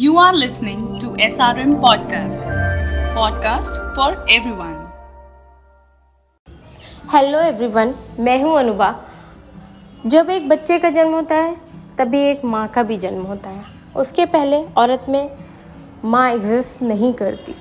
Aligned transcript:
You 0.00 0.16
are 0.16 0.34
listening 0.34 0.98
to 1.00 1.06
SRM 1.06 1.72
Podcast, 1.80 2.44
podcast 3.14 3.74
for 3.96 4.06
everyone. 4.36 4.78
Hello 7.12 7.40
everyone 7.40 7.94
मैं 8.20 8.42
हूँ 8.42 8.58
अनुभा। 8.58 8.94
जब 10.06 10.30
एक 10.30 10.48
बच्चे 10.48 10.78
का 10.78 10.90
जन्म 10.90 11.12
होता 11.12 11.34
है 11.34 11.56
तभी 11.98 12.20
एक 12.20 12.44
माँ 12.44 12.68
का 12.68 12.82
भी 12.82 12.96
जन्म 12.96 13.22
होता 13.22 13.50
है। 13.50 13.64
उसके 13.96 14.26
पहले 14.26 14.64
औरत 14.76 15.06
में 15.08 15.30
माँ 16.04 16.30
एग्जिस्ट 16.30 16.82
नहीं 16.82 17.12
करती। 17.12 17.54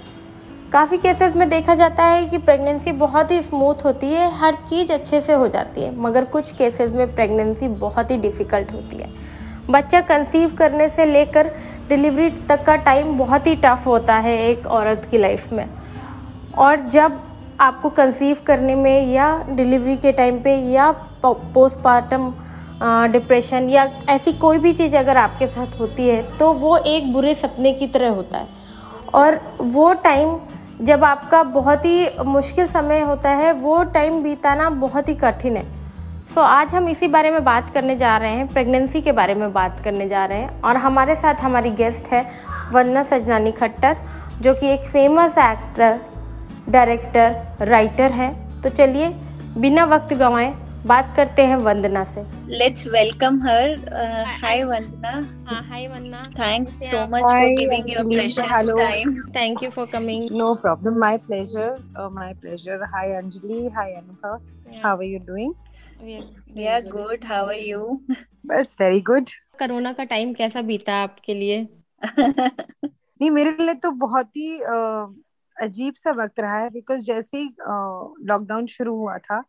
काफ़ी 0.74 0.98
केसेस 0.98 1.36
में 1.36 1.50
देखा 1.50 1.76
जाता 1.76 2.04
है 2.04 2.26
कि 2.26 2.38
प्रेगनेंसी 2.38 2.92
बहुत 2.92 3.32
ही 3.32 3.42
स्मूथ 3.42 3.86
होती 3.86 4.14
है 4.14 4.32
हर 4.38 4.54
चीज़ 4.70 4.94
अच्छे 4.94 5.22
से 5.22 5.34
हो 5.34 5.48
जाती 5.48 5.82
है 5.82 5.96
मगर 6.00 6.26
कुछ 6.26 6.52
केसेस 6.52 6.94
में 6.94 7.16
प्रेगनेंसी 7.16 7.68
बहुत 7.68 8.12
ही 8.12 8.18
डिफ़िकल्ट 8.18 8.72
होती 8.74 8.98
है। 8.98 9.42
बच्चा 9.70 10.02
कंसीव 10.02 10.56
करने 10.56 10.90
से 10.90 11.06
लेकर 11.06 11.52
डिलीवरी 11.92 12.30
तक 12.50 12.64
का 12.66 12.76
टाइम 12.84 13.18
बहुत 13.18 13.48
ही 13.48 13.56
टफ 13.56 13.84
होता 13.86 14.16
है 14.18 14.38
एक 14.42 14.68
औरत 14.70 15.08
की 15.12 15.18
लाइफ 15.18 15.52
में। 15.54 15.66
और 16.58 16.88
जब 16.90 17.20
आपको 17.60 17.90
कंसीव 17.90 18.38
करने 18.48 18.76
में 18.76 19.08
या 19.08 19.28
डिलीवरी 19.50 19.98
के 19.98 20.12
टाइम 20.12 20.40
पे 20.40 20.56
या 20.72 20.92
पोस्टमार्टम 21.26 22.32
डिप्रेशन 23.12 23.70
या 23.70 23.84
ऐसी 24.10 24.34
कोई 24.34 24.58
भी 24.58 24.74
चीज़ 24.74 24.96
अगर 24.98 25.18
आपके 25.18 25.48
साथ 25.48 25.80
होती 25.80 26.08
है 26.08 26.22
तो 26.38 26.52
वो 26.54 26.78
एक 26.78 27.12
बुरे 27.14 27.34
सपने 27.36 27.74
की 27.74 27.88
तरह 27.88 28.10
होता 28.12 28.38
है। 28.38 28.48
और 29.14 29.40
वो 29.62 29.92
टाइम 30.04 30.38
जब 30.82 31.04
आपका 31.04 31.44
बहुत 31.44 31.86
ही 31.86 32.08
मुश्किल 32.26 32.68
समय 32.68 33.02
होता 33.02 33.30
है, 33.32 33.52
वो 33.54 33.84
टाइम 33.84 34.22
बीताना 34.24 34.70
बहुत 34.70 35.10
ही 35.10 35.16
कठिन 35.16 35.58
है। 35.58 35.66
सो 36.32 36.40
so, 36.42 36.46
आज 36.48 36.74
हम 36.76 36.88
इसी 36.90 37.08
बारे 37.08 37.30
में 37.32 37.44
बात 37.44 37.70
करने 37.74 37.96
जा 37.98 38.18
रहे 38.18 38.32
हैं 38.32 38.48
प्रेगनेंसी 38.48 39.02
के 39.02 39.12
बारे 39.12 39.34
में 39.34 39.52
बात 39.54 39.82
करने 39.84 40.08
जा 40.08 40.24
रहे 40.26 40.38
हैं। 40.38 40.62
और 40.62 40.78
हमारे 40.78 41.16
साथ 41.16 41.42
हमारी 41.42 41.70
गेस्ट 41.70 42.08
है 42.08 42.22
वंदना 42.72 43.04
सजनानी 43.04 43.52
खट्टर 43.52 43.98
जो 44.42 44.54
कि 44.54 44.68
एक 44.68 44.84
फ़ेमस 44.84 45.38
एक्टर 45.38 46.00
डायरेक्टर 46.70 47.36
राइटर 47.62 48.12
हैं। 48.12 48.62
तो 48.62 48.70
चलिए 48.70 49.10
बिना 49.58 49.86
वक्त 49.86 50.14
गंवाए 50.14 50.54
बात 50.88 51.14
करते 51.16 51.42
हैं 51.46 51.56
वंदना 51.56 52.04
से। 52.04 52.22
Let's 52.48 52.88
welcome 52.88 53.42
her 53.44 54.24
hi 54.42 54.64
Vandana. 54.64 55.12
Hi 55.70 55.88
Vandana. 55.88 56.22
Thanks 56.40 56.80
so 56.84 57.06
much 57.08 57.22
for 57.22 57.56
giving 57.60 57.90
your 57.90 58.06
precious 58.06 58.70
time 58.78 59.14
thank 59.36 59.64
you 59.64 59.70
for 59.70 59.86
coming 59.86 60.30
No 60.30 60.48
problem. 60.56 60.98
My 61.04 61.14
pleasure. 61.28 61.70
Uh, 62.00 62.10
my 62.10 62.32
pleasure. 62.46 62.80
Hi 62.96 63.06
Anjali. 63.20 63.62
Hi 63.78 63.88
Anubha. 64.00 64.34
How 64.86 64.96
are 64.98 65.10
you 65.12 65.22
doing? 65.32 65.54
We 66.56 66.68
are 66.68 66.82
good 66.82 67.26
how 67.26 67.48
are 67.48 67.60
you 67.60 68.02
बस 68.46 68.76
very 68.82 69.02
good 69.02 69.30
corona 69.60 69.94
का 69.94 70.04
time 70.04 70.34
कैसा 70.34 70.62
बीता 70.62 70.94
आपके 70.94 71.34
लिए? 71.34 71.68
नहीं 73.22 73.32
मेरे 73.32 73.56
लिए 73.60 73.74
तो 73.74 73.92
बहुत 73.92 74.38
ही 74.38 74.58
uh, 74.58 75.14
अजीब 75.62 75.94
सा 75.98 76.12
वक्त 76.12 76.40
रहा 76.40 76.58
है 76.60 76.70
बिकॉज़ 76.70 77.02
जैसे 77.06 77.38
ही 77.38 77.46
लॉकडाउन 78.26 78.68
शुरू 78.68 78.96
हुआ 78.96 79.18
था 79.18 79.44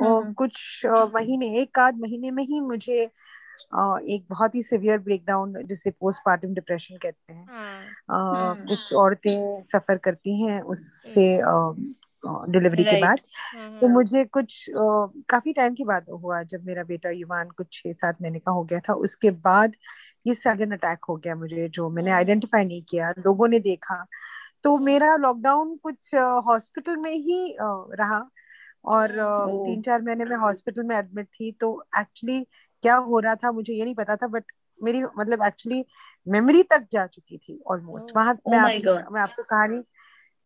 हाँ। 0.00 0.08
वो 0.08 0.20
हम्म। 0.20 0.32
कुछ 0.32 0.86
महीने 1.14 1.58
एक 1.58 1.78
आध 1.78 1.98
महीने 1.98 2.30
में 2.30 2.42
ही 2.44 2.60
मुझे 2.60 3.02
एक 3.02 4.24
बहुत 4.30 4.54
ही 4.54 4.62
सिवियर 4.62 4.98
ब्रेकडाउन 4.98 5.62
जिसे 5.66 5.90
पोस्टमार्टम 5.90 6.54
डिप्रेशन 6.54 6.96
कहते 6.96 7.34
हैं 7.34 7.46
हाँ 8.10 8.54
हम्म। 8.54 8.66
कुछ 8.66 8.92
औरतें 8.94 9.62
सफ़र 9.62 9.96
करती 9.96 10.42
हैं 10.42 10.60
उससे 10.60 11.26
डिलीवरी 12.24 12.84
के. 12.84 13.00
बाद 13.00 13.18
तो 13.80 13.88
मुझे 13.88 14.24
कुछ 14.24 14.66
काफ़ी 15.28 15.52
टाइम 15.52 15.74
के 15.74 15.84
बाद 15.84 16.06
हुआ 16.12 16.42
जब 16.42 16.64
मेरा 16.64 16.82
बेटा 16.82 17.10
युवान 17.10 17.48
कुछ 17.48 17.66
छह 17.72 17.92
सात 17.92 18.22
महीने 18.22 18.38
का 18.38 18.52
हो 18.52 18.62
गया 18.64 18.80
था 18.80 18.94
उसके 19.00 19.30
बाद 19.30 19.72
ये 20.26 20.34
सडन 20.34 20.70
अटैक 20.70 21.04
हो 21.08 21.16
गया 21.16 21.34
मुझे 21.34 21.68
जो 21.68 21.88
मैंने 21.90 22.10
हम्म। 22.10 22.18
आइडेंटिफाई 22.18 22.64
नहीं 22.64 22.82
किया 22.82 23.10
लोगों 23.18 23.48
ने 23.48 23.58
देखा 23.58 24.04
तो 24.64 24.76
मेरा 24.78 25.14
लॉकडाउन 25.16 25.76
कुछ 25.76 26.14
हॉस्पिटल 26.14 26.96
में 26.96 27.12
ही 27.12 27.56
रहा 27.60 28.18
और 28.84 29.12
तीन 29.64 29.82
चार 29.82 30.02
महीने 30.02 30.24
में 30.24 30.36
हॉस्पिटल 30.36 30.82
में 30.82 30.96
एडमिट 30.96 31.26
थी 31.30 31.50
तो 31.52 31.72
एक्चुअली 31.98 32.40
क्या 32.84 32.96
हो 32.96 33.18
रहा 33.20 33.34
था 33.34 33.50
मुझे 33.52 33.72
ये 33.72 33.84
नहीं 33.84 33.94
पता 33.94 34.16
था 34.16 34.26
बट 34.26 34.52
मेरी 34.80 35.02
मतलब 35.18 35.42
एक्चुअली 35.46 35.84
मेमोरी 36.26 36.62
तक 36.62 36.86
जा 36.92 37.06
चुकी 37.06 37.38
थी 37.38 37.58
ऑलमोस्ट 37.66 38.16
वहाँ 38.16 38.34
Oh 38.46 38.50
मैं 38.50 38.58
आपकी 38.58 38.88
मैं 39.12 39.20
आपको 39.20 39.42
कहानी 39.42 39.82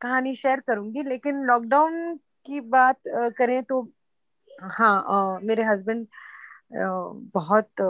कहानी 0.01 0.35
शेयर 0.37 0.61
करूँगी 0.61 1.03
लेकिन 1.03 1.43
लॉकडाउन 1.43 2.17
की 2.47 2.61
बात 2.61 3.01
करें 3.39 3.63
तो 3.63 3.83
हाँ 4.71 5.41
मेरे 5.43 5.63
हस्बैंड 5.65 6.07
बहुत 7.35 7.81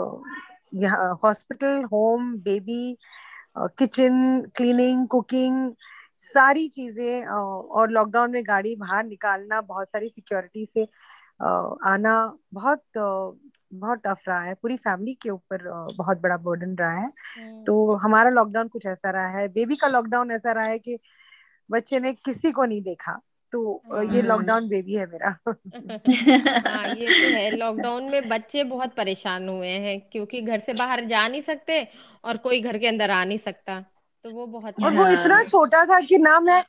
hospital 1.23 1.83
home 1.83 2.33
baby 2.43 2.97
kitchen 3.79 4.15
cleaning 4.55 5.07
cooking 5.07 5.73
सारी 6.23 6.67
चीज़ें 6.67 7.25
और 7.25 7.91
लॉकडाउन 7.91 8.31
में 8.31 8.43
गाड़ी 8.47 8.75
बाहर 8.75 9.05
निकालना 9.05 9.61
बहुत 9.61 9.89
सारी 9.89 10.09
सिक्योरिटी 10.09 10.65
से 10.65 10.83
आना 11.85 12.37
बहुत 12.53 12.83
बहुत 13.73 14.01
टफ 14.07 14.21
रहा 14.27 14.41
है। 14.41 14.53
पूरी 14.53 14.77
फैमिली 14.77 15.13
के 15.13 15.29
ऊपर 15.29 15.91
बहुत 15.97 16.21
बड़ा 16.21 16.37
बर्डन 16.37 16.75
रहा 16.75 16.97
है। 16.97 17.11
हम्म। 17.37 17.63
तो 17.63 17.95
हमारा 17.95 18.29
लॉकडाउन 18.29 18.67
कुछ 18.67 18.85
ऐसा 18.85 19.11
रहा 19.11 19.27
है। 19.27 19.47
बेबी 19.47 19.75
का 19.75 19.87
लॉकडाउन 19.87 20.31
ऐसा 20.31 20.51
रहा 20.51 20.65
है 20.65 20.79
कि 20.79 20.99
बच्चे 21.71 21.99
ने 21.99 22.13
किसी 22.13 22.51
को 22.51 22.65
नहीं 22.65 22.81
देखा। 22.81 23.19
तो 23.51 23.81
ये 23.87 24.19
हम्म। 24.19 24.27
लॉकडाउन 24.27 24.67
बेबी 24.67 24.93
है 24.93 25.05
मेरा। 25.05 25.37
हाँ 26.67 26.95
ये 26.95 27.07
तो 27.07 27.35
है। 27.35 27.51
लॉकडाउन 27.51 28.03
में 28.03 28.29
बच्चे 28.29 28.63
बहुत 28.63 28.95
परेशान 28.95 29.49
हुए 29.49 29.67
हैं 29.67 30.09
क्योंकि 30.11 30.41
घर 30.41 30.59
से 30.59 30.73
बाहर 30.73 31.05
जा 31.05 31.27
नहीं 31.27 31.41
सकते 31.41 31.87
और 32.25 32.37
कोई 32.37 32.61
घर 32.61 32.77
के 32.77 32.87
अंदर 32.87 33.11
आ 33.11 33.25
नहीं 33.25 33.39
सकता। 33.39 33.85
तो 34.25 34.31
वो 34.31 34.45
बहुत 34.47 34.83
और 34.83 34.93
वो 34.93 35.03
हाँ। 35.03 35.13
इतना 35.13 35.43
छोटा 35.43 35.85
था 35.85 35.99
कि 35.99 36.17
ना 36.17 36.39
मैं 36.39 36.61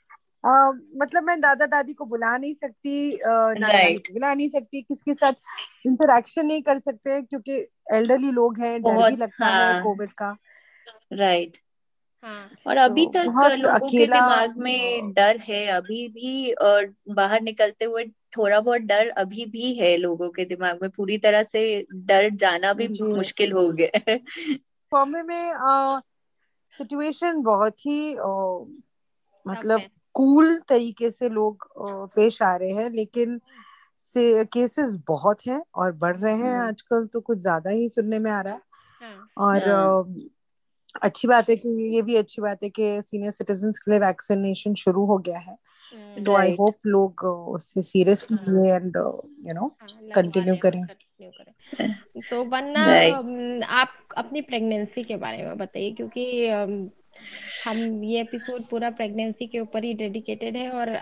अ, 0.45 0.73
मतलब 0.97 1.23
मैं 1.23 1.41
दादा 1.41 1.67
दादी 1.67 1.93
को 1.93 2.05
बुला 2.05 2.37
नहीं 2.37 2.55
सकती 2.55 3.11
नाना 3.17 3.69
Right. 3.69 4.07
को 4.07 4.13
बुला 4.13 4.33
नहीं 4.35 4.49
सकती 4.49 4.83
किसके 4.83 5.15
साथ 5.15 5.33
इंटरेक्शन 5.87 6.47
नहीं 6.47 6.63
कर 6.63 6.79
सकते 6.79 7.21
क्योंकि 7.23 7.57
एल्डरली 7.93 8.31
लोग 8.31 8.59
हैं 8.61 8.83
डर 8.83 9.11
भी 9.11 9.17
लगता 9.17 9.47
है 9.47 9.73
हाँ। 9.73 9.83
कोविड 9.83 10.13
का 10.13 10.37
राइट 11.13 11.49
right. 11.49 11.63
हाँ 12.23 12.51
और 12.67 12.77
अभी 12.77 13.07
तो 13.07 13.13
तक 13.13 13.57
लोगों 13.59 13.89
के 13.91 14.07
दिमाग 14.07 14.57
में 14.57 15.13
डर 15.13 15.39
है 15.39 15.67
अभी 15.67 16.09
भी 16.09 16.53
और 16.53 16.95
बाहर 17.09 17.41
निकलते 17.41 17.85
हुए 17.85 18.05
थोड़ा 18.37 18.61
बहुत 18.61 18.81
डर 18.83 19.09
अभी 19.09 19.47
भी 19.47 19.75
है 19.75 19.97
लोगों 19.97 20.29
के 20.31 20.45
दिमाग 20.45 20.79
में 20.83 20.91
पूरी 20.91 21.19
तरह 21.19 21.43
से 21.43 21.65
डर 21.95 22.31
जाना 22.37 22.73
भी 22.73 22.89
मुश्किल 23.03 23.53
हो 23.53 23.71
गया 23.73 24.01
है 24.09 24.17
बॉम्बे 24.93 25.23
में 25.23 25.53
सिचुएशन 26.79 27.43
बहुत 27.43 27.87
ही 27.87 28.15
मतलब 29.47 29.89
कूल 30.15 30.59
तरीके 30.69 31.11
से 31.11 31.29
लोग 31.29 31.69
पेश 32.15 32.43
आ 32.43 32.55
रहे 32.57 32.73
हैं 32.73 32.91
लेकिन 32.91 33.41
से 33.99 34.45
केसेस 34.45 34.97
बहुत 35.09 35.47
हैं 35.47 35.63
और 35.75 35.93
बढ़ 35.93 36.17
रहे 36.17 36.35
हैं 36.35 36.53
हम्म। 36.53 36.67
आजकल 36.67 37.07
तो 37.07 37.21
कुछ 37.21 37.39
ज़्यादा 37.39 37.71
ही 37.71 37.89
सुनने 37.89 38.19
में 38.19 38.31
आ 38.31 38.41
रहा 38.41 38.55
है 38.55 38.61
हाँ 39.01 39.29
और 39.39 39.69
हाँ। 39.69 40.05
अच्छी 41.03 41.29
बात 41.29 41.51
है 41.51 41.57
कि 41.57 41.69
ये 41.95 42.03
भी 42.03 42.17
अच्छी 42.17 42.43
बात 42.43 42.63
है 42.63 42.69
कि 42.71 43.01
सीनियर 43.03 43.31
सिटीजन 43.31 43.73
के 43.73 43.91
लिए 43.91 44.01
वैक्सीनेशन 44.01 44.75
शुरू 44.75 45.05
हो 45.05 45.19
गया 45.19 45.39
है 45.39 45.57
तो 46.25 46.35
आई 46.35 46.57
होप 46.57 46.87
लोग 46.87 47.25
उससे 47.25 47.83
सीरियसली 47.83 48.69
हाँ। 48.69 48.77
एंड 48.77 48.97
यू 49.47 49.55
नो 49.55 49.77
लें, 50.41 50.59
करें। 50.59 50.85
तो 52.31 52.45
वरना 52.45 52.83
आप 53.67 53.93
अपनी 54.17 54.41
प्रेगनेंसी 54.43 55.05
के 55.05 55.17
बारे 55.17 55.45
में 55.47 55.57
बताइए 55.57 55.91
क्योंकि 55.91 56.49
हम 57.65 58.05
ये 58.05 58.21
एपिसोड 58.21 58.69
पूरा 58.69 58.91
प्रेगनेंसी 58.91 59.47
के 59.47 59.61
ऊपर 59.61 59.85
ही 59.85 59.95
डेडिकेटेड 59.95 60.57
है 60.57 60.71
और 60.71 60.99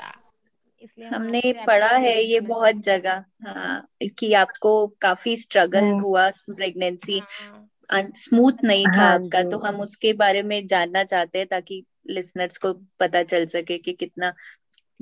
इसलिए 0.82 1.08
हमने 1.08 1.52
पढ़ा 1.66 1.96
है 1.96 2.22
ये 2.22 2.40
बहुत 2.40 2.76
जगह 2.76 3.24
हाँ 3.46 3.88
कि 4.18 4.32
आपको 4.32 4.86
काफ़ी 5.00 5.36
स्ट्रगल 5.36 5.84
हम्म। 5.84 6.00
हुआ 6.00 6.28
प्रेगनेंसी 6.30 7.18
हाँ, 7.18 8.10
स्मूथ 8.16 8.64
नहीं 8.64 8.86
था 8.86 9.00
हाँ 9.00 9.14
आपका 9.14 9.42
तो 9.42 9.58
हम 9.58 9.80
उसके 9.80 10.12
बारे 10.12 10.42
में 10.42 10.66
जानना 10.66 11.04
चाहते 11.04 11.38
हैं 11.38 11.46
ताकि 11.48 11.84
लिसनर्स 12.10 12.58
को 12.58 12.72
पता 12.72 13.22
चल 13.22 13.46
सके 13.46 13.78
कि 13.78 13.92
कितना 13.92 14.34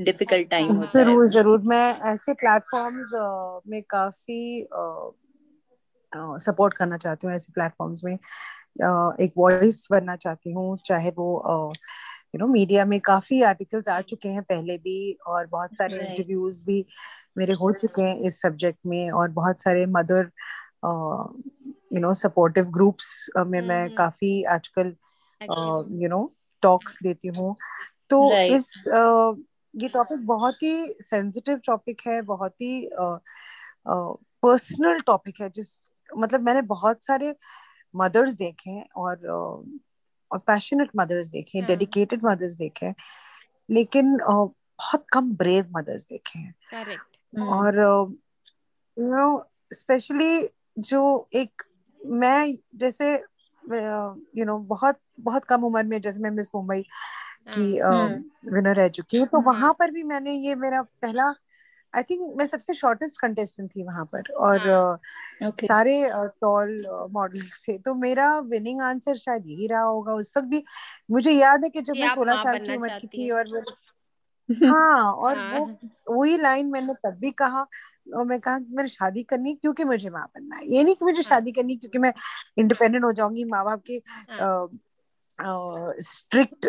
डिफ़िकल्ट 0.00 0.48
टाइम 0.50 0.70
हाँ। 0.70 0.78
होता 0.78 0.98
है। 0.98 1.04
ज़रूर 1.04 1.26
ज़रूर। 1.26 1.62
मैं 1.64 1.94
ऐसे 2.12 2.34
प्लेटफॉर्म्स 2.34 3.10
में 3.68 3.82
काफ़ी 3.90 4.66
सपोर्ट 6.12 6.74
करना 6.74 6.96
चाहती 6.96 7.26
हूँ 7.26 7.34
ऐसे 7.34 7.52
प्लेटफॉर्म्स 7.52 8.04
में। 8.04 8.12
एक 9.24 9.32
वॉइस 9.36 9.86
बनना 9.90 10.16
चाहती 10.16 10.52
हूँ 10.52 10.76
चाहे 10.84 11.10
वो 11.10 11.28
यू 12.34 12.38
नो 12.38 12.46
मीडिया 12.46 12.84
में 12.84 12.98
काफ़ी 13.00 13.42
आर्टिकल्स 13.42 13.88
आ 13.88 14.00
चुके 14.00 14.28
हैं 14.28 14.42
पहले 14.42 14.76
भी 14.78 15.12
और 15.26 15.46
बहुत 15.46 15.74
सारे 15.76 16.06
इंटरव्यूज़ 16.06 16.64
भी 16.64 16.84
मेरे 17.38 17.52
हो 17.52 17.72
चुके 17.72 18.02
हैं 18.02 18.16
इस 18.26 18.40
सब्जेक्ट 18.42 18.78
में 18.86 19.10
और 19.10 19.28
बहुत 19.30 19.60
सारे 19.60 19.86
mother 19.86 20.30
you 21.94 22.00
know 22.00 22.12
supportive 22.14 22.64
groups 22.70 23.30
में 23.38 23.60
मैं 23.60 23.82
हम्म। 23.82 23.94
काफ़ी 23.96 24.42
आजकल 24.50 24.94
यू 26.02 26.08
नो 26.08 26.22
टॉक्स 26.62 26.98
लेती 27.02 27.28
हूँ। 27.28 27.54
तो 28.10 28.30
इस 28.54 28.72
ये 29.74 29.88
टॉपिक 29.88 30.26
बहुत 30.26 30.62
ही 30.62 30.94
सेंसिटिव 31.00 31.60
टॉपिक 31.66 32.00
है 32.06 32.22
बहुत 32.22 32.52
ही 32.52 32.90
पर्सनल 34.42 35.00
टॉपिक 35.00 35.40
है 35.40 35.50
जिस 35.50 35.90
मतलब 36.16 36.40
मैंने 36.40 36.62
बहुत 36.62 37.02
सारे 37.02 37.34
मदर्स 37.96 38.34
देखे 38.34 38.70
हैं 38.70 38.88
और 38.96 39.26
और 40.30 40.38
पैशनेट 40.38 40.90
मदर्स 40.96 41.26
देखे 41.26 41.58
हाँ। 41.58 41.66
डेडिकेटेड 41.66 42.20
मदर्स 42.24 42.54
देखे 42.54 42.86
हैं, 42.86 42.94
लेकिन 43.70 44.16
बहुत 44.20 45.06
कम 45.12 45.32
ब्रेव 45.32 45.68
मदर्स 45.76 46.04
देखे 46.04 46.38
हैं। 46.38 46.54
हम्म, 47.36 47.48
और 47.48 47.78
यू 48.98 49.06
नो 49.06 49.50
स्पेशली 49.74 50.48
जो 50.78 51.28
एक 51.34 51.62
मैं 52.06 52.54
जैसे 52.74 53.12
यू 54.36 54.44
नो 54.44 54.58
बहुत 54.58 54.98
बहुत 55.20 55.44
कम 55.44 55.64
उम्र 55.64 55.84
में 55.84 56.00
जैसे 56.00 56.20
मैं 56.20 56.30
मिस 56.30 56.50
मुंबई 56.54 56.84
की 57.46 57.76
हम्म। 57.78 58.54
विनर 58.54 58.76
रह 58.76 58.88
चुकी 58.88 59.18
हूँ 59.18 59.26
तो 59.26 59.40
हाँ। 59.40 59.52
वहाँ 59.52 59.72
पर 59.78 59.90
भी 59.90 60.02
मैंने 60.02 60.32
ये 60.32 60.54
मेरा 60.54 60.82
पहला 60.82 61.34
आई 61.94 62.02
थिंक 62.02 62.34
मैं 62.38 62.46
सबसे 62.46 62.74
शॉर्टेस्ट 62.74 63.20
कंटेस्टेंट 63.20 63.70
थी 63.70 63.84
वहाँ 63.84 64.04
पर 64.04 64.32
और 64.32 64.68
हाँ। 64.70 64.98
Okay. 65.42 65.66
सारे 65.68 66.10
टॉल 66.40 66.86
मॉडल्स 67.10 67.60
थे 67.68 67.78
तो 67.78 67.94
मेरा 67.94 68.38
विनिंग 68.38 68.80
आंसर 68.80 69.16
शायद 69.16 69.46
यही 69.46 69.66
रहा 69.66 69.82
होगा 69.82 70.12
उस 70.12 70.32
वक्त 70.36 70.48
भी 70.48 70.62
मुझे 71.10 71.32
याद 71.32 71.64
है 71.64 71.70
कि 71.70 71.80
जब 71.80 71.94
मैं 71.94 72.14
सोलह 72.14 72.42
साल 72.42 72.58
की 72.58 72.76
उम्र 72.76 72.98
की 72.98 73.06
थी 73.06 73.30
और 73.36 73.62
हाँ 74.48 75.12
और 75.12 75.38
वो 75.38 75.64
हाँ। 75.64 75.90
वही 76.10 76.36
लाइन 76.38 76.66
मैंने 76.66 76.94
तब 76.94 77.18
भी 77.20 77.30
कहा 77.30 77.66
और 78.16 78.24
मैं 78.24 78.38
कहा 78.40 78.58
कि 78.58 78.74
मैंने 78.74 78.88
शादी 78.88 79.22
करनी 79.22 79.50
है 79.50 79.56
क्योंकि 79.56 79.84
मुझे 79.84 80.10
माँ 80.10 80.24
बनना 80.34 80.56
है 80.56 80.66
ये 80.66 80.84
नहीं 80.84 80.94
कि 80.94 81.04
मुझे 81.04 81.22
हाँ। 81.22 81.22
शादी 81.22 81.52
करनी 81.52 81.72
है 81.72 81.78
क्योंकि 81.78 81.98
मैं 81.98 82.12
इंडिपेंडेंट 82.58 83.04
हो 83.04 83.12
जाऊँगी 83.12 83.44
माँ 83.44 83.64
बाप 83.64 83.82
के 83.86 84.02
हाँ। 84.30 84.68
स्ट्रिक्ट 86.00 86.66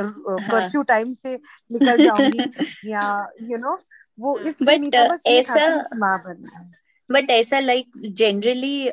कर्फ्यू 0.00 0.82
टाइम 0.82 1.14
से 1.14 1.34
निकल 1.72 2.04
जाऊँगी 2.04 2.38
या 2.84 3.28
यू 3.42 3.56
नो 3.56 3.78
वो। 4.18 4.38
इसलिए 4.38 4.78
नहीं 4.78 4.90
था 4.90 5.08
बस 5.08 5.22
ऐसा- 5.26 5.96
माँ 5.96 6.22
बनना 6.24 6.58
है 6.58 6.84
बट 7.10 7.30
ऐसा 7.30 7.58
लाइक 7.60 7.90
जनरली 7.96 8.88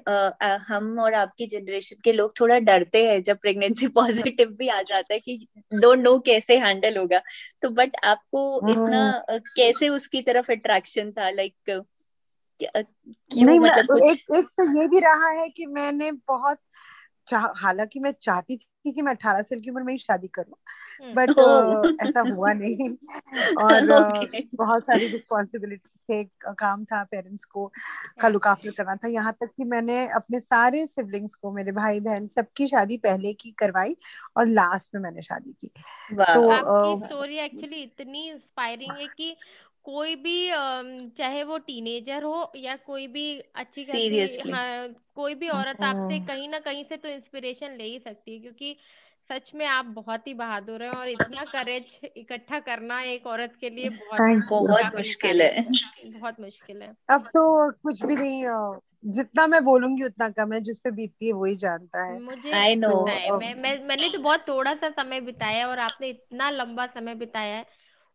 हम 0.67 0.99
और 0.99 1.13
आपकी 1.13 1.47
जनरेशन 1.47 1.95
के 2.03 2.13
लोग 2.13 2.33
थोड़ा 2.39 2.59
डरते 2.59 3.05
हैं 3.07 3.23
जब 3.23 3.37
प्रेगनेंसी 3.37 3.87
पॉजिटिव 3.87 4.47
भी 4.57 4.67
आ 4.67 4.81
जाता 4.81 5.13
है 5.13 5.19
कि 5.19 5.47
डोंट 5.73 5.99
नो 5.99 6.19
कैसे 6.19 6.57
हैंडल 6.57 6.97
होगा 6.97 7.21
तो 7.61 7.69
बट 7.69 7.95
आपको 8.03 8.69
इतना 8.69 9.03
हम्म। 9.29 9.37
कैसे 9.37 9.89
उसकी 9.89 10.21
तरफ़ 10.21 10.51
अट्रैक्शन 10.51 11.11
था 11.11 11.29
लाइक 11.29 11.53
क्यों 11.69 13.45
नहीं 13.45 13.59
मतलब 13.59 13.97
एक 13.97 14.35
एक 14.35 14.45
तो 14.45 14.81
ये 14.81 14.87
भी 14.87 14.99
रहा 14.99 15.29
है 15.29 15.49
कि 15.49 15.65
मैंने 15.65 16.11
बहुत 16.11 16.57
हालाँकि 17.33 17.99
मैं 17.99 18.13
चाहती 18.21 18.57
थी 18.85 18.91
कि 18.91 19.01
मैं 19.01 19.13
18 19.13 19.41
साल 19.43 19.59
की 19.59 19.69
उम्र 19.69 19.83
में 19.83 19.91
ही 19.93 19.97
शादी 19.99 20.27
करूँ 20.29 20.55
हम्म। 21.01 21.13
But 21.15 21.29
Oh. 21.31 21.91
ऐसा 22.03 22.21
हुआ 22.29 22.51
नहीं 22.55 22.89
और 23.57 23.89
Okay. 23.91 24.41
बहुत 24.55 24.83
सारी 24.83 25.07
रिस्पॉन्सिबिलिटी 25.07 25.87
थे 26.09 26.53
काम 26.55 26.83
था 26.85 27.03
पेरेंट्स 27.03 27.45
को 27.45 27.71
का 28.21 28.27
लुक 28.27 28.47
आफ्टर 28.47 28.71
करना 28.71 28.95
था 28.95 29.07
यहाँ 29.07 29.33
तक 29.33 29.49
कि 29.57 29.63
मैंने 29.65 30.05
अपने 30.15 30.39
सारे 30.39 30.85
सिबलिंग्स 30.87 31.35
को 31.35 31.51
मेरे 31.51 31.71
भाई 31.71 31.99
बहन 32.01 32.27
सबकी 32.29 32.67
शादी 32.67 32.97
पहले 32.99 33.33
की 33.33 33.51
करवाई 33.57 33.95
और 34.37 34.47
लास्ट 34.49 34.95
में 34.95 35.01
मैंने 35.01 35.21
शादी 35.21 35.51
की 35.53 35.71
वाह 36.13 36.33
तो 36.33 36.49
आपकी 36.49 37.07
स्टोरी 37.07 37.37
एक्चुअली 37.39 37.81
इतनी 37.83 38.29
इंस्पायरिंग 38.29 38.91
है 38.91 39.07
कि 39.07 39.35
कोई 39.85 40.15
भी 40.15 40.35
चाहे 41.17 41.43
वो 41.43 41.57
टीनेजर 41.57 42.23
हो 42.23 42.51
या 42.55 42.75
कोई 42.75 43.07
भी 43.07 43.39
अच्छी 43.55 43.83
खासी 43.85 44.09
Seriously. 44.09 44.51
हाँ 44.53 44.87
कोई 45.15 45.35
भी 45.35 45.49
औरत 45.49 45.83
आपसे। 45.83 46.19
कहीं 46.19 46.47
ना 46.49 46.59
कहीं 46.59 46.83
से 46.83 46.97
तो 46.97 47.09
इंस्पिरेशन 47.09 47.77
ले 47.77 47.83
ही 47.83 47.99
सकती 47.99 48.33
है 48.33 48.39
क्योंकि 48.39 48.75
सच 49.29 49.51
में 49.55 49.65
आप 49.65 49.85
बहुत 49.85 50.27
ही 50.27 50.33
बहादुर 50.33 50.83
हैं 50.83 50.91
और 50.91 51.09
इतना 51.09 51.45
करेज 51.45 51.97
इकट्ठा 52.17 52.59
करना 52.59 53.01
एक 53.01 53.27
औरत 53.27 53.57
के 53.61 53.69
लिए 53.69 53.89
बहुत. 53.89 54.19
बहुत 54.19 54.81
काबिल 54.81 54.97
मुश्किल 54.97 55.41
है 55.41 55.63
तारीफ़ 55.63 56.19
बहुत 56.19 56.39
मुश्किल 56.39 56.81
है 56.81 56.93
अब 57.09 57.21
तो 57.23 57.71
कुछ 57.71 58.03
भी 58.03 58.15
नहीं 58.15 58.43
जितना 59.11 59.47
मैं 59.47 59.63
बोलूँगी 59.63 60.03
उतना 60.03 60.29
कम 60.29 60.53
है 60.53 60.59
जिस 60.61 60.79
पे 60.79 60.91
बीतती 60.91 61.27
है 61.27 61.33
वही 61.33 61.55
जानता 61.55 62.03
है 62.03 62.19
मुझे 62.19 62.53
I 62.53 62.75
know. 62.75 63.07
है 63.07 63.31
मैं 63.31 63.53
मैं 63.55 63.87
मैंने 63.87 64.09
तो 64.09 64.19
बहुत 64.19 64.47
थोड़ा 64.47 64.73
सा 64.75 64.89
समय 64.89 65.21
बिताया 65.21 65.57
है 65.57 65.65
और 65.65 65.79
आपने 65.79 66.09
इतना 66.09 66.49
लंबा 66.49 66.85
समय 66.87 67.15
बिताया 67.15 67.55
है 67.57 67.65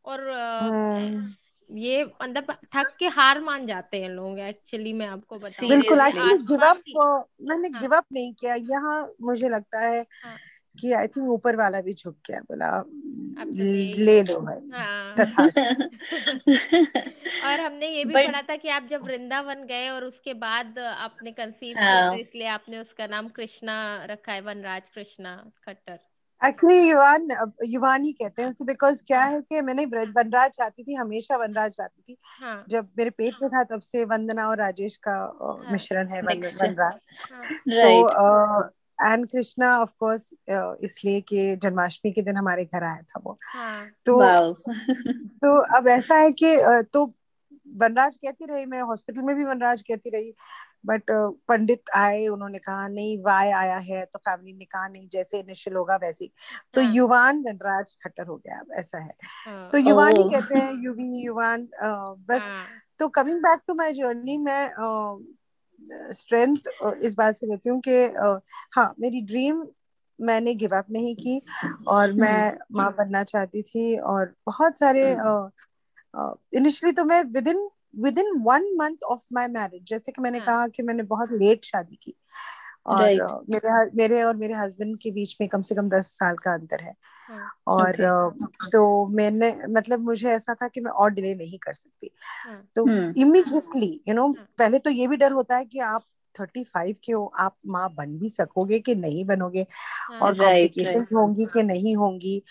और 0.05 0.21
हम्म, 0.31 1.35
ये 1.71 2.05
मतलब 2.23 2.53
थक 2.75 2.95
के 2.99 3.07
हार 3.09 3.41
मान 3.41 3.67
जाते 3.67 4.01
हैं 4.03 4.09
लोग 4.09 4.39
एक्चुअली 4.39 4.93
मैं 4.93 5.07
आपको 5.07 5.37
बताऊँ 5.37 5.69
बिल्कुल. 5.71 6.01
एक्चुअली 6.01 6.37
गिव 6.47 6.65
अप 6.67 6.83
मैंने 7.43 7.69
हाँ। 7.69 7.81
गिव 7.81 7.95
अप 7.97 8.05
नहीं 8.13 8.33
किया 8.35 8.55
यहाँ 8.55 8.99
मुझे 9.23 9.49
लगता 9.49 9.81
है 9.81 10.01
हाँ। 10.25 10.37
कि 10.79 10.93
आई 10.93 11.07
थिंक 11.07 11.29
ऊपर 11.29 11.57
वाला 11.57 11.81
भी 11.81 11.93
झुक 11.95 12.15
गया 12.29 12.41
बोला 12.41 12.71
तो 12.81 13.45
ले 14.05 14.23
लो। 14.23 14.41
हाँ 14.73 15.15
और 17.45 17.61
हमने 17.61 17.89
ये 17.89 18.05
भी 18.05 18.15
But- 18.15 18.27
पढ़ा 18.27 18.43
था 18.43 18.57
कि 18.57 18.69
आप 18.69 18.87
जब 18.91 19.03
वृंदावन 19.03 19.65
गए 19.67 19.89
और 19.89 20.05
उसके 20.05 20.35
बाद 20.35 20.79
आपने 20.79 21.33
कंसीव 21.33 21.79
हाँ। 21.79 21.87
किया 21.87 22.11
तो 22.11 22.17
इसलिए 22.17 22.47
आपने 22.49 22.79
उसका 22.79 23.07
नाम 23.07 23.29
कृष्णा 23.29 23.79
रखा 24.05 24.33
है 24.33 24.41
वनराज 24.41 24.83
कृष्णा 24.95 25.37
खट्टर 25.67 25.99
एक्चुअली 26.45 26.91
युवान 26.91 27.29
युवानी 27.65 28.13
कहते 28.13 28.43
हैं 28.43 28.49
उसे 28.49 28.65
बिकॉज़ 28.65 29.03
क्या 29.07 29.21
हाँ। 29.21 29.31
है 29.31 29.41
कि 29.41 29.61
मैंने 29.61 29.85
वनराज 29.85 30.51
चाहती 30.51 30.83
थी 30.83 30.95
हमेशा 30.95 31.37
वनराज 31.37 31.73
चाहती 31.73 32.03
थी। 32.03 32.17
हाँ। 32.41 32.65
जब 32.69 32.89
मेरे 32.99 33.11
पेट 33.11 33.35
में 33.43 33.51
था 33.51 33.65
तब 33.65 33.81
से 33.81 34.05
वंदना 34.05 34.49
और 34.49 34.59
राजेश 34.59 34.97
का 34.97 35.39
हाँ। 35.41 35.73
मिश्रण 35.73 36.09
है 36.09 36.23
वनराज। 36.23 36.99
हाँ। 37.33 37.47
तो 37.67 38.73
एंड 39.13 39.27
कृष्णा 39.27 39.79
ऑफ़ 39.79 39.91
कोर्स 40.01 40.31
इसलिए 40.85 41.21
कि 41.21 41.57
जन्माष्टमी 41.57 42.13
के 42.13 42.23
दिन 42.23 42.37
हमारे 42.37 42.65
घर 42.65 42.85
आया 42.85 43.03
था 43.03 43.21
वो। 43.25 43.39
हाँ। 43.43 43.91
तो 44.07 44.21
तो 45.27 45.77
अब 45.77 45.89
ऐसा 45.89 46.15
है 46.15 46.31
कि 46.31 46.57
तो 46.93 47.15
वनराज 47.77 48.17
कहती 48.17 48.45
रही 48.45 48.67
मैं 48.67 48.83
हॉस्पिटल 48.83 49.23
में 49.23 49.37
भी 49.37 49.45
वनराज 49.45 49.83
कहती 49.83 50.11
रही। 50.11 50.35
बट 50.87 51.03
पंडित 51.49 51.91
आए 51.95 52.27
उन्होंने 52.27 52.59
कहा 52.59 52.89
नहीं 52.89 53.19
वाय 53.23 53.51
आया 53.51 53.77
है 53.79 54.05
तो 54.05 54.19
फैमिली 54.19 54.53
ने 54.53 54.65
कहा 54.65 54.89
नहीं 54.89 55.09
जैसे 55.13 55.39
इनिशियल 55.41 55.77
होगा 55.77 55.97
वैसे 55.97 56.25
ही। 56.25 56.33
तो 56.75 56.81
हाँ। 56.81 56.93
युवान 56.93 57.43
वनराज 57.43 57.97
खट्टर 58.05 58.27
हो 58.27 58.37
गया 58.37 58.63
ऐसा 58.75 58.99
है। 58.99 59.15
हाँ। 59.47 59.71
तो 59.71 59.79
युवान 59.79 60.17
ही 60.17 60.23
कहते 60.23 60.59
हैं 60.59 60.73
युवी 60.83 61.25
युवान 61.25 61.69
बस 62.29 62.41
हाँ। 62.41 62.67
तो 62.99 63.09
coming 63.09 63.39
back 63.39 63.61
to 63.67 63.75
my 63.75 63.93
journey 63.93 64.39
मैं 64.39 64.71
स्ट्रेंथ 66.13 66.57
इस 67.03 67.15
बात 67.15 67.37
से 67.37 67.47
लेती 67.47 67.69
हूँ 67.69 67.81
कि 67.89 68.05
हाँ 68.73 68.95
मेरी 69.01 69.21
ड्रीम 69.21 69.67
मैंने 70.21 70.55
गिव 70.55 70.77
अप 70.77 70.87
नहीं 70.91 71.15
की 71.17 71.43
और 71.89 72.13
मैं 72.23 72.59
माँ 72.73 72.93
बनना 72.93 73.23
चाहती 73.25 73.63
थी 73.63 73.97
और 73.99 74.35
बहुत 74.47 74.79
सारे 74.79 75.11
इनिशियली 76.59 76.93
तो 76.93 77.05
मैं 77.05 77.23
within 77.49 77.69
within 78.19 78.33
one 78.43 78.75
month 78.77 79.05
of 79.05 79.25
my 79.33 79.49
marriage 79.49 79.83
जैसे 79.89 80.13
कि 80.13 80.23
मैंने 80.23 80.39
हाँ। 80.39 80.47
कहा 80.47 80.67
कि 80.69 80.83
मैंने 80.83 81.03
बहुत 81.03 81.33
लेट 81.33 81.65
शादी 81.65 81.97
की 81.97 82.15
और 82.87 83.03
Right. 83.03 83.49
मेरे 83.51 83.91
मेरे 83.97 84.23
और 84.23 84.37
मेरे 84.37 84.55
हस्बैंड 84.55 84.99
के 84.99 85.11
बीच 85.11 85.37
में 85.41 85.49
कम 85.49 85.63
से 85.63 85.75
कम 85.75 85.89
दस 85.89 86.07
साल 86.19 86.37
का 86.37 86.53
अंतर 86.55 86.83
है 86.83 86.95
हाँ 87.29 87.51
और 87.67 87.97
Okay. 87.97 88.71
तो 88.73 89.07
मैंने 89.07 89.53
मतलब 89.69 90.01
मुझे 90.01 90.29
ऐसा 90.29 90.55
था 90.55 90.69
कि 90.69 90.81
मैं 90.81 90.91
और 90.91 91.11
डिले 91.11 91.35
नहीं 91.35 91.59
कर 91.59 91.75
सकती 91.75 92.11
हाँ 92.47 92.63
तो। 92.77 92.87
Immediately 93.21 94.01
you 94.09 94.15
know. 94.15 94.33
पहले 94.59 94.79
तो 94.79 94.91
ये 94.91 95.07
भी 95.07 95.17
डर 95.17 95.33
होता 95.33 95.57
है 95.57 95.65
कि 95.65 95.79
आप 95.79 96.05
थर्टी 96.35 96.63
फाइव 96.65 96.97
के 97.05 97.13
हो 97.13 97.25
आप 97.39 97.57
माँ 97.67 97.89
बन 97.95 98.19
भी 98.19 98.29
सकोगे 98.31 98.79
कि 98.79 98.95
नहीं 98.95 99.25
बनोगे 99.25 99.67
और 100.23 100.35
कॉम्प्लिकेशन 100.35 101.07
होंगी 101.17 101.47
कि 101.47 101.63
नहीं 101.63 101.97
होंगी 101.97 102.43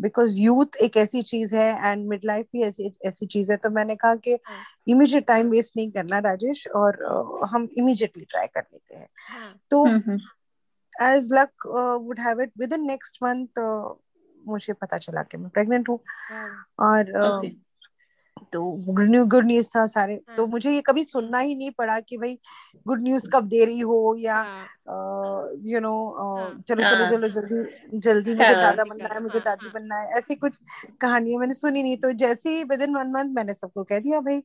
बिकॉज़ 0.00 0.40
यूथ 0.40 0.76
एक 0.76 0.96
ऐसी 0.96 1.22
चीज़ 1.22 1.56
है 1.56 1.90
एंड 1.90 2.08
मिड 2.08 2.20
लाइफ 2.24 2.46
भी 2.52 2.62
ऐसी 2.62 2.94
ऐसी 3.04 3.26
चीज़ 3.26 3.52
है 3.52 3.56
तो 3.56 3.70
मैंने 3.70 3.96
कहा 3.96 4.14
कि 4.14 4.30
इमिजिएट 4.30 4.88
इमीडिएट 4.88 5.26
टाइम 5.26 5.50
वेस्ट 5.50 5.76
नहीं 5.76 5.90
करना 5.90 6.18
राजेश 6.18 6.66
और 6.66 6.98
uh, 7.12 7.48
हम 7.50 7.68
इमीडिएटली 7.78 8.24
ट्राई 8.24 8.46
कर 8.46 8.62
लेते 8.72 8.96
हैं। 8.96 9.08
हाँ। 9.28 9.60
तो 9.70 9.86
as 11.02 11.28
luck 11.32 11.66
would 12.02 12.20
have 12.20 12.40
it 12.40 12.52
within 12.72 12.86
next 12.86 13.18
month 13.22 13.46
मुझे 14.46 14.72
पता 14.72 14.98
चला 14.98 15.22
कि 15.22 15.36
मैं 15.36 15.48
प्रेग्नेंट 15.48 15.88
हूँ। 15.88 15.98
और 16.78 17.04
uh, 17.04 17.44
Okay. 17.44 17.56
तो 18.52 18.62
गुड 18.86 19.08
न्यूज़ 19.10 19.28
गुड 19.28 19.44
न्यूज़ 19.46 19.68
था 19.68 19.86
सारे 19.86 20.14
हाँ। 20.28 20.36
तो 20.36 20.46
मुझे 20.46 20.70
ये 20.70 20.80
कभी 20.80 21.04
सुनना 21.04 21.38
ही 21.38 21.54
नहीं 21.54 21.70
पड़ा 21.70 21.98
कि 22.00 22.16
भाई 22.16 22.38
गुड 22.86 23.02
न्यूज़ 23.02 23.28
कब 23.30 23.48
दे 23.48 23.64
रही 23.64 23.80
हो 23.80 24.14
या 24.18 24.36
हाँ 24.36 25.50
यू 25.64 25.80
नो 25.80 25.94
हाँ। 26.18 26.62
चलो 26.68 26.82
चलो 26.82 26.96
हाँ। 26.96 27.10
चलो 27.10 27.28
जल्दी 27.28 27.98
जल्दी 27.98 28.34
मुझे 28.34 28.44
हाँ। 28.44 28.62
दादा 28.62 28.84
बनना 28.84 29.14
है 29.14 29.22
मुझे 29.22 29.38
हाँ, 29.38 29.44
दादी 29.44 29.66
हाँ। 29.66 29.72
बनना 29.74 29.96
है 29.96 30.18
ऐसी 30.18 30.34
कुछ 30.34 30.58
कहानियाँ 31.00 31.40
मैंने 31.40 31.54
सुनी 31.54 31.82
नहीं 31.82 31.96
तो 31.96 32.12
जैसे 32.24 32.56
ही 32.56 32.64
विद 32.64 32.82
इन 32.82 32.96
वन 32.96 33.12
मंथ 33.12 33.34
मैंने 33.34 33.54
सबको 33.54 33.84
कह 33.84 33.98
दिया 33.98 34.20
भाई 34.20 34.42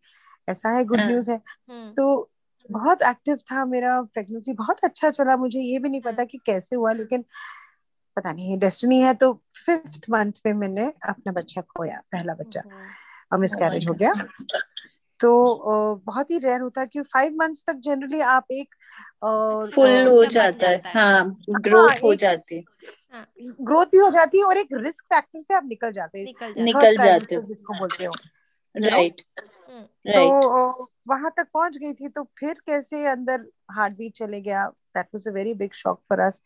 ऐसा 0.48 0.70
है 0.70 0.84
गुड 0.86 1.00
हाँ। 1.00 1.08
न्यूज़ 1.08 1.32
है 1.32 1.38
हम्म 1.70 1.92
तो 1.94 2.30
बहुत 2.72 3.02
एक्टिव 3.02 3.38
था 3.52 3.66
मेरा 3.66 4.02
प्रेगनेंसी 4.02 4.54
बहुत 4.54 4.84
अच्छा 4.84 5.10
चला 5.12 5.36
मुझे 5.38 5.60
ये 5.60 5.80
भी 5.80 5.90
नहीं 5.90 6.02
पता 6.02 6.22
हाँ। 6.22 6.26
कि 6.26 6.38
कैसे 6.46 6.76
हुआ 6.76 6.92
लेकिन 6.94 7.26
पता 8.18 8.32
नहीं 8.34 8.58
डेस्टिनी 8.60 9.00
है 9.02 9.14
तो 9.14 9.32
फिफ्थ 9.66 10.06
मंथ 10.10 10.32
में 10.46 10.54
मैंने 10.54 10.86
अपना 11.10 11.32
बच्चा 11.32 11.62
खोया 11.62 12.02
पहला 12.12 12.34
बच्चा 12.34 12.62
हम्म, 13.32 13.42
मिसकैरेज 13.42 13.84
Oh 13.84 13.90
हो 13.90 13.94
गया। 13.94 14.14
तो 15.20 15.32
बहुत 16.06 16.32
ही 16.32 16.38
रेयर 16.38 16.62
होता 16.62 16.82
है 16.82 16.88
कि 16.88 17.02
फाइव 17.02 17.36
मंथ्स 17.36 17.64
तक 17.68 17.74
जनरली 17.80 18.20
आप 18.20 18.46
एक 18.52 18.76
फुल 19.76 20.08
हो 20.08 20.26
जाता 20.26 20.70
है। 20.70 20.76
है। 20.78 20.92
हाँ 20.96 21.36
ग्रोथ 21.50 22.04
हो 22.04 22.14
जाती। 22.16 22.56
है। 22.56 22.64
हाँ 23.14 23.26
ग्रोथ 23.62 23.86
भी 23.86 23.98
हो 23.98 24.10
जाती 24.10 24.38
है 24.38 24.44
और 24.44 24.58
एक 24.58 24.68
रिस्क 24.74 25.04
फैक्टर 25.06 25.40
से 25.40 25.54
आप 25.54 25.66
निकल 25.66 25.92
जाते 25.92 26.20
हैं। 26.20 26.26
निकल 26.64 26.98
जाता 26.98 27.36
हो। 27.36 27.42
जिसको 27.42 27.74
बोलते 27.74 28.06
हो। 28.06 28.12
राइट 28.76 29.22
हम्म, 29.70 29.84
तो 30.12 30.90
वहाँ 31.08 31.32
तक 31.38 31.48
पहुँच 31.54 31.78
गई 31.78 31.94
थी 31.94 32.10
तो 32.10 32.24
फिर 32.40 32.54
कैसे 32.68 33.06
अंदर 33.08 33.46
हार्ट 33.72 33.94
बीट 33.98 34.14
चले 34.18 34.42
गया? 34.42 34.68
That 34.96 35.06
was 35.06 35.28
a 35.28 35.32
very 35.32 35.54
big 35.54 35.74
shock 35.74 36.02
for 36.10 36.20
us 36.20 36.42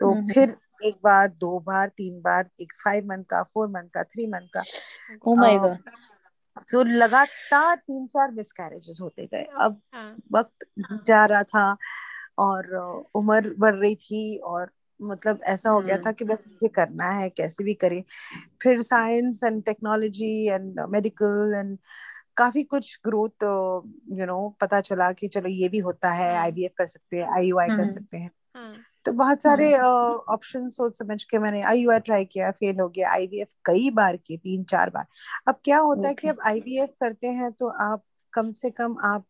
तो 0.00 0.12
हम्म। 0.12 0.32
फिर 0.32 0.56
एक 0.84 0.96
बार 1.04 1.28
दो 1.40 1.58
बार 1.60 1.88
तीन 1.88 2.20
बार 2.20 2.48
एक 2.60 2.72
फाइव 2.84 3.06
मंथ 3.06 3.24
का 3.24 3.42
फोर 3.54 3.68
मंथ 3.68 3.88
का 3.94 4.02
थ्री 4.04 4.26
मंथ 4.26 4.48
का। 4.56 4.62
ओ 5.26 5.34
माय 5.36 5.58
गॉड 5.58 5.90
सो 6.60 6.82
लगातार 6.82 7.76
तीन 7.76 8.06
चार 8.06 8.30
मिसकैरेजेस 8.30 8.98
होते 9.02 9.26
गए। 9.26 9.44
अब 9.60 9.80
हाँ। 9.94 10.16
वक्त 10.32 10.66
जा 11.06 11.24
रहा 11.24 11.42
था 11.42 11.76
और 12.38 12.74
उम्र 13.14 13.54
बढ़ 13.58 13.74
रही 13.74 13.94
थी 13.96 14.36
और 14.38 14.70
मतलब 15.00 15.40
ऐसा 15.44 15.70
हो 15.70 15.80
गया 15.80 15.94
हम्म। 15.94 16.06
था 16.06 16.12
कि 16.12 16.24
बस 16.24 16.44
मुझे 16.46 16.68
करना 16.68 17.10
है 17.10 17.28
कैसे 17.30 17.64
भी 17.64 17.74
करें। 17.74 18.02
फिर 18.62 18.82
science 18.82 19.40
and 19.44 19.62
technology 19.64 20.32
and 20.48 20.80
medical 20.88 21.54
and 21.56 21.78
काफ़ी 22.36 22.62
कुछ 22.64 22.98
ग्रोथ 23.04 23.42
यू 24.12 24.26
नो 24.26 24.38
पता 24.60 24.80
चला 24.80 25.10
कि 25.12 25.28
चलो 25.28 25.48
ये 25.48 25.68
भी 25.68 25.78
होता 25.78 26.10
है 26.10 26.32
हाँ। 26.34 26.42
आईवीएफ 26.42 26.72
कर 26.78 26.86
सकते 26.86 27.16
हैं 27.16 27.28
आईयूआई 27.36 27.68
कर 27.68 27.72
हम्म। 27.72 27.86
सकते 27.86 28.16
हैं। 28.16 28.30
हाँ। 28.56 28.74
तो 29.06 29.12
बहुत 29.12 29.42
सारे 29.42 29.72
ऑप्शन 29.78 30.68
सोच 30.68 30.98
समझ 30.98 31.22
के 31.24 31.38
मैंने 31.38 31.62
आईयूआई 31.62 32.00
ट्राई 32.00 32.24
किया 32.24 32.50
फेल 32.50 32.80
हो 32.80 32.88
गया 32.88 33.10
आईवीएफ 33.10 33.48
कई 33.64 33.90
बार 33.90 34.16
किए 34.16 34.36
तीन 34.36 34.64
चार 34.64 34.90
बार। 34.90 35.06
अब 35.48 35.60
क्या 35.64 35.78
होता 35.78 36.08
है 36.08 36.14
कि 36.14 36.26
Okay. 36.26 36.38
अब 36.38 36.46
आईवीएफ 36.48 36.90
करते 37.00 37.28
हैं 37.28 37.52
तो 37.52 37.68
आप 37.84 38.02
कम 38.32 38.50
से 38.52 38.70
कम 38.70 38.96
आप 39.04 39.24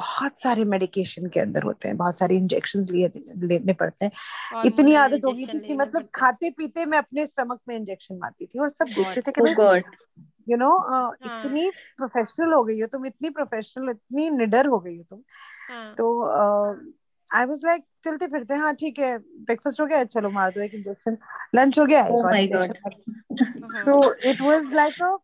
बहुत 0.00 0.40
सारे 0.40 0.64
मेडिकेशन 0.64 1.26
के 1.26 1.40
अंदर 1.40 1.62
होते 1.62 1.88
हैं 1.88 1.96
बहुत 1.96 2.18
सारे 2.18 2.36
इंजेक्शन 2.36 2.82
लिए 2.90 3.10
लेने 3.38 3.72
पड़ते 3.72 4.04
हैं। 4.04 4.62
इतनी 4.66 4.94
आदत 4.94 5.24
हो 5.24 5.32
गई 5.32 5.46
थी 5.46 5.58
कि 5.60 5.74
मतलब 5.74 6.08
खाते 6.14 6.50
पीते 6.50 6.86
मैं 6.86 6.98
अपने 6.98 7.26
स्टमक 7.26 7.60
में 7.68 7.76
इंजेक्शन 7.76 8.18
मारती 8.18 8.46
थी 8.46 8.58
और 8.58 8.68
सब 8.68 8.86
देखते 8.86 9.20
थे 9.20 9.32
कि 9.32 9.42
यू 10.48 10.56
नो 10.56 10.70
हाँ। 10.88 11.12
इतनी 11.24 11.70
प्रोफेशनल 11.96 12.52
हो 12.52 12.62
गई 12.64 12.80
हो 12.80 12.86
तुम 12.86 13.06
इतनी 13.06 13.30
प्रोफेशनल 13.30 13.90
इतनी 13.90 14.30
निडर 14.30 14.66
हो 14.66 14.78
गई 14.78 14.96
हो 14.96 15.02
तुम। 15.10 15.22
हाँ। 15.70 15.94
तो 15.94 16.06
आई 17.30 17.44
वाज 17.44 17.60
लाइक 17.64 17.84
चलते 18.04 18.26
फिरते 18.26 18.54
हाँ। 18.54 18.74
ठीक 18.74 18.98
है। 18.98 19.16
ब्रेकफास्ट 19.18 19.80
हो 19.80 19.86
गया 19.86 20.04
चलो 20.06 20.30
मार 20.30 20.50
दो 20.50 20.60
एक 20.60 20.74
इंजेक्शन 20.74 21.16
लंच 21.54 21.78
हो 21.78 21.86
गया। 21.86 22.02
So 23.74 24.02
it 24.30 24.40
was 24.40 24.72
like 24.74 25.02
a 25.02 25.16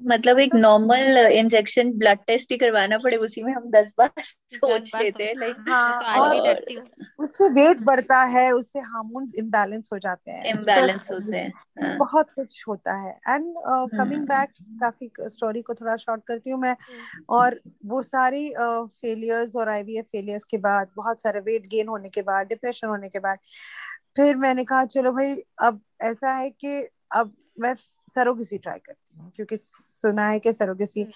मतलब 0.00 0.38
एक 0.38 0.54
नॉर्मल 0.54 1.16
इंजेक्शन 1.32 1.90
ब्लड 1.92 2.18
टेस्ट 2.26 2.52
ही 2.52 2.56
करवाना 2.58 2.98
पड़े 2.98 3.16
उसी 3.16 3.42
में 3.42 3.52
हम 3.52 3.70
दस 3.70 3.92
बार 3.98 4.10
सोच 4.22 4.90
बार 4.92 5.02
लेते 5.02 5.24
हैं 5.24 5.34
लाइक 5.36 5.56
हाँ 5.68 6.34
तो 6.34 7.22
उससे 7.22 7.48
वेट 7.48 7.80
बढ़ता 7.80 8.22
है 8.22 8.50
उससे 8.52 8.78
हार्मोन्स 8.78 9.34
इम्बैलेंस 9.34 9.90
हो 9.92 9.98
जाते 9.98 10.30
हैं 10.30 10.54
इम्बैलेंस 10.54 11.10
होते 11.12 11.36
हैं 11.36 11.52
हाँ। 11.82 11.96
बहुत 11.98 12.30
कुछ 12.30 12.64
होता 12.68 12.96
है 12.96 13.12
एंड 13.28 13.54
कमिंग। 13.98 14.26
बैक 14.26 14.50
काफ़ी 14.80 15.10
स्टोरी 15.20 15.62
को 15.62 15.74
थोड़ा 15.74 15.96
शॉर्ट 15.96 16.22
करती 16.26 16.50
हूँ 16.50 16.60
मैं 16.60 16.72
हम्म। 16.72 17.24
और 17.28 17.60
वो 17.86 18.02
सारी 18.02 18.52
फेलियर्स 18.58 19.56
और 19.56 19.68
आईवीएफ 19.68 20.04
फेलियर्स 20.04 20.44
के 20.44 20.58
बाद 20.58 20.90
बहुत 20.96 21.22
सारे 21.22 21.40
वेट 21.40 21.66
गेन 21.66 21.88
होने 21.88 22.08
के 22.08 22.22
बाद 22.22 22.46
डिप्रेशन 22.46 22.88
होने 22.88 23.08
के 23.08 23.18
बाद 23.18 23.38
फिर 24.16 24.36
मैंने 24.36 24.64
कहा 24.64 24.84
चलो 24.84 25.12
भाई 25.12 25.34
अब 25.62 25.80
ऐसा 26.02 26.32
है 26.32 26.50
कि 26.50 26.88
अब 27.10 27.34
मैं 27.56 27.74
सरोगेसी 28.08 28.58
ट्राई 28.58 28.78
करती 28.78 29.18
हूँ 29.18 29.32
क्योंकि 29.36 29.56
सुना 29.56 30.26
है 30.28 30.38
कि 30.38 30.52
सरोगेसी 30.52 31.06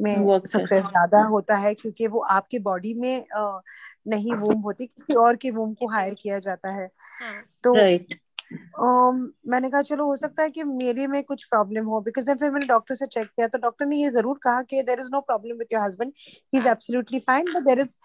में 0.00 0.40
सक्सेस 0.46 0.84
ज़्यादा 0.84 1.22
होता 1.24 1.56
है 1.56 1.74
क्योंकि 1.74 2.06
वो 2.06 2.20
आपके 2.30 2.58
बॉडी 2.58 2.94
में 2.94 3.24
नहीं 4.08 4.34
वूम 4.34 4.60
होती 4.60 4.86
किसी 4.86 5.14
और 5.14 5.36
के 5.36 5.50
वूम 5.50 5.74
को 5.74 5.88
हायर 5.88 6.14
किया 6.14 6.38
जाता 6.38 6.70
है। 6.70 6.88
हाँ। 7.22 7.42
तो 7.64 7.74
राइट 7.74 8.14
um, 8.52 9.16
मैंने 9.46 9.70
कहा 9.70 9.82
चलो 9.82 10.04
हो 10.06 10.14
सकता 10.16 10.42
है 10.42 10.50
कि 10.50 10.64
मेरे 10.64 11.06
में 11.06 11.22
कुछ 11.24 11.44
प्रॉब्लम 11.44 11.86
हो 11.86 12.00
बिकॉज़ 12.00 12.26
देन 12.26 12.36
फिर 12.36 12.50
मैंने 12.50 12.66
डॉक्टर 12.66 12.94
से 12.94 13.06
चेक 13.06 13.26
किया 13.26 13.48
तो 13.48 13.58
डॉक्टर 13.58 13.86
ने 13.86 13.96
ये 13.96 14.10
ज़रूर 14.10 14.38
कहा 14.42 14.62
कि 14.62 14.82
there 14.82 15.00
is 15.00 15.08
no 15.12 15.20
problem 15.20 15.56
with 15.56 15.72
your 15.72 15.82
husband 15.82 16.12
he 16.18 16.58
is. 16.58 16.68
Absolutely 16.68 17.18
fine 17.18 17.52
but 17.54 17.62
there 17.62 17.80
is 17.80 17.96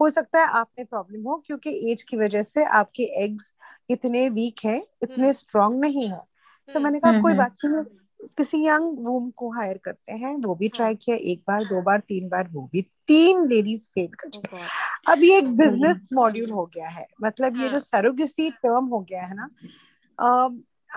हो 0.00 0.08
सकता 0.10 0.40
है 0.40 0.46
आप 0.50 0.68
में 0.78 0.86
प्रॉब्लम 0.86 1.28
हो 1.28 1.36
क्योंकि 1.46 1.70
एज 1.92 2.02
की 2.02 2.16
वजह 2.16 2.42
से 2.42 2.64
आपके 2.64 3.02
एग्स 3.24 3.52
इतने 3.90 4.28
वीक 4.28 4.64
हैं 4.64 4.82
इतने 5.02 5.14
हम्म। 5.14 5.32
स्ट्रांग 5.32 5.80
नहीं 5.80 6.08
है। 6.08 6.20
तो 6.68 6.72
हम्म। 6.72 6.82
मैंने 6.84 7.00
कहा 7.00 7.20
कोई 7.20 7.32
हम्म, 7.32 7.38
बात 7.38 7.56
नहीं 7.64 8.28
किसी 8.36 8.58
यंग 8.66 9.06
वूम 9.06 9.30
को 9.30 9.50
हायर 9.50 9.78
करते 9.78 10.12
हैं 10.12 10.34
वो 10.36 10.54
भी 10.54 10.68
ट्राई 10.68 10.86
हाँ। 10.86 10.94
किया 10.94 11.16
एक 11.32 11.42
बार 11.48 11.64
दो 11.64 11.80
बार 11.82 12.00
तीन 12.08 12.28
बार 12.28 12.48
वो 12.52 12.68
भी 12.72 12.82
तीन 13.06 13.46
लेडीज़ 13.48 13.88
फेल 13.88 14.08
कर 14.14 14.28
Oh 14.28 15.12
अब 15.12 15.22
ये 15.22 15.38
एक 15.38 15.48
बिज़नेस 15.56 16.08
मॉड्यूल 16.12 16.50
हो 16.50 16.64
गया 16.66 16.88
है 16.88 17.06
मतलब 17.22 17.56
ये 17.56 17.64
जो 17.64 17.70
हाँ। 17.70 17.80
सरोगेसी 17.80 18.50
टर्म 18.50 18.86
हो 18.86 19.00
गया 19.00 19.22
है 19.22 19.34
ना 19.34 19.48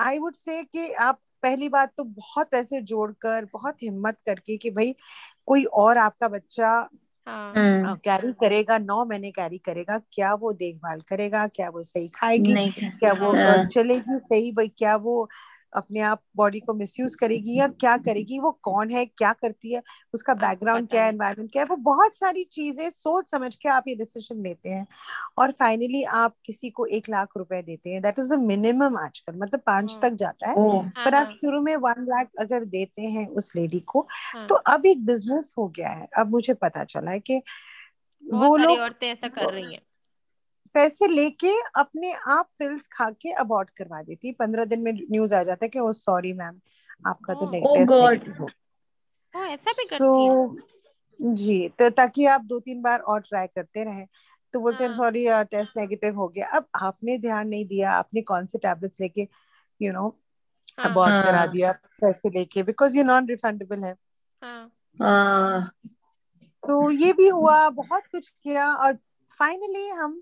आई 0.02 0.20
वुड 0.20 0.36
से 0.36 0.62
कि 0.64 0.92
आप 0.92 1.20
पहली 1.44 1.70
बात 1.70 1.92
तो 1.98 2.04
बहुत 2.04 2.50
पैसे 2.52 2.82
जोड़कर 2.82 3.46
बहुत 3.54 3.84
हिम्मत 3.84 4.18
करके 4.26 4.58
कि 4.58 4.70
भाई 4.70 4.96
कोई 5.46 5.64
और 5.64 5.98
आपका 5.98 6.28
बच्चा 6.28 6.70
हाँ 7.28 7.54
हम्म, 7.56 7.94
कैरी 7.96 8.32
करेगा 8.34 8.78
नौ 8.78 9.04
महीने 9.06 9.32
कैरी 9.32 9.58
करेगा 9.58 9.98
क्या 10.12 10.34
वो 10.34 10.52
देखभाल 10.54 11.02
करेगा 11.02 11.46
क्या 11.48 11.70
वो 11.70 11.84
सही 11.84 12.08
खाएगी 12.08 12.70
क्या 13.00 13.14
वो 13.14 13.32
हाँ। 13.34 13.66
चलेगी 13.66 14.18
सही 14.20 14.52
भाई 14.52 14.68
क्या 14.68 14.96
वो 14.96 15.30
अपने 15.76 16.00
आप 16.02 16.22
बॉडी 16.36 16.60
को 16.60 16.74
मिसयूज 16.74 17.16
करेगी 17.16 17.58
या 17.60 17.68
क्या 17.80 17.96
करेगी 17.98 18.40
वो 18.40 18.52
कौन 18.64 18.92
है 18.92 19.06
क्या 19.08 19.32
करती 19.34 19.74
है 19.74 19.82
उसका 20.14 20.34
बैकग्राउंड 20.36 20.90
क्या 20.90 21.04
है 21.04 21.10
एनवायरमेंट 21.10 21.52
क्या 21.52 21.64
है 21.64 21.68
वो 21.70 21.76
बहुत 21.84 22.16
सारी 22.18 22.44
चीज़ें 22.52 22.90
सोच 22.90 23.32
समझ 23.32 23.56
के 23.56 23.70
आप 23.70 23.84
ये 23.88 23.96
डिसीज़न 23.96 24.42
लेते 24.44 24.70
हैं। 24.70 24.86
और 25.38 25.52
फाइनली 25.52 26.04
आप 26.04 26.36
किसी 26.46 26.70
को 26.70 26.86
एक 26.88 27.10
लाख 27.10 27.38
रुपए 27.38 27.62
देते 27.62 27.90
हैं 27.90 28.02
दैट 28.02 28.20
इज़ 28.20 28.34
द 28.34 28.40
मिनिमम 28.40 28.98
आजकल 28.98 29.36
मतलब 29.38 29.62
पाँच 29.68 29.92
हाँ। 29.92 30.02
तक 30.02 30.16
जाता 30.16 30.50
है। 30.50 30.56
पर 31.06 31.16
आप 31.16 31.28
हाँ, 31.28 31.34
शुरू 31.34 31.62
में 31.62 31.76
वन 31.78 32.06
लाख 32.10 32.30
अगर 32.40 32.66
देते 32.66 33.02
हैं 33.02 33.28
उस 33.30 33.52
लेडी 33.56 33.80
को 33.80 34.08
हाँ। 34.34 34.48
तो 34.48 34.56
अब 34.56 34.86
एक 34.86 35.06
बिज़नेस 35.06 35.54
हो 35.58 35.68
गया 35.70 35.90
है। 35.90 36.08
अब 36.20 36.32
मुझे 36.32 36.54
पता 36.56 36.84
चला 36.86 37.12
है 37.12 37.20
कि 37.20 37.42
वो 38.24 38.56
लोग 38.58 38.80
औरतें 38.80 39.08
ऐसा 39.08 39.28
कर 39.30 39.50
रही 39.50 39.72
हैं। 39.74 39.82
पैसे 40.76 41.08
लेके 41.08 41.52
अपने 41.76 42.12
आप 42.28 42.50
पिल्स 42.60 42.88
खा 42.94 43.10
के 43.12 43.32
अबॉर्ट 43.32 43.70
करवा 43.70 44.02
देती। 44.04 44.32
पंद्रह 44.32 44.66
दिन 44.66 44.82
में 44.82 44.92
न्यूज़ 44.94 45.36
आ 45.36 45.44
जाता 45.44 45.66
है 45.66 45.70
कि 45.70 45.80
ओ 45.80 45.92
सॉरी 45.92 46.34
मैम 46.34 46.60
आपका 47.08 47.34
तो 47.34 47.52
नेगेटिव 47.52 47.82
Oh 47.82 47.86
God. 47.86 48.12
नेगेटिव 48.12 48.44
हो। 48.44 48.50
ओ 49.36 49.44
ऐसा 49.44 49.72
भी 49.72 49.86
करती 49.86 50.26
है। 50.26 51.34
जी 51.34 51.68
तो 51.70 51.90
ताकि 51.90 52.26
आप 52.26 52.42
दो 52.42 52.60
तीन 52.60 52.82
बार 52.82 53.00
और 53.00 53.22
ट्राई 53.22 53.48
करते 53.48 53.84
रहें। 53.84 54.08
तो 54.54 54.60
बोलते 54.60 54.84
हैं 54.84 54.92
हाँ। 54.92 54.98
सॉरी 54.98 55.26
टेस्ट 55.52 55.78
नेगेटिव 55.78 56.16
हो 56.16 56.28
गया। 56.28 56.48
अब 56.48 56.68
आपने 56.76 57.18
ध्यान 57.18 57.48
नहीं 57.48 57.66
दिया 57.66 57.92
आपने 57.92 58.22
कौन 58.22 58.46
से 58.46 58.58
टैबलेट्स 58.58 59.02
लेके 59.02 59.28
यू 59.80 59.92
नो 59.92 60.08
हाँ, 60.80 60.90
अबॉर्ट 60.90 61.14
हाँ। 61.14 61.24
करा 61.24 61.46
दिया 61.46 61.72
पैसे 62.02 62.30
लेके 62.30 62.64
बिकॉज़ 62.64 62.98
ये 62.98 63.04
नॉन 63.04 63.28
रिफंडेबल 63.28 63.84
है। 63.84 63.96
हाँ। 64.44 64.72
हाँ, 65.00 65.70
तो 66.64 66.92
ये 66.92 67.14
भी 67.14 67.28
हुआ 67.28 67.70
बहुत 67.70 68.04
कुछ 68.12 68.30
किया 68.30 68.74
और 68.74 68.94
फाइनली 69.40 69.88
हम 69.90 70.22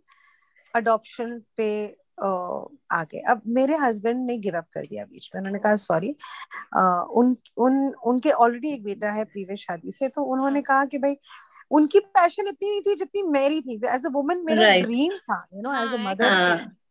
अडॉप्शन 0.75 1.42
पे 1.58 1.70
आ 2.22 3.03
गए 3.03 3.20
अब 3.30 3.42
मेरे 3.56 3.75
हस्बैंड 3.75 4.25
ने 4.25 4.38
गिव 4.38 4.58
अप 4.58 4.68
कर 4.74 4.82
दिया 4.82 5.06
बीच 5.06 5.30
में। 5.36 5.39
उन्होंने 5.39 5.60
कहा 5.60 5.75
सॉरी 5.75 6.10
उन 7.13 7.36
उन 7.58 7.94
उनके 8.06 8.32
ऑलरेडी 8.32 8.74
एक 8.74 8.84
बेटा 8.84 9.12
है 9.12 9.24
प्रीवियस 9.25 9.60
शादी 9.60 9.92
से 9.92 10.08
तो 10.08 10.24
उन्होंने 10.24 10.60
हाँ। 10.60 10.63
कहा 10.63 10.86
कि 10.86 10.98
भाई 10.98 11.15
उनकी 11.72 12.00
पैशन 12.00 12.48
इतनी 12.48 12.70
नहीं 12.70 12.82
थी 12.82 12.96
जितनी 12.96 13.22
मेरी 13.32 13.62
थी। 13.62 13.75
एज 13.75 14.06
अ 14.06 14.10
वुमन 14.10 14.44
मेरा 14.46 14.70
ड्रीम 14.82 15.15
था 15.18 15.46
यू 15.53 15.62
नो 15.62 15.74
एज 15.74 15.94
अ 15.94 15.98
हाँ, 15.98 16.06
मदर 16.06 16.32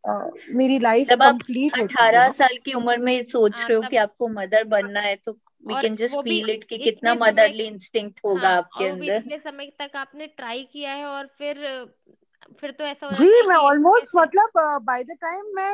हाँ। 0.05 0.31
मेरी 0.49 0.79
लाइफ 0.79 1.09
कंप्लीट 1.11 1.77
अठारह 1.79 2.29
साल 2.29 2.57
की 2.65 2.73
उम्र 2.73 2.97
में 2.97 3.23
सोच 3.23 3.59
हाँ, 3.59 3.67
रहे 3.67 3.77
हो 3.77 3.83
कि 3.89 3.97
आपको 3.97 4.27
मदर 4.29 4.63
बनना 4.67 4.99
है 4.99 5.15
तो 5.15 5.31
we 5.67 5.81
can 5.81 5.95
just 5.95 6.17
feel 6.19 6.49
it 6.49 6.63
कि 6.63 6.77
कितना 6.77 7.13
मदरली 7.15 7.63
इंस्टिंक्ट 7.63 8.19
होगा 8.25 8.47
हाँ, 8.49 8.57
आपके 8.57 8.87
अंदर। 8.87 9.15
इतने 9.15 9.37
समय 9.39 9.71
तक 9.81 9.95
आपने 9.95 10.27
ट्राई 10.27 10.63
किया 10.73 10.93
है 10.93 11.05
और 11.05 11.29
फिर 11.37 11.65
फिर 12.63 12.71
तो 12.71 12.83
ऐसा 12.83 13.05
हो 13.05 13.13
जी 13.13 13.47
मैं 13.47 13.55
ऑलमोस्ट 13.57 14.15
मतलब 14.15 14.81
बाय 14.83 15.03
द 15.03 15.17
टाइम 15.21 15.45
मैं 15.55 15.71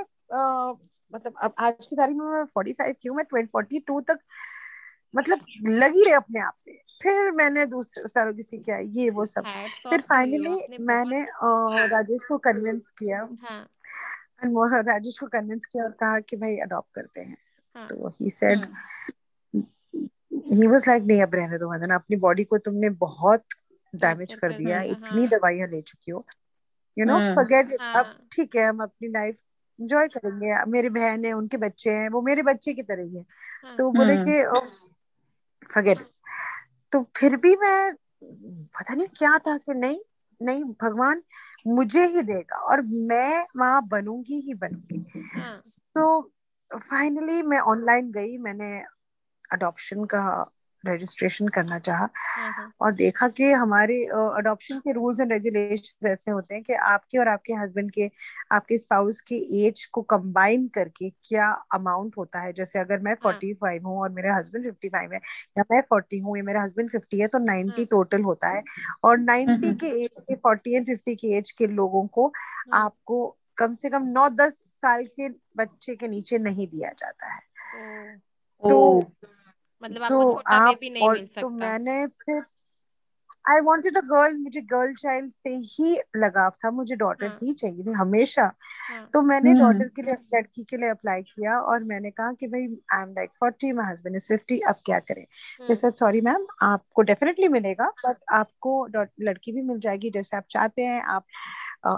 मतलब 1.14 1.34
अब 1.44 1.54
आज 1.60 1.86
की 1.86 1.96
तारीख 1.96 2.16
में 2.18 2.26
मैं 2.26 2.46
45 2.48 2.96
की 3.02 3.10
हूँ 3.10 3.18
मैं 3.18 3.26
42 3.26 4.02
तक 4.08 4.20
मतलब 5.14 5.46
लगी 5.68 6.04
रहे 6.04 6.14
अपने 6.14 6.40
आप 6.40 6.54
पे। 6.66 6.74
फिर 7.04 7.32
मैंने 7.32 7.66
दूसरे 7.66 8.08
सरोगेसी 8.08 8.58
किया 8.58 8.78
ये 8.78 9.10
वो 9.10 9.26
सब। 9.26 9.44
फिर 9.90 10.02
फाइनली 10.02 10.78
मैंने 10.82 11.22
राजेश 11.88 12.28
को 12.28 12.38
कन्विंस 12.38 12.90
किया। 13.00 13.20
हाँ। 13.42 13.68
and 14.44 14.88
राजेश 14.88 15.18
को 15.20 15.28
कन्विंस 15.28 15.66
किया 15.66 15.84
और 15.84 15.92
कहा 15.92 16.20
कि 16.20 16.38
भाई 16.38 16.58
अडॉप्ट 16.58 16.94
करते 16.96 17.22
हैं। 17.22 17.38
हाँ। 17.76 17.88
तो 17.88 18.10
he 18.22 18.30
said 18.30 18.66
he 20.54 20.68
was 20.68 20.88
like 20.88 21.04
नहीं 21.04 21.22
अब 21.22 21.36
रहने 21.36 21.58
दो 21.58 21.70
वंदना 21.70 21.96
अपनी 21.96 22.18
बॉडी 22.18 22.44
को 22.44 22.58
तुमने 22.58 22.90
बहुत 23.00 23.44
डैमेज 23.94 24.34
कर 24.34 24.48
दिया 24.50 24.58
दिया, 24.58 24.82
इतनी 24.84 25.22
हाँ। 25.22 25.28
दवाइयाँ 25.30 25.68
ले 25.68 25.82
चुकी 25.82 26.12
हो। 26.12 26.26
You 27.00 27.06
know. 27.06 27.20
फॉरगेट 27.36 27.72
इट 27.72 27.82
हाँ। 27.82 27.94
अब 27.96 28.16
ठीक 28.32 28.56
है 28.56 28.68
हम 28.68 28.84
अपनी 28.84 29.08
लाइफ 29.08 29.36
एंजॉय 29.80 30.08
करेंगे। 30.08 30.54
मेरी 30.72 30.90
बहन 30.90 31.26
है 31.26 31.32
उनके 31.34 31.58
बच्चे 31.58 31.90
हैं 31.90 32.10
वो 32.10 32.22
मेरे 32.22 32.42
बच्चे 32.44 32.74
की 32.74 32.84
तरह 32.84 33.04
ही 33.04 33.16
है। 33.16 33.26
हाँ, 33.64 33.76
तो 33.78 33.86
वो 33.86 33.92
बोले 33.92 34.14
हम्म। 34.14 34.26
कि 34.26 35.68
फॉरगेट 35.74 36.06
तो 36.94 37.02
फिर 37.18 37.36
भी 37.36 37.56
मैं 37.56 37.94
पता 38.24 38.94
नहीं 38.94 39.08
क्या 39.18 39.38
था 39.38 39.58
कि 39.58 39.74
नहीं 39.74 40.00
नहीं 40.42 40.64
भगवान 40.82 41.22
मुझे 41.68 42.06
ही 42.06 42.22
देगा 42.22 42.58
और 42.66 42.82
मैं 42.82 43.46
वहाँ 43.58 43.88
बनूँगी 43.88 44.40
ही 44.42 44.54
बनूँगी। 44.54 45.24
हाँ। 45.34 45.60
तो 45.96 46.32
फाइनली 46.72 47.42
मैं 47.42 47.60
ऑनलाइन 47.60 48.12
गई 48.12 48.38
मैंने 48.38 48.80
अडॉप्शन 49.52 50.04
का 50.06 50.22
रजिस्ट्रेशन 50.84 51.48
करना 51.48 51.80
चाहा। 51.80 52.10
और 52.82 52.92
देखा 52.94 53.28
कि 53.30 53.52
हमारे 53.54 53.96
अडॉप्शन 54.06 54.80
के 54.80 54.92
रूल्स 54.92 55.20
एंड 55.22 55.32
रेगुलेशन 55.32 56.08
ऐसे 56.08 56.32
होते 56.32 56.56
हैं 56.56 56.64
कि 56.64 56.74
आपके 56.74 57.18
और 57.18 57.28
आपके 57.28 57.54
हस्बैंड 57.54 57.92
के 57.92 58.10
आपके 58.52 58.78
स्पाउस 58.78 59.20
के 59.22 59.36
एज 59.60 59.86
को 59.86 60.02
कंबाइन 60.04 60.68
करके 60.68 61.10
क्या 61.10 61.50
अमाउंट 61.74 62.18
होता 62.18 62.40
है? 62.40 62.54
जैसे 62.54 62.80
अगर 62.80 63.00
मैं 63.00 63.16
फोर्टी 63.24 63.54
फाइव 63.54 63.88
हूँ 63.88 64.00
और 64.02 64.10
मेरे 64.10 64.30
हस्बैंड 64.30 64.66
फिफ्टी 64.66 64.90
फाइव 64.90 65.14
है 65.14 65.20
या 65.58 65.64
मैं 65.72 65.82
फोर्टी 65.90 66.20
हूँ 66.20 66.38
या 66.38 66.44
मेरा 66.44 66.64
हस्बैंड 66.64 66.90
फिफ्टी 66.92 67.20
है 67.20 67.28
तो 67.28 67.40
नाइन्टी 67.40 67.86
टोटल 67.86 68.22
होता 68.22 68.50
है। 68.50 68.64
और 69.04 69.18
नाइन्टी 69.18 69.74
के 69.74 69.88
एज 70.04 70.10
के 70.20 70.36
फोर्टी 70.36 70.76
एंड 70.76 70.86
फिफ्टी 70.86 71.16
के 71.16 71.36
एज 71.38 71.52
के 71.52 71.68
लोगों 71.68 72.06
को 72.08 72.32
आपको 72.74 73.26
कम 73.58 73.76
से 73.76 73.90
कम 73.90 74.04
नौ 74.08 74.28
दस 74.30 74.54
साल 74.82 75.06
के 75.06 75.30
बच्चे 75.58 75.96
के 75.96 76.08
नीचे 76.08 76.38
नहीं 76.38 76.68
दिया 76.68 76.90
जाता 76.90 77.34
है। 77.34 77.42
तो 78.64 79.02
मतलब 79.84 80.02
so, 80.02 80.14
आपको 80.14 80.34
छोटा 80.34 80.56
आप 80.56 80.80
नहीं 80.84 81.08
और 81.08 81.16
मिल 81.16 81.26
सकता। 81.26 81.42
तो 81.42 81.50
मैंने 81.50 82.06
फिर 82.08 82.44
आई 83.46 83.60
वॉन्टेड 83.62 83.98
अ 83.98 84.02
गर्ल 84.02 84.36
मुझे 84.38 84.62
गर्ल 84.62 84.94
चाइल्ड 84.94 85.32
से 85.32 85.50
ही 85.50 85.96
लगाव 86.18 86.50
था 86.66 86.72
मुझे 86.72 86.96
डॉटर 86.96 87.28
हाँ. 87.28 87.38
ही 87.44 87.54
चाहिए 87.54 87.84
थी 87.84 87.92
हमेशा 87.92 88.44
हाँ. 88.44 89.10
तो 89.14 89.22
मैंने 89.22 89.54
डॉटर 89.54 89.76
हम्म। 89.76 89.88
के 89.96 90.02
लिए 90.02 90.14
लड़की 90.36 90.64
के 90.64 90.78
लिए 90.78 90.90
अप्लाई 90.90 91.22
किया 91.22 91.60
और 91.60 91.84
मैंने 91.84 92.12
कहा 92.12 92.34
कि 92.34 92.48
भाई 92.48 92.62
I 92.94 93.04
am 93.04 93.14
like 93.14 93.30
forty 93.40 93.72
my 93.72 93.92
husband 93.92 94.16
is 94.16 94.28
fifty 94.28 94.60
अब 94.60 94.76
क्या 94.86 95.00
करें 95.00 95.26
सर 95.76 95.92
सॉरी 95.92 96.22
मैम 96.22 96.46
आपको 96.62 97.02
डेफिनेटली 97.02 97.48
मिलेगा 97.48 97.92
बट 98.06 98.18
आपको 98.34 98.76
लड़की 99.22 99.52
भी 99.52 99.62
मिल 99.62 99.80
जाएगी 99.80 100.10
जैसे 100.10 100.38
आप 100.38 100.46
चाहते 100.50 100.86
हैं 100.86 101.02
आप 101.08 101.26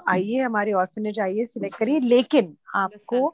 आइए 0.10 0.40
हमारे 0.40 0.74
ऑर्फनेज 0.74 1.20
आइए 1.20 1.46
सिलेक्ट 1.46 1.78
करिए 1.78 2.00
लेकिन 2.00 2.56
आपको 2.76 3.28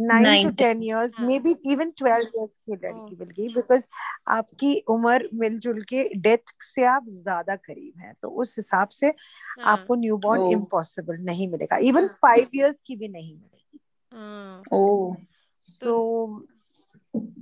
नाइन 0.00 0.50
टेन 0.50 0.80
की 0.80 2.72
लड़की 2.72 3.16
मिल 3.16 3.30
गई 3.30 3.48
बिकॉज़ 3.48 3.86
आपकी 4.28 4.84
उम्र 4.88 5.28
मिलजुल 5.34 5.82
के 5.82 6.14
डेथ 6.16 6.38
से 6.60 6.84
आप 6.84 7.04
ज़्यादा 7.08 7.56
करीब 7.56 8.00
हैं 8.00 8.14
तो 8.22 8.28
उस 8.28 8.56
हिसाब 8.56 8.88
से 8.88 9.06
हाँ. 9.06 9.72
आपको 9.72 9.94
न्यू 9.94 10.16
बॉर्न 10.16 10.52
इम्पॉसिबल 10.52 11.16
नहीं 11.16 11.48
मिलेगा। 11.48 11.76
इवन 11.76 12.06
फाइव 12.06 12.48
ईयर्स 12.54 12.80
की 12.86 12.96
भी 12.96 13.08
नहीं 13.08 13.34
मिलेगी। 13.34 13.80
ओ 14.72 15.16
सो 15.60 16.44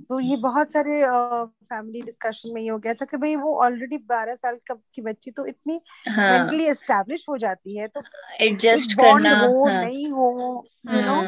तो 0.09 0.19
ये 0.19 0.35
बहुत 0.35 0.71
सारे 0.71 1.05
फैमिली 1.05 1.99
uh, 1.99 2.05
डिस्कशन 2.05 2.53
में 2.53 2.61
ये 2.61 2.69
हो 2.69 2.77
गया 2.77 2.93
था 2.93 3.05
कि 3.05 3.17
भाई 3.17 3.35
वो 3.35 3.55
ऑलरेडी 3.55 3.97
बारह 3.97 4.35
साल 4.35 4.59
कब 4.67 4.81
की 4.93 5.01
बच्ची 5.01 5.31
तो 5.31 5.45
इतनी 5.45 5.81
मेंटली 6.09 6.63
हाँ. 6.63 6.71
एस्टेब्लिश 6.71 7.25
हो 7.29 7.37
जाती 7.37 7.77
है 7.77 7.87
तो 7.87 8.01
एडजस्ट 8.41 8.93
करना 8.93 9.39
हो 9.39 9.67
हाँ. 9.67 9.81
नहीं 9.83 10.11
हो 10.11 10.65
यू 10.93 11.01
नो 11.01 11.23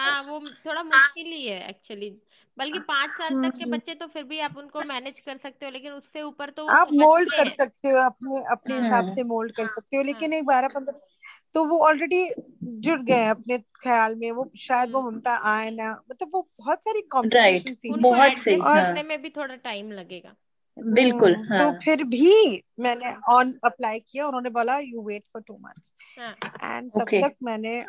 हाँ 0.00 0.22
वो 0.22 0.40
थोड़ा 0.66 0.82
मुश्किल 0.82 1.26
ही 1.26 1.46
है 1.46 1.68
एक्चुअली 1.68 2.10
बल्कि 2.58 2.78
पाँच 2.78 3.10
साल 3.10 3.42
तक 3.42 3.56
के। 3.58 3.70
बच्चे 3.70 3.94
तो 3.94 4.06
फिर 4.06 4.22
भी 4.22 4.38
आप 4.40 4.56
उनको 4.56 4.80
मैनेज 4.84 5.20
कर 5.20 5.36
सकते 5.36 5.66
हो 5.66 5.72
लेकिन 5.72 5.92
उससे 5.92 6.22
ऊपर 6.22 6.50
तो 6.50 6.66
आप 6.66 6.88
मोल्ड 6.92 7.30
कर 7.30 7.48
सकते 7.48 7.88
हो 7.88 7.98
अपने 7.98 8.42
अपने 8.50 8.74
हाँ। 8.74 8.82
हिसाब 8.82 9.06
से 9.06 9.22
मोल्ड 9.22 9.52
कर 9.52 9.66
सकते 9.66 9.96
हो 9.96 10.02
लेकिन 10.02 10.32
हाँ। 10.32 10.38
एक 10.38 10.46
बारह 10.46 10.68
पंद्रह 10.68 11.00
तो 11.54 11.64
वो 11.64 11.78
ऑलरेडी 11.78 12.30
जुड़ 12.62 13.00
गए 13.00 13.26
अपने 13.26 13.58
ख्याल 13.58 14.14
में 14.14 14.30
वो 14.30 14.50
शायद 14.58 14.90
वो 14.90 15.00
हम्म। 15.00 15.14
ममता 15.14 15.34
आए 15.34 15.70
ना 15.70 16.02
मतलब 16.10 16.30
वो 16.34 16.48
बहुत 16.58 16.84
सारी 16.84 17.00
कॉम्प्लिकेशन 17.00 18.00
बहुत 18.00 18.38
सही 18.38 18.56
और 18.56 19.02
में 19.02 19.22
भी 19.22 19.30
थोड़ा 19.30 19.56
टाइम 19.56 19.92
लगेगा 19.92 20.36
बिल्कुल 20.84 21.34
हम्म, 21.34 21.44
तो 21.44 21.54
हाँ. 21.54 21.72
तो 21.72 21.80
फिर 21.84 22.04
भी 22.04 22.62
मैंने 22.80 23.14
ऑन 23.28 23.58
अप्लाई 23.64 23.98
किया 23.98 24.26
उन्होंने 24.26 24.50
बोला 24.50 24.78
you 24.78 25.02
wait 25.02 25.22
for 25.32 25.42
two 25.42 25.54
months 25.54 25.92
and 26.64 26.90
तब 26.90 27.00
तक 27.00 27.34
मैंने 27.42 27.82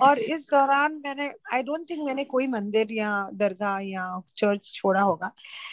और 0.00 0.18
इस 0.18 0.48
दौरान 0.50 1.02
मैंने 1.04 1.34
आई 1.52 1.62
डोंट 1.62 1.90
थिंक 1.90 2.06
मैंने 2.06 2.24
कोई 2.24 2.46
मंदिर 2.46 2.92
या 2.92 3.30
दरगाह 3.34 3.78
या 3.78 4.22
चर्च 4.36 4.72
छोड़ा 4.74 5.02
होगा। 5.02 5.32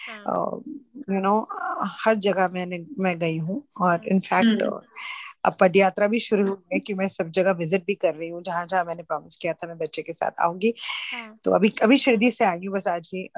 यू 0.09 1.19
नो 1.19 1.19
you 1.19 1.25
know, 1.25 1.45
हर 1.85 2.15
जगह 2.15 2.47
मैंने 2.47 2.85
मैं 2.99 3.19
गई 3.19 3.37
हूँ। 3.37 3.63
और 3.81 4.07
इनफैक्ट। 4.07 4.85
अब 5.45 5.55
पद 5.59 5.75
यात्रा 5.75 6.07
भी 6.07 6.19
शुरू 6.19 6.47
हुई 6.47 6.73
है 6.73 6.79
कि 6.79 6.93
मैं 6.93 7.07
सब 7.07 7.29
जगह 7.31 7.51
विज़िट 7.51 7.85
भी 7.85 7.95
कर 7.95 8.13
रही 8.15 8.29
हूँ 8.29 8.43
जहाँ 8.43 8.65
जहाँ 8.65 8.83
मैंने 8.85 9.03
प्रॉमिस 9.03 9.35
किया 9.35 9.53
था 9.53 9.67
मैं 9.67 9.77
बच्चे 9.77 10.01
के 10.01 10.13
साथ 10.13 10.31
आऊँगी। 10.39 10.73
हाँ. 11.13 11.39
तो 11.43 11.51
अभी 11.51 11.73
अभी 11.83 11.97
शिरडी 11.97 12.31
से 12.31 12.45
आई 12.45 12.65
हूँ 12.65 12.75
बस 12.75 12.87
आज 12.87 13.11
ही 13.13 13.29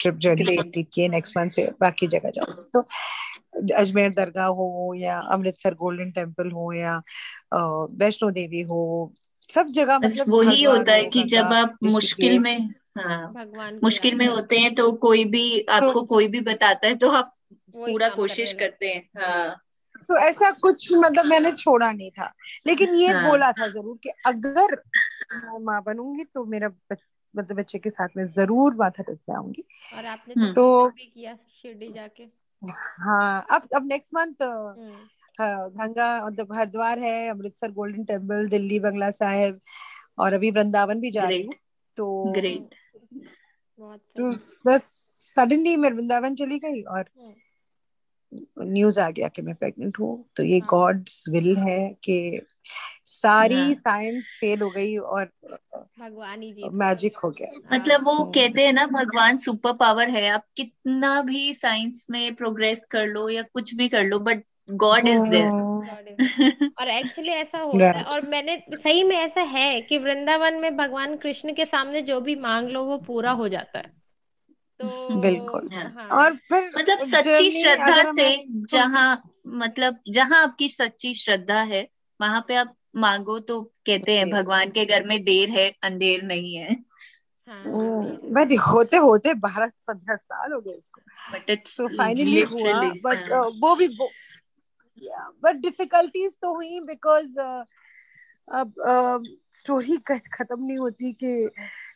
ट्रिप 0.00 0.14
जर्नी 0.14 0.56
कंप्लीट 0.56 0.88
किए 0.92 1.08
नेक्स्ट 1.08 1.36
मंथ 1.36 1.50
से 1.50 1.70
बाकी 1.80 2.06
जगह 2.06 2.30
जाऊँगी। 2.30 2.70
तो 2.72 2.84
अजमेर 3.74 4.10
दरगाह 4.10 4.46
हो 4.46 4.94
या 4.96 5.18
अमृतसर 5.20 5.74
गोल्डन 5.74 6.10
टेंपल 6.10 6.50
हो 6.50 6.72
या 6.72 7.02
वैष्णो 7.92 8.30
देवी 8.30 8.60
हो 8.60 9.12
सब 9.50 9.66
जगह 9.66 9.98
मतलब 9.98 10.28
वही 10.28 10.62
होता 10.62 10.92
है 10.92 11.04
कि 11.04 11.24
जब 11.24 11.44
आप 11.44 11.78
मुश्किल 11.82 12.38
में 12.38 12.74
हाँ 12.98 13.32
मुश्किल 13.82 14.14
में 14.14 14.26
होते 14.26 14.58
हैं 14.58 14.74
तो 14.74 14.92
कोई 14.92 15.24
भी 15.24 15.64
तो 15.68 15.72
आपको 15.72 15.92
तो, 15.92 16.02
कोई 16.02 16.28
भी 16.28 16.40
बताता 16.40 16.86
है 16.86 16.94
तो 16.94 17.10
आप 17.10 17.34
पूरा 17.72 18.08
कोशिश 18.08 18.52
करते 18.52 18.88
हैं 18.88 19.08
हाँ। 19.18 19.56
तो 20.10 20.16
ऐसा 20.18 20.50
कुछ 20.50 20.92
मतलब 20.92 21.24
मैंने 21.24 21.50
छोड़ा 21.52 21.90
नहीं 21.92 22.10
था। 22.10 22.32
लेकिन 22.66 22.94
ये 22.94 23.08
हाँ. 23.08 23.28
बोला 23.28 23.50
था 23.52 23.66
ज़रूर 23.68 23.98
कि 24.02 24.10
अगर 24.26 24.74
मैं 25.32 25.58
माँ 25.64 25.82
बनूँगी 25.82 26.24
तो 26.24 26.44
मेरा 26.44 26.68
मतलब 27.34 27.56
बच्चे 27.56 27.78
के 27.78 27.90
साथ 27.90 28.16
में 28.16 28.24
ज़रूर 28.26 28.74
माथा 28.74 29.02
टेक 29.02 29.16
के 29.16 29.32
आऊँगी। 29.32 29.64
और 29.96 30.06
आपने 30.06 30.34
तो, 30.34 30.52
तो 30.52 30.88
भी 30.88 31.04
किया 31.04 31.34
शिरडी 31.62 31.92
जाके। 31.92 32.24
हाँ 32.62 33.46
अब 33.50 33.68
अब 33.76 33.86
नेक्स्ट 33.86 34.14
मंथ 34.14 34.42
हम्म। 34.42 34.96
हाँ, 35.38 35.70
गंगा 35.70 36.26
मतलब 36.26 36.52
हरिद्वार 36.54 36.98
है 36.98 37.28
अमृतसर 37.28 37.70
गोल्डन 37.72 38.04
टेंपल 38.04 38.48
दिल्ली 38.48 38.78
बंगला 38.80 39.10
साहेब 39.10 39.60
और 40.18 40.32
अभी 40.32 40.50
वृंदावन 40.50 41.00
भी 41.00 41.10
जा 41.10 41.28
रही 41.28 41.42
हूँ। 41.42 41.54
तो 41.98 42.32
ग्रेट 42.32 42.74
तो 44.16 44.32
बस 44.66 44.90
सडनली 45.34 45.76
मैं 45.76 45.90
वृंदावन 45.90 46.34
चली 46.34 46.58
गई 46.58 46.82
और 46.82 47.00
हम्म। 47.00 47.32
न्यूज़ 48.58 49.00
आ 49.00 49.10
गया 49.10 49.28
कि 49.28 49.42
मैं 49.42 49.54
प्रेग्नेंट 49.54 49.98
हूँ। 49.98 50.24
तो 50.36 50.42
ये 50.42 50.60
गॉड्स 50.60 51.24
हाँ। 51.28 51.32
विल 51.32 51.56
है 51.56 51.88
कि 52.04 52.40
सारी 53.04 53.74
साइंस 53.74 54.14
हाँ। 54.14 54.38
फेल 54.40 54.60
हो 54.62 54.70
गई 54.70 54.96
और 54.96 55.24
भगवान 56.00 56.42
ही 56.42 56.68
मैजिक 56.72 57.16
हो 57.16 57.30
गया। 57.30 57.76
मतलब 57.76 58.04
वो 58.04 58.14
हाँ। 58.14 58.32
कहते 58.32 58.66
हैं 58.66 58.72
ना 58.72 58.86
भगवान 58.86 59.36
सुपर 59.36 59.72
पावर 59.72 60.10
है 60.10 60.28
आप 60.28 60.44
कितना 60.56 61.22
भी 61.22 61.54
साइंस 61.54 62.06
में 62.10 62.34
प्रोग्रेस 62.34 62.84
कर 62.84 63.06
लो 63.06 63.28
या 63.28 63.42
कुछ 63.42 63.74
भी 63.74 63.88
कर 63.88 64.04
लो 64.04 64.18
बट 64.18 64.44
गॉड 64.70 65.08
इज़ 65.08 65.26
देयर 65.26 65.50
और 66.80 66.88
एक्चुअली 66.88 67.32
ऐसा 67.32 67.58
होता 67.58 67.86
है 67.86 68.02
और 68.04 68.26
मैंने 68.26 68.56
सही 68.74 69.04
में 69.04 69.16
ऐसा 69.16 69.40
है 69.40 69.80
कि 69.80 69.98
वृंदावन 69.98 70.54
में 70.54 70.76
भगवान 70.76 71.16
कृष्ण 71.16 71.54
के 71.54 71.64
सामने 71.64 72.02
जो 72.02 72.20
भी 72.20 72.34
मांग 72.34 72.68
लो 72.68 72.84
वो 72.84 72.98
पूरा 72.98 73.32
हो 73.32 73.48
जाता 73.48 73.78
है। 73.78 73.99
तो 74.80 75.20
बिल्कुल 75.20 75.68
हाँ। 75.72 76.08
और 76.08 76.36
फिर 76.48 76.70
मतलब 76.76 76.98
सच्ची 76.98 77.50
श्रद्धा 77.50 78.02
से 78.12 78.28
जहाँ 78.70 79.22
मतलब 79.46 79.98
जहाँ 80.08 80.42
आपकी 80.42 80.68
सच्ची 80.68 81.14
श्रद्धा 81.14 81.60
है 81.62 81.86
वहाँ 82.20 82.44
पे 82.48 82.54
आप 82.54 82.74
मांगो 82.96 83.38
तो 83.40 83.60
कहते 83.86 84.16
हैं 84.18 84.30
भगवान 84.30 84.70
के 84.70 84.84
घर 84.84 85.04
में 85.06 85.22
देर 85.24 85.50
है 85.50 85.68
अंधेर 85.82 86.22
नहीं 86.22 86.54
है 86.56 86.76
बट 87.48 88.52
हाँ, 88.52 88.66
होते 88.66 88.96
होते 88.96 89.34
बारह 89.34 89.70
पंद्रह 89.86 90.16
साल 90.16 90.52
हो 90.52 90.60
गए 90.60 90.72
इसको 90.72 91.00
बट 91.32 91.50
इट्स 91.50 91.76
सो 91.76 91.86
फाइनली 91.88 92.40
हुआ 92.40 92.80
बट 93.04 93.32
हाँ। 93.32 93.42
वो 93.60 93.74
भी 93.76 93.88
बट 95.42 95.56
डिफिकल्टीज 95.56 96.38
तो 96.42 96.54
हुई 96.54 96.80
बिकॉज़ 96.80 97.38
uh, 97.40 97.64
अब 98.48 98.72
स्टोरी 99.52 99.96
uh, 99.96 100.18
खत्म 100.32 100.64
नहीं 100.64 100.78
होती 100.78 101.12
कि 101.12 101.50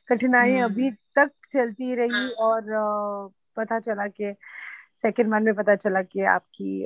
कठिनाई 0.09 0.53
हम्म। 0.53 0.65
अभी 0.65 0.91
तक 1.17 1.31
चलती 1.51 1.95
रही 1.95 2.11
हाँ। 2.11 2.29
और 2.29 2.65
पता 3.57 3.81
चला 3.81 4.07
कि 4.07 4.35
सेकेंड 5.03 5.31
मंथ 5.31 5.41
में 5.41 5.55
पता 5.55 5.75
चला 5.77 6.03
कि 6.03 6.21
आपकी 6.21 6.83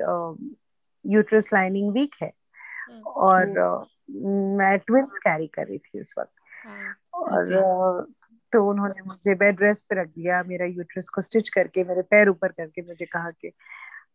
यूट्रस 1.05 1.53
लाइनिंग 1.53 1.93
वीक 1.93 2.15
है 2.23 2.33
हाँ। 2.91 3.01
और 3.01 3.47
मैं 4.57 4.79
ट्विंस 4.79 5.19
कैरी 5.19 5.47
कर 5.47 5.67
रही 5.67 5.79
थी 5.79 6.01
उस 6.01 6.15
वक्त 6.19 6.33
हाँ। 6.67 6.95
और 7.13 8.07
तो 8.53 8.71
उन्होंने 8.71 9.03
मुझे 9.03 9.35
बेड 9.35 9.63
रेस्ट 9.63 9.87
पे 9.87 10.01
रख 10.01 10.09
दिया 10.09 10.43
मेरा 10.43 10.67
यूट्रस 10.67 11.09
को 11.09 11.23
स्टिच 11.23 11.49
करके 11.49 11.85
मेरे 11.85 12.03
पैर 12.03 12.29
ऊपर 12.29 12.49
करके 12.49 12.83
मुझे 12.83 13.07
कहा 13.07 13.31
कि 13.31 13.53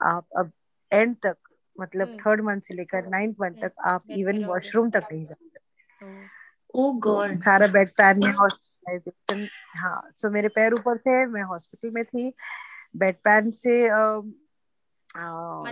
आप 0.01 0.27
अब 0.37 0.51
एंड 0.91 1.15
तक 1.15 1.37
मतलब 1.79 2.07
थर्ड। 2.07 2.41
मंथ 2.41 2.61
से 2.61 2.73
लेकर 2.73 3.09
नाइन्थ 3.09 3.35
मंथ 3.41 3.53
तक 3.61 3.73
आप 3.85 4.03
इवन 4.09 4.43
वॉशरूम 4.45 4.89
तक 4.89 5.01
नहीं 5.11 5.23
जाते 5.23 5.61
ओ 6.75 6.91
गॉड 6.93 7.39
सारा 7.39 7.67
बेड 7.67 7.89
पैन 7.89 8.19
में 8.25 8.33
हॉस्पिटलाइजेशन 8.83 9.79
हाँ 9.79 10.01
सो 10.15 10.29
मेरे 10.29 10.47
पैर 10.49 10.73
ऊपर 10.73 10.97
थे 10.97 11.25
मैं 11.25 11.43
हॉस्पिटल 11.43 11.91
में 11.91 12.03
थी 12.05 12.31
बेड 12.95 13.15
पैन 13.23 13.51
से 13.51 13.87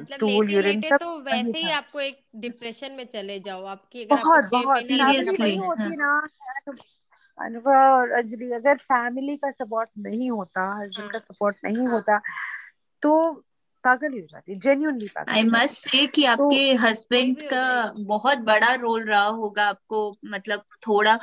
स्टूल 0.07 0.49
यूरिन 0.51 0.81
सब 0.81 0.97
तो 0.97 1.17
वैसे 1.19 1.57
ही 1.57 1.69
आपको 1.71 1.99
एक 1.99 2.19
डिप्रेशन 2.37 2.91
में 2.91 3.05
चले 3.05 3.39
जाओ 3.39 3.65
आपकी 3.65 4.03
अगर 4.03 4.23
बहुत 4.23 4.49
बहुत 4.51 4.83
सीरियसली 4.83 5.55
होती 5.57 5.83
हाँ। 5.83 5.95
ना 5.95 6.73
अनुभव 7.37 7.71
और 7.71 8.11
अंजलि 8.11 8.51
अगर 8.51 8.77
फैमिली 8.79 9.35
का 9.37 9.51
सपोर्ट 9.51 9.89
नहीं 9.97 10.29
होता 10.31 10.65
हस्बैंड 10.81 11.11
का 11.11 11.19
सपोर्ट 11.19 11.57
हाँ। 11.65 11.71
नहीं 11.71 11.87
होता 11.87 12.19
तो 13.03 13.13
पागल 13.83 14.13
हो 14.13 14.25
जाती 14.27 14.55
जेन्यूनली 14.55 15.07
पागल 15.07 15.31
आई 15.31 15.43
मस्ट 15.43 15.89
से 15.89 16.05
कि 16.07 16.23
तो 16.23 16.27
आपके 16.27 16.73
हस्बैंड 16.81 17.41
का 17.43 17.93
बहुत 18.07 18.37
बड़ा 18.49 18.73
रोल 18.75 19.05
रहा 19.05 19.25
होगा 19.37 19.65
आपको 19.65 20.01
मतलब 20.25 20.63
थोड़ा 20.87 21.17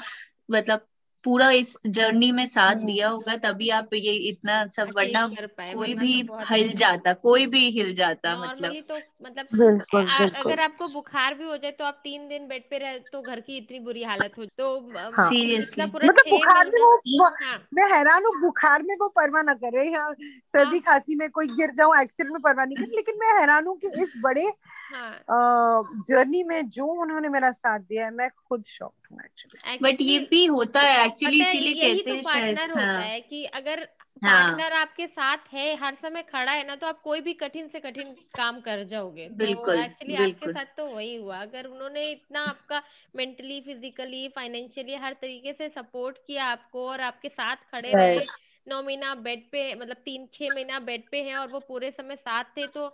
मतलब 0.50 0.86
पूरा 1.24 1.50
इस 1.50 1.76
जर्नी 1.86 2.30
में 2.32 2.44
साथ 2.46 2.74
हम्म। 2.74 2.86
दिया 2.86 3.08
होगा 3.08 3.36
तभी 3.36 3.68
आप 3.68 3.94
ये 3.94 4.12
इतना 4.28 4.66
सब 4.66 4.90
वरना 4.96 5.26
कर 5.28 5.46
पाए 5.46 5.72
कोई 5.74 5.88
वरना 5.88 6.00
भी 6.00 6.22
तो 6.22 6.32
बहुत 6.34 6.50
हिल 6.50 6.72
जाता 6.72 7.12
कोई 7.12 7.46
भी 7.46 7.70
हिल 7.70 7.94
जाता 7.94 8.34
नॉर्मली 8.34 8.68
मतलब। 8.68 8.84
तो 8.88 9.26
मतलब 9.26 9.46
बिल्कुल 9.54 10.00
आ, 10.00 10.18
बिल्कुल। 10.18 10.40
अगर 10.42 10.60
आपको 10.60 10.88
बुखार 10.88 11.34
भी 11.34 11.44
हो 11.44 11.56
जाए 11.56 11.70
तो 11.70 11.84
आप 11.84 12.00
तीन 12.04 12.28
दिन 12.28 12.46
बेड 12.48 12.62
पे 12.70 12.78
रहे 12.78 12.98
तो 12.98 13.22
घर 13.22 13.40
की 13.40 13.56
इतनी 13.56 13.80
बुरी 13.80 14.02
हालत 14.02 14.38
हो 14.38 14.44
तो 14.44 14.90
हाँ। 15.12 15.28
सीरियसली 15.28 15.84
मतलब 15.84 16.14
छह 16.18 16.30
बुखार 16.30 16.64
में 16.66 16.80
महीना 16.80 17.22
वो 17.22 17.24
हाँ। 17.44 17.58
मैं 17.74 17.90
हैरान 17.92 18.24
हूँ 18.24 18.32
बुखार 18.42 18.82
में 18.82 18.94
वो 18.96 19.08
परवाह 19.08 19.42
ना 19.42 19.54
कर 19.54 19.72
रहे 19.72 19.86
हैं। 19.86 20.12
सर्दी। 20.52 20.78
खांसी 20.78 21.14
में 21.14 21.30
कोई 21.30 21.46
गिर 21.46 21.70
जाऊँ 21.70 22.00
एक्सीडेंट 22.02 22.32
में 22.32 22.40
परवाह 22.42 22.64
नहीं 22.64 22.76
कर 22.76 22.94
लेकिन 22.96 23.14
मैं 23.20 23.40
हैरान 23.40 23.66
हूँ 23.66 23.76
कि 23.78 24.02
इस 24.02 24.12
बड़े 24.16 24.46
हाँ। 24.94 25.82
जर्नी 26.08 26.42
में 26.42 26.68
जो 26.70 26.86
उन्होंने 26.86 27.28
मेरा 27.28 27.50
साथ 27.50 27.78
दिया 27.78 28.04
है 28.04 28.10
मैं 28.10 28.30
खुद 28.48 28.64
शॉक 28.66 28.92
हूँ 29.10 29.20
एक्चुअली 29.20 29.82
बट 29.82 30.00
ये 30.00 30.18
भी 30.30 30.44
होता 30.46 30.80
है 30.80 31.04
एक्चुअली 31.04 31.38
है 31.38 31.50
इसीलिए 31.50 31.74
कहते 31.74 32.10
तो 32.10 32.14
हैं 32.14 32.22
शायद 32.22 32.58
पार्टनर 32.58 32.70
होता 32.70 32.82
हाँ। 32.82 33.02
है 33.02 33.20
कि 33.20 33.44
अगर 33.44 33.88
हाँ। 34.24 34.46
पार्टनर 34.46 34.72
आपके 34.72 35.06
साथ 35.06 35.52
है 35.52 35.76
हर 35.76 35.94
समय 35.94 36.22
खड़ा 36.22 36.52
है 36.52 36.66
ना 36.66 36.76
तो 36.76 36.86
आप 36.86 37.00
कोई 37.00 37.20
भी 37.20 37.32
कठिन 37.34 37.68
से 37.68 37.80
कठिन 37.80 38.12
काम 38.36 38.60
कर 38.60 38.82
जाओगे। 38.84 39.28
तो 39.28 39.34
बिल्कुल 39.36 39.78
एक्चुअली 39.78 40.14
आपके 40.14 40.48
साथ 40.48 40.76
तो 40.76 40.86
वही 40.86 41.14
हुआ। 41.16 41.38
अगर 41.38 41.66
उन्होंने 41.66 42.10
इतना 42.10 42.40
आपका 42.40 42.82
मेंटली 43.16 43.60
फिजिकली 43.60 44.28
फाइनेंशियली 44.28 44.94
हर 44.94 45.12
तरीके 45.12 45.52
से 45.52 45.68
सपोर्ट 45.68 46.18
किया 46.26 46.44
आपको 46.44 46.88
और 46.88 47.00
आपके 47.00 47.28
साथ 47.28 47.56
खड़े 47.72 47.94
रहे. 47.94 48.20
नौ 48.68 48.82
महीना 48.82 49.14
बेड 49.20 49.42
पे 49.52 49.74
मतलब 49.74 49.96
तीन 50.04 50.26
छह 50.32 50.54
महीना 50.54 50.78
बेड 50.80 51.08
पे 51.10 51.22
है 51.22 51.36
और 51.36 51.48
वो 51.48 51.60
पूरे 51.68 51.90
समय 51.90 52.16
साथ 52.16 52.44
थे 52.56 52.66
तो 52.66 52.84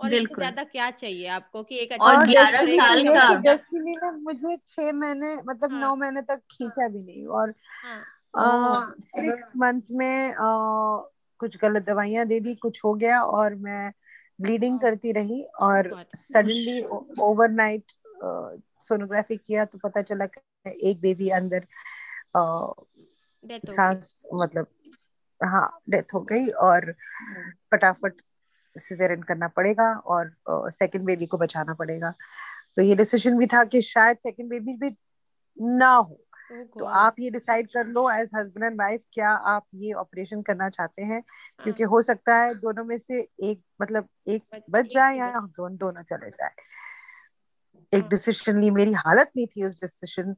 और 0.00 0.12
इससे 0.12 0.16
बिल्कुल। 0.16 0.36
ज़्यादा 0.36 0.64
क्या 0.64 0.90
चाहिए 0.90 1.26
आपको 1.28 1.62
कि 1.62 1.78
एक 1.78 1.92
और 2.00 2.16
अच्छी 2.16 2.26
ग्यारह 2.26 2.62
ज़िंदगी 2.62 2.76
साल 2.76 3.04
का 3.16 3.28
डेस्टिनी 3.42 3.92
ने 3.92 4.10
मुझे 4.10 4.56
छह 4.66 4.92
महीने 4.92 5.34
मतलब 5.36 5.70
हाँ। 5.70 5.80
नौ 5.80 5.94
महीने 5.96 6.22
तक 6.22 6.40
खींचा 6.50 6.88
भी 6.88 6.98
नहीं 6.98 7.26
और 7.26 7.54
हाँ। 7.82 8.04
सिक्स 9.02 9.50
मंथ 9.56 9.82
में 9.92 10.30
अ, 10.30 11.10
कुछ 11.40 11.56
गलत 11.56 11.82
दवाइयाँ 11.82 12.26
दे 12.26 12.40
दी 12.40 12.54
कुछ 12.54 12.84
हो 12.84 12.94
गया 12.94 13.20
और 13.22 13.54
मैं 13.54 13.92
ब्लीडिंग 14.40 14.72
हाँ। 14.72 14.80
करती 14.80 15.12
रही 15.12 15.42
और. 15.60 15.94
सडनली 16.16 16.82
ओवरनाइट 17.20 17.92
सोनोग्राफी 18.82 19.36
किया 19.36 19.64
तो 19.64 19.78
पता 19.78 20.02
चला 20.02 20.26
कि 20.26 20.70
एक 20.90 21.00
बेबी 21.00 21.28
अंदर 21.30 21.66
हो 22.36 22.86
गई। 23.58 23.66
सांस 23.66 24.16
मतलब 24.34 24.66
हाँ 25.40 25.80
डेथ 25.90 26.14
हो 26.14 26.20
गई 26.20 26.48
और 26.48 26.92
फटाफट 27.72 28.20
सिजेरियन 28.76 29.22
करना 29.22 29.48
पड़ेगा 29.48 29.92
और 30.06 30.32
सेकंड 30.48 31.04
बेबी 31.04 31.26
को 31.26 31.38
बचाना 31.38 31.74
पड़ेगा। 31.74 32.12
तो 32.76 32.82
ये 32.82 32.94
डिसीज़न 32.94 33.38
भी 33.38 33.46
था 33.46 33.64
कि 33.64 33.82
शायद 33.82 34.16
सेकंड 34.16 34.50
बेबी 34.50 34.76
भी 34.76 34.96
ना 35.56 35.92
हो। 35.92 36.18
Oh 36.52 36.78
तो 36.78 36.84
आप 36.84 37.16
ये 37.20 37.30
डिसाइड 37.30 37.66
कर 37.66 37.86
लो 37.86 38.10
एज 38.10 38.30
हस्बैंड 38.36 38.64
एंड 38.64 38.80
वाइफ 38.80 39.00
क्या 39.12 39.30
आप 39.30 39.66
ये 39.74 39.92
ऑपरेशन 39.92 40.42
करना 40.42 40.68
चाहते 40.68 41.02
हैं? 41.02 41.20
हाँ। 41.20 41.64
क्योंकि 41.64 41.82
हो 41.82 42.00
सकता 42.02 42.36
है 42.36 42.54
दोनों 42.54 42.84
में 42.84 42.96
से 42.98 43.20
एक 43.42 43.62
मतलब 43.82 44.08
एक 44.28 44.42
बच 44.70 44.92
जाए 44.94 45.16
या 45.18 45.30
दोनों 45.40 45.76
दोनों 45.76 46.02
चले 46.02 46.30
जाए। 46.30 46.50
एक 47.92 48.00
हाँ। 48.00 48.08
डिसीज़न 48.08 48.60
ली 48.60 48.70
मेरी 48.70 48.92
हालत 48.92 49.30
नहीं 49.36 49.46
थी 49.46 49.64
उस 49.64 49.80
डिसीज़न 49.80 50.34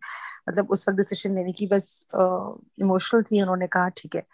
मतलब 0.48 0.70
उस 0.70 0.88
वक्त 0.88 0.96
डिसीज़न 0.98 1.34
लेने 1.34 1.52
की 1.52 1.66
बस 1.66 1.88
इमोशनल 2.14 3.22
थी 3.22 3.40
उन्होंने 3.42 3.66
कहा 3.66 3.88
ठीक 3.88 4.16
है 4.16 4.26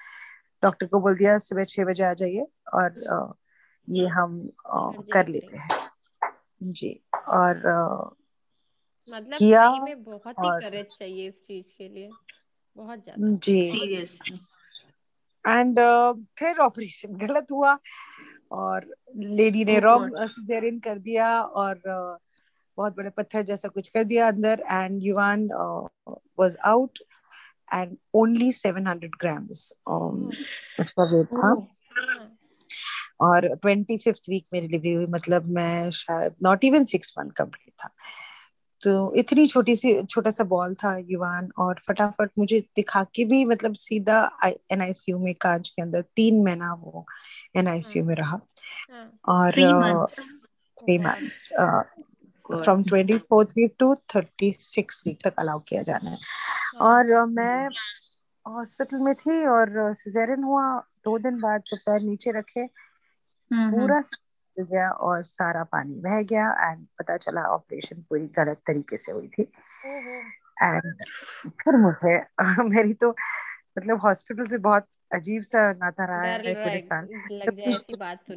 डॉक्टर 0.63 0.87
को 0.87 1.01
बोल 1.01 1.17
दिया 1.17 1.39
सुबह 1.39 1.65
छह 1.65 1.85
बजे 1.85 2.05
आ 2.05 2.13
जाइए 2.15 2.47
और 2.75 3.03
अ, 3.03 3.33
ये 3.89 4.07
हम 4.07 4.41
सर्जरी 4.47 5.13
कर 5.13 5.29
लेते 5.29 5.57
हैं। 5.57 5.69
जी 6.63 7.01
और 7.29 7.67
अ, 7.67 8.11
मतलब 9.09 9.39
किया 9.39 9.71
में 9.71 10.05
बहुत 10.05 10.35
ही 10.39 10.49
और 10.49 10.61
करेज 10.61 10.87
चाहिए 10.99 11.29
इस 11.29 11.35
चीज़ 11.35 11.67
के 11.79 11.89
लिए। 11.89 12.09
बहुत 12.77 13.03
ज़्यादा। 13.05 13.31
जी। 13.37 13.63
सीरियसली 13.63 14.41
एंड 15.45 15.79
फिर 16.39 16.59
ऑपरेशन 16.59 17.15
गलत 17.27 17.47
हुआ 17.51 17.79
और 18.51 18.95
लेडी 19.17 19.65
ने 19.65 19.79
रॉन्ग 19.81 20.11
गॉड 20.11 20.29
सिजेरियन 20.29 20.79
कर 20.81 20.99
दिया 20.99 21.41
और 21.43 21.77
uh, 21.77 22.19
बहुत 22.79 22.97
बड़े 22.97 23.11
पत्थर 23.11 23.43
जैसा 23.43 23.69
कुछ 23.69 23.89
कर 23.89 24.05
दिया 24.05 24.29
अंदर 24.29 24.63
and 24.71 25.03
Yuvan 25.03 25.49
was 26.39 26.57
out 26.65 26.99
and 27.75 27.97
only 28.15 28.53
700 28.53 29.11
grams 29.21 29.73
oh 29.89 30.81
उसका 30.81 31.05
वेट 31.05 31.27
था। 31.27 31.47
हाँ 31.47 32.39
और 33.21 33.49
ट्वेंटी 33.55 33.97
फिफ्थ 33.99 34.29
वीक 34.31 34.47
में 34.53 34.61
डिलीवरी 34.63 34.93
हुई 34.93 35.07
मतलब 35.07 35.49
मैं 35.49 35.91
शायद 35.91 36.35
not 36.43 36.65
even 36.65 36.85
six 36.85 37.15
month 37.19 37.31
complete 37.31 37.73
था। 37.85 37.91
तो 38.81 39.15
इतनी 39.15 39.47
छोटी 39.47 39.77
सी 39.77 40.03
छोटा 40.03 40.31
सा 40.31 40.45
बॉल 40.45 40.75
था 40.75 40.97
युवान 40.99 41.49
और 41.59 41.81
फटाफट 41.89 42.31
मुझे 42.39 42.61
दिखा 42.77 43.03
के 43.05 43.25
भी 43.25 43.45
मतलब 43.45 43.75
सीधा 43.75 44.19
एनआईसीयू 44.47 45.19
में 45.19 45.35
कांच 45.35 45.69
के 45.69 45.83
अंदर 45.83 46.01
तीन 46.01 46.43
महीना 46.45 46.73
वो 46.75 47.07
एनआईसीयू 47.57 48.05
में 48.05 48.15
रहा। 48.15 48.41
हाँ 48.93 49.21
और 49.29 49.51
three 49.51 50.99
months 50.99 51.53
Oh 52.51 52.63
from 52.63 52.83
twenty 52.85 53.19
fourth 53.19 53.49
week 53.49 53.75
to 53.79 53.95
thirty 54.15 54.53
six 54.53 55.03
week 55.07 55.19
तक 55.25 55.35
अलाउ 55.39 55.59
किया 55.59 55.83
जाना 55.83 56.11
हाँ। 56.11 56.19
और 56.81 57.25
uh, 57.25 57.29
मैं 57.29 57.69
हॉस्पिटल 58.47 58.97
में 58.97 59.15
थी 59.15 59.47
और 59.47 59.95
सिजेरियन 59.95 60.43
हुआ 60.43 60.81
दो 61.05 61.19
दिन 61.19 61.41
बाद 61.41 61.63
जब 61.69 61.77
पैर 61.77 62.01
नीचे 62.01 62.31
रखे 62.31 62.61
हम्म 62.61 63.63
हम्म। 63.63 63.81
पूरा 63.81 64.03
गया 64.59 64.91
और 64.91 65.25
सारा 65.25 65.65
पानी 65.65 65.95
बह 65.95 66.23
गया 66.23 66.71
एंड 66.71 66.87
पता 66.99 67.17
चला 67.17 67.43
ऑपरेशन 67.43 68.03
पूरी 68.03 68.27
गलत 68.27 68.61
तरीके 68.67 68.97
से 68.97 69.13
हुई 69.13 69.29
थी। 69.29 69.43
एंड 70.63 71.05
फिर 71.47 71.77
मुझे 71.77 72.19
मेरी 72.69 72.95
तो 72.95 73.11
मतलब 73.79 74.01
हॉस्पिटल 74.01 74.47
से 74.47 74.59
बहुत 74.59 74.87
अजीब 75.15 75.43
सा 75.43 75.73
नाता 75.73 76.05
रहा 76.05 76.23
है 76.23 76.39
पूरे 76.55 76.79
साल। 76.79 77.09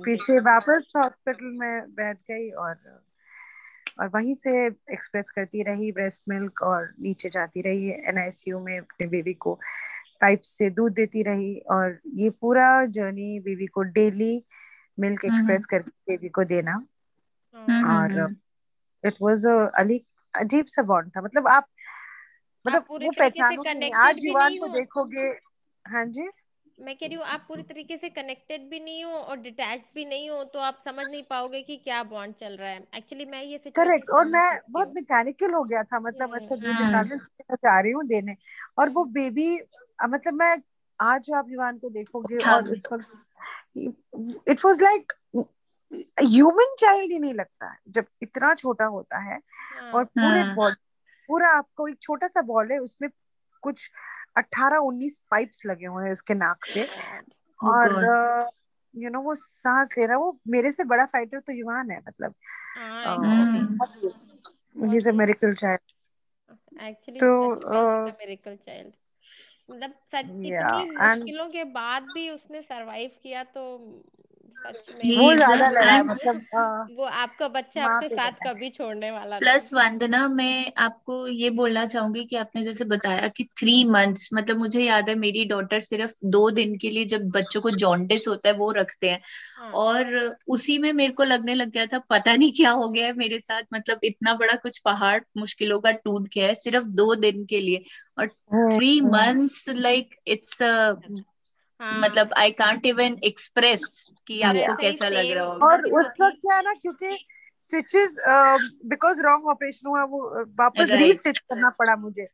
पीछे 0.03 0.39
वापस 0.39 0.93
हॉस्पिटल 0.97 1.45
में 1.45 1.93
बैठ 1.93 2.17
गई 2.17 2.49
और 2.49 2.75
और 3.99 4.07
वहीं 4.07 4.35
से 4.35 4.65
एक्सप्रेस 4.67 5.29
करती 5.29 5.63
रही 5.63 5.91
ब्रेस्ट 5.91 6.23
मिल्क 6.29 6.61
और 6.61 6.93
नीचे 6.99 7.29
जाती 7.29 7.61
रही 7.61 7.89
एनआईसीयू 7.89 8.59
में 8.59 8.79
अपने 8.79 9.07
बेबी 9.07 9.33
को 9.33 9.59
पाइप 10.21 10.41
से 10.41 10.69
दूध 10.69 10.93
देती 10.93 11.23
रही 11.23 11.59
और 11.71 11.99
ये 12.13 12.29
पूरा 12.29 12.85
जर्नी 12.85 13.39
बेबी 13.39 13.67
को 13.67 13.81
डेली 13.81 14.45
मिल्क 14.99 15.25
हम्म 15.25 15.35
एक्सप्रेस 15.35 15.65
करके 15.65 15.89
बेबी 15.89 16.29
को 16.29 16.43
देना। 16.43 16.71
हाँ 16.71 17.65
हम्म 17.67 17.97
और 17.97 18.19
हम्म। 18.19 19.07
इट 19.07 19.13
वाज 19.21 19.45
अली 19.75 20.05
अजीब 20.35 20.65
सा 20.65 20.81
बॉन्ड 20.81 21.11
था। 21.15 21.21
मतलब 21.21 21.47
आप 21.47 21.67
मतलब 22.67 22.85
वो 22.91 23.11
पहचानोगे 23.19 23.89
आज 23.89 24.15
युवान 24.19 24.57
को 24.57 24.67
देखोगे। 24.67 25.27
हाँ 25.85 26.05
जी? 26.05 26.29
मैं 26.81 26.95
कह 26.95 27.07
रही 27.07 27.15
हूँ 27.15 27.23
आप 27.25 27.45
पूरी 27.47 27.63
तरीके 27.63 27.97
से 27.97 28.09
कनेक्टेड 28.09 28.69
भी 28.69 28.79
नहीं 28.79 29.03
हो 29.03 29.11
और 29.11 29.37
डिटैच 29.37 29.81
भी 29.95 30.05
नहीं 30.05 30.29
हो 30.29 30.43
तो 30.43 30.59
आप 30.59 30.81
समझ 30.85 31.07
नहीं 31.07 31.23
पाओगे 31.23 31.61
कि 31.61 31.77
क्या 31.77 32.03
बॉन्ड 32.03 32.35
चल 32.35 32.57
रहा 32.57 32.69
है। 32.69 32.87
एक्चुअली 32.95 33.25
मैं 33.25 33.43
ये 33.43 33.57
करेक्ट 33.57 34.09
और 34.09 34.25
मैं 34.25 34.59
बहुत 34.69 34.93
मैकेनिकल 34.95 35.53
हो 35.53 35.63
गया 35.63 35.83
था 35.83 35.99
मतलब 35.99 36.35
अच्छा 36.35 36.55
हम्म। 36.55 36.65
दूध 36.65 36.75
हम्म 36.75 37.19
जा 37.55 37.79
रही 37.79 37.91
हूँ 37.91 38.05
देने 38.05 38.35
और 38.77 38.89
वो 38.89 39.03
बेबी 39.03 39.59
मतलब 40.09 40.33
मैं 40.33 40.57
आज 41.01 41.31
आप 41.31 41.45
युवान 41.49 41.77
को 41.77 41.89
देखोगे 41.89 42.37
और 42.37 42.69
उस 42.69 42.87
वक्त 42.93 43.11
it 44.49 44.65
was 44.65 44.81
like 44.81 45.13
human 46.21 46.75
child 46.79 47.11
ही 47.11 47.19
नहीं 47.19 47.33
लगता 47.33 47.71
है 47.71 47.77
जब 47.87 48.05
इतना 48.21 48.53
छोटा 48.55 48.85
होता 48.85 49.17
है 49.17 49.39
और 49.93 50.03
हाँ। 50.03 50.05
पूरे 50.05 50.41
हाँ। 50.41 50.55
बॉडी 50.55 50.75
पूरा 51.27 51.49
आपको 51.49 51.87
एक 51.87 51.97
छोटा 52.01 52.27
सा 52.27 52.41
बॉल 52.41 52.71
है 52.71 52.77
उसमें 52.77 53.09
कुछ 53.61 53.91
अट्ठारह 54.35 54.77
उन्नीस 54.87 55.21
पाइप्स 55.31 55.65
लगे 55.65 55.85
हुए 55.85 56.03
हैं 56.05 56.11
उसके 56.11 56.33
नाक 56.35 56.65
से. 56.65 56.83
ओह 57.59 57.73
और 57.73 57.87
गॉड 57.87 58.11
यू 58.93 59.09
नो 59.09 59.21
वो 59.21 59.35
सांस 59.35 59.93
ले 59.97 60.05
रहा 60.05 60.15
है। 60.15 60.21
वो 60.21 60.39
मेरे 60.47 60.71
से 60.71 60.83
बड़ा 60.85 61.05
फाइटर 61.07 61.39
तो 61.39 61.53
युवान 61.53 61.91
है 61.91 61.99
मतलब। 61.99 62.35
हाँ 62.75 63.07
अ 63.41 63.45
मेरिकल 65.13 65.53
चाइल्ड 65.55 65.91
एक्चुअली 66.81 67.21
तो 67.23 68.11
मेरिकल 68.11 68.55
चाइल्ड 68.55 68.93
मतलब 69.69 69.93
सच 70.05 70.45
या 70.45 70.45
इतनी 70.45 70.85
मुश्किलों 70.97 71.47
के 71.49 71.63
बाद 71.73 72.03
भी 72.13 72.29
उसने 72.29 72.61
सरवाइव 72.61 73.11
किया 73.23 73.43
तो 73.55 73.63
वो 75.07 75.33
ज़्यादा 75.35 75.69
लड़ा 75.71 76.01
मतलब 76.03 76.45
अ, 76.55 76.87
वो 76.89 77.03
आपका 77.03 77.47
बच्चा 77.49 77.83
आपके 77.85 78.09
साथ 78.09 78.31
कभी 78.43 78.69
छोड़ने 78.71 79.11
वाला 79.11 79.39
प्लस 79.39 79.69
वंदना 79.73 80.27
मैं 80.29 80.71
आपको 80.77 81.15
ये 81.29 81.49
बोलना 81.51 81.85
चाहूँगी 81.85 82.23
कि 82.25 82.35
आपने 82.35 82.63
जैसे 82.63 82.85
बताया 82.85 83.27
कि 83.29 83.43
थ्री 83.59 83.83
मंथ्स 83.85 84.29
मतलब 84.33 84.59
मुझे 84.59 84.81
याद 84.83 85.09
है 85.09 85.15
मेरी 85.15 85.45
डॉटर 85.45 85.79
सिर्फ़ 85.79 86.13
दो 86.27 86.49
दिन 86.51 86.77
के 86.77 86.89
लिए 86.89 87.05
जब 87.05 87.29
बच्चों 87.31 87.61
को 87.61 87.71
जॉन्डिस 87.77 88.27
होता 88.27 88.49
है 88.49 88.55
वो 88.55 88.71
रखते 88.71 89.09
हैं। 89.09 89.21
हाँ। 89.57 89.71
और 89.75 90.13
उसी 90.49 90.77
में 90.77 90.91
मेरे 90.93 91.13
को 91.13 91.23
लगने 91.23 91.55
लग 91.55 91.69
गया 91.69 91.85
था 91.85 91.99
पता 92.09 92.35
नहीं 92.35 92.51
क्या 92.53 92.71
हो 92.73 92.87
गया 92.89 93.05
है 93.05 93.13
मेरे 93.15 93.39
साथ 93.39 93.63
मतलब 93.73 93.99
इतना 94.03 94.33
बड़ा 94.35 94.55
कुछ 94.57 94.77
पहाड़ 94.85 95.19
मुश्किलों 95.37 95.79
का 95.79 95.91
टूट 95.93 96.27
गया 96.35 96.47
है 96.47 96.55
सिर्फ़ 96.55 96.85
दो 96.95 97.13
दिन 97.17 97.45
के 97.45 97.59
लिए। 97.61 97.83
और 98.17 98.27
थ्री 98.71 98.99
मंथ्स 99.03 99.65
लाइक 99.69 100.15
इट्स 100.27 100.61
हाँ 100.63 101.23
मतलब 101.81 102.33
आई 102.37 102.51
कांट 102.53 102.85
इवन 102.85 103.17
एक्सप्रेस 103.23 104.09
कि 104.27 104.41
आपको 104.41 104.75
कैसा 104.75 105.07
लग 105.09 105.31
रहा 105.31 105.45
होगा। 105.45 105.65
और 105.67 105.85
उस 105.89 106.13
वक्त 106.21 106.39
क्या 106.41 106.55
है 106.55 106.63
ना 106.63 106.73
क्योंकि 106.73 107.17
स्टिचेस 107.59 108.15
बिकॉज़ 108.85 109.21
रॉन्ग 109.23 109.47
ऑपरेशन 109.47 109.87
हुआ 109.87 110.03
वो 110.05 110.21
वापस 110.59 110.89
राइट 110.89 111.01
रीस्टिच 111.01 111.39
करना 111.39 111.69
पड़ा 111.79 111.95
मुझे। 111.95 112.25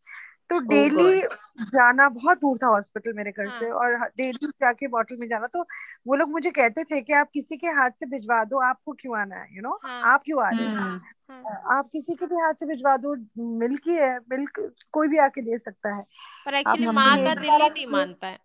तो 0.50 0.58
डेली 0.60 1.22
जाना 1.62 2.08
बहुत 2.10 2.38
दूर 2.38 2.58
था 2.58 2.68
हॉस्पिटल 2.68 3.14
मेरे 3.14 3.32
घर 3.32 3.48
हाँ. 3.48 3.60
से 3.60 3.70
और 3.72 3.96
डेली 4.18 4.48
जाके 4.48 4.88
बॉटल 4.88 5.18
में 5.18 5.28
जाना। 5.28 5.48
तो 5.48 5.62
वो 6.08 6.16
लोग 6.16 6.30
मुझे 6.32 6.52
कहते 6.52 6.84
थे 6.84 7.02
कि 7.02 7.14
आप 7.14 7.30
किसी 7.34 7.58
के 7.58 7.68
हाथ 7.80 7.92
से 7.92 8.06
भिजवा 8.06 8.44
दो 8.44 8.60
आपको 8.60 8.92
क्यों 8.92 9.18
आना 9.20 9.36
है 9.36 9.56
यू 9.56 9.62
नो 9.62 9.80
हाँ. 9.84 10.02
आप 10.14 10.22
क्यों 10.26 10.44
आ 10.46 10.50
रहे 10.50 10.66
हैं? 10.66 10.76
हम्म। 10.78 11.00
हाँ. 11.30 11.78
आप 11.78 11.90
किसी 11.94 12.16
के 12.16 12.26
भी 12.26 12.36
हाथ 12.36 12.54
से 12.54 12.66
भिजवा 12.66 12.96
दो 12.98 13.16
मिल्क 13.60 13.88
ही 13.88 13.96
है 13.96 14.18
मिल्क 14.32 14.60
कोई 14.94 15.08
भी 15.08 15.18
आके 15.18 15.42
दे 15.42 15.58
सकता 15.58 15.96
है। 15.96 16.02
पर 16.46 16.56
एक्चुअली 16.56 16.88
माँ 16.88 17.18
का 17.18 17.34
दिल 17.36 17.50
ही 17.52 17.70
नहीं 17.70 17.88
मानता 17.88 18.28
है। 18.28 18.40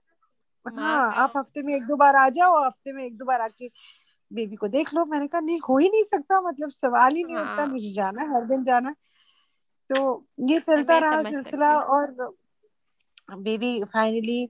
हाँ 0.67 1.13
आप 1.23 1.33
हफ़्ते 1.37 1.63
में 1.63 1.75
एक 1.75 1.87
दो 1.87 1.97
बार 1.97 2.17
आ 2.17 2.29
जाओ 2.29 2.65
हफ़्ते 2.65 2.93
में 2.93 3.05
एक 3.05 3.17
दो 3.17 3.25
बार 3.25 3.41
आके 3.41 3.71
बेबी 4.31 4.57
को 4.57 4.69
देख 4.69 4.93
लो। 4.95 5.05
मैंने 5.05 5.27
कहा 5.27 5.41
नहीं 5.41 5.59
हो 5.69 5.77
ही 5.79 5.89
नहीं 5.89 6.05
सकता 6.05 6.41
मतलब 6.41 6.71
सवाल 6.71 7.15
ही 7.15 7.25
नहीं 7.25 7.37
हाँ. 7.37 7.53
उठता 7.53 7.67
मुझे 7.67 7.93
जाना 7.93 8.23
हर 8.35 8.45
दिन 8.47 8.65
जाना 8.65 8.95
तो 9.91 10.27
ये 10.49 10.61
चलता 10.61 10.99
रहा 10.99 11.23
सिलसिला 11.23 11.75
और 11.79 12.35
बेबी 13.39 13.83
फाइनली 13.85 14.43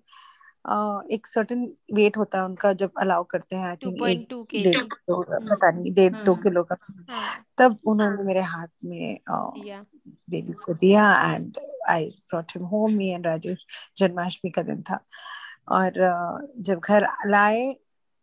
एक 1.15 1.27
सर्टन 1.27 1.65
वेट 1.95 2.17
होता 2.17 2.39
है 2.39 2.45
उनका 2.45 2.73
जब 2.73 2.91
अलाउ 3.01 3.25
करते 3.25 3.57
हैं 3.57 3.69
आई 3.69 3.77
थिंक 3.77 4.07
एक 4.09 4.27
डेढ़ 4.55 4.83
पता 5.11 5.71
नहीं 5.71 5.93
डेढ़ 5.95 6.13
दो 6.15 6.33
हम्म। 6.33 6.43
किलो 6.43 6.63
का। 6.63 6.77
हाँ. 7.11 7.45
तब 7.59 7.79
उन्होंने 7.87 8.23
मेरे 8.25 8.41
हाथ 8.41 8.69
में 8.85 9.19
बेबी 9.31 10.53
को 10.53 10.75
दिया 10.75 11.11
and 11.33 11.59
I 11.89 12.07
brought 12.31 12.53
him 12.57 12.65
home 12.67 12.93
me 12.93 13.09
and 13.09 13.27
Rajesh 13.27 13.67
Janmashtami 13.97 14.51
का 14.51 14.63
दिन 14.63 14.83
था। 14.83 15.05
और 15.69 15.93
जब 16.59 16.79
घर 16.79 17.07
लाए 17.27 17.77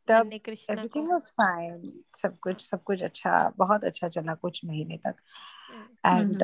तब 0.07 0.29
एवरीथिंग 0.33 1.07
वाज 1.11 1.21
फाइन 1.21 2.03
सब 2.17 2.39
कुछ 2.39 2.65
सब 2.69 2.83
कुछ 2.83 3.03
अच्छा 3.03 3.53
बहुत 3.57 3.83
अच्छा 3.83 4.09
चला 4.09 4.35
कुछ 4.35 4.65
महीने 4.65 4.97
तक। 4.97 5.15
एंड 6.05 6.43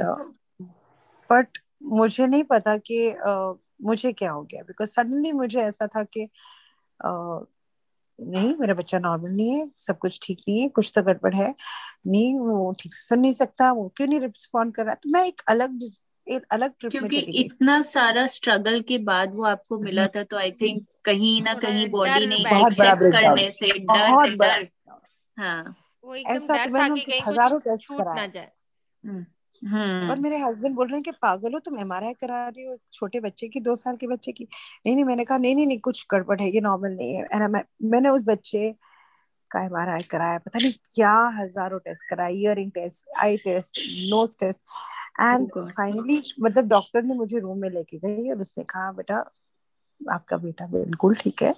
बट 1.32 1.58
मुझे 1.84 2.28
नहीं 2.28 2.44
पता 2.44 2.78
कि 2.78 3.16
uh, 3.28 3.56
मुझे 3.82 4.14
क्या 4.14 4.32
हो 4.32 4.44
गया 4.44 4.64
बिकॉज़ 4.64 4.90
सडनली 4.90 5.32
मुझे 5.32 5.60
ऐसा 5.60 5.88
था 5.88 6.04
कि 6.04 6.26
uh, 7.06 7.46
नहीं 8.22 8.56
मेरा 8.56 8.74
बच्चा 8.74 9.00
नॉर्मल 9.00 9.30
नहीं 9.30 9.50
है 9.50 9.72
सब 9.76 9.98
कुछ 9.98 10.20
ठीक 10.24 10.40
नहीं 10.48 10.62
है 10.62 10.70
कुछ 10.70 10.92
तो 10.96 11.04
गड़बड़ 11.04 11.34
है। 11.36 11.56
नहीं 12.08 12.40
वो 12.40 12.76
ठीक 12.80 12.94
से 12.94 13.08
सुन 13.08 13.20
नहीं 13.20 13.34
सकता 13.34 13.72
वो 13.72 13.94
क्यों 13.98 14.08
नहीं 14.08 14.20
रिस्पॉन्ड 14.20 14.76
कर 14.76 14.86
रहा? 14.86 14.96
तो 14.96 15.10
मैं 15.10 15.28
एक 15.28 15.42
अलग 15.48 15.80
एक 16.28 16.46
अलग 16.52 16.72
ट्रिप 16.80 16.92
क्योंकि 16.92 17.20
इतना 17.42 17.82
सारा 17.84 18.26
स्ट्रगल 18.28 18.82
के 18.82 18.98
बाद 19.06 19.36
वो 19.36 19.44
आपको 19.46 19.80
मिला 19.80 20.02
हम्म। 20.02 20.20
था 20.20 20.24
तो 20.24 20.38
आई 20.38 20.52
थिंक 20.62 20.86
कहीं 21.06 21.42
ना 21.44 21.54
कहीं 21.56 21.88
बॉडी 21.90 22.26
ने 22.26 22.36
एक्सेप्ट 22.36 23.12
करने 23.14 23.50
से 23.52 23.72
डर 23.72 24.26
से 24.26 24.36
डर। 24.36 24.68
हाँ। 25.38 25.76
ऐसा 26.28 26.66
तो 26.66 26.72
मैंने 26.72 27.20
हज़ारों 27.28 27.60
टेस्ट 27.60 27.88
कराए। 27.92 28.48
हम्म। 29.04 30.10
और 30.10 30.20
मेरे 30.20 30.38
हस्बैंड 30.38 30.76
बोल 30.76 30.88
रहे 30.88 30.96
हैं 30.96 31.04
कि 31.04 31.12
पागल 31.22 31.54
हो 31.54 31.60
तुम 31.60 31.80
एमआरआई 31.80 32.14
करा 32.14 32.48
रही 32.48 32.66
हो 32.66 32.78
छोटे 32.94 33.20
बच्चे 33.20 33.48
की 33.48 33.60
दो 33.60 33.76
साल 33.76 33.96
के 33.96 34.08
बच्चे 34.08 34.32
की? 34.32 34.48
नहीं 34.86 34.96
नहीं 34.96 35.06
मैंने 35.06 35.26
कहा 35.26 35.38
नहीं 35.38 35.56
नहीं 35.56 35.68
नहीं 35.68 35.80
कुछ 35.80 36.06
गड़बड़ 36.12 36.42
है 36.42 36.50
ये 36.50 36.62
नॉर्मल 36.62 36.92
नहीं 36.92 37.16
है। 37.16 37.24
एंड 37.24 37.50
मैं, 37.50 37.64
मैंने 37.84 38.10
उस 38.10 38.24
बच्चे 38.28 38.74
का 39.56 39.64
एमआरआई 39.66 40.02
कराया 40.12 40.38
पता 40.38 40.60
नहीं 40.60 40.72
क्या 40.96 41.14
हज़ारों 41.38 41.80
टेस्ट 41.80 42.10
कराया 42.10 42.30
hearing 42.30 42.72
test 42.72 43.18
eye 43.18 43.38
test 43.38 43.80
nose 44.12 44.36
test 44.40 44.62
and 45.22 45.50
finally 45.72 46.22
मतलब 46.42 46.68
डॉक्टर 46.68 47.04
ने 47.04 47.14
मुझे 47.14 47.40
रूम 47.40 47.58
में 47.58 47.70
लेके 47.70 47.98
गई 47.98 48.30
और 48.32 48.42
उसने 48.42 48.64
कहा 48.64 48.92
बेटा 48.92 49.24
आपका 50.02 50.38
बेटा 50.38 50.66
बिल्कुल 50.68 51.16
ठीक 51.16 51.44
है 51.44 51.54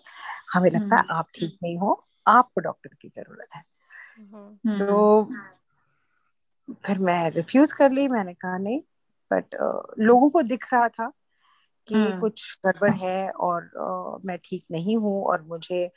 हमें 0.54 0.70
लगता 0.70 0.96
है। 0.96 1.04
आप 1.12 1.28
ठीक 1.36 1.58
नहीं 1.64 1.78
हो 1.78 2.04
आपको 2.28 2.62
डॉक्टर 2.62 2.96
की 3.02 3.10
ज़रूरत 3.10 3.56
है 3.56 3.64
हम्म। 4.20 4.78
तो 4.80 5.24
फिर 6.86 7.00
मैं 7.00 7.30
रिफ्यूज 7.32 7.74
कर 7.74 7.92
ली 7.92 8.08
मैंने 8.08 8.34
कहा 8.34 8.58
नहीं 8.58 8.82
बट 9.32 9.56
uh, 9.56 10.00
लोगों 10.00 10.30
को 10.30 10.42
दिख 10.42 10.74
रहा 10.74 10.88
था 10.90 11.12
कि 11.88 11.96
hmm. 11.96 12.20
कुछ 12.20 12.58
गड़बड़ 12.66 12.94
है 12.96 13.30
और 13.30 13.70
uh, 13.82 14.26
मैं 14.26 14.38
ठीक 14.44 14.66
नहीं 14.72 14.98
हूँ 14.98 15.22
और 15.24 15.42
मुझे 15.42 15.90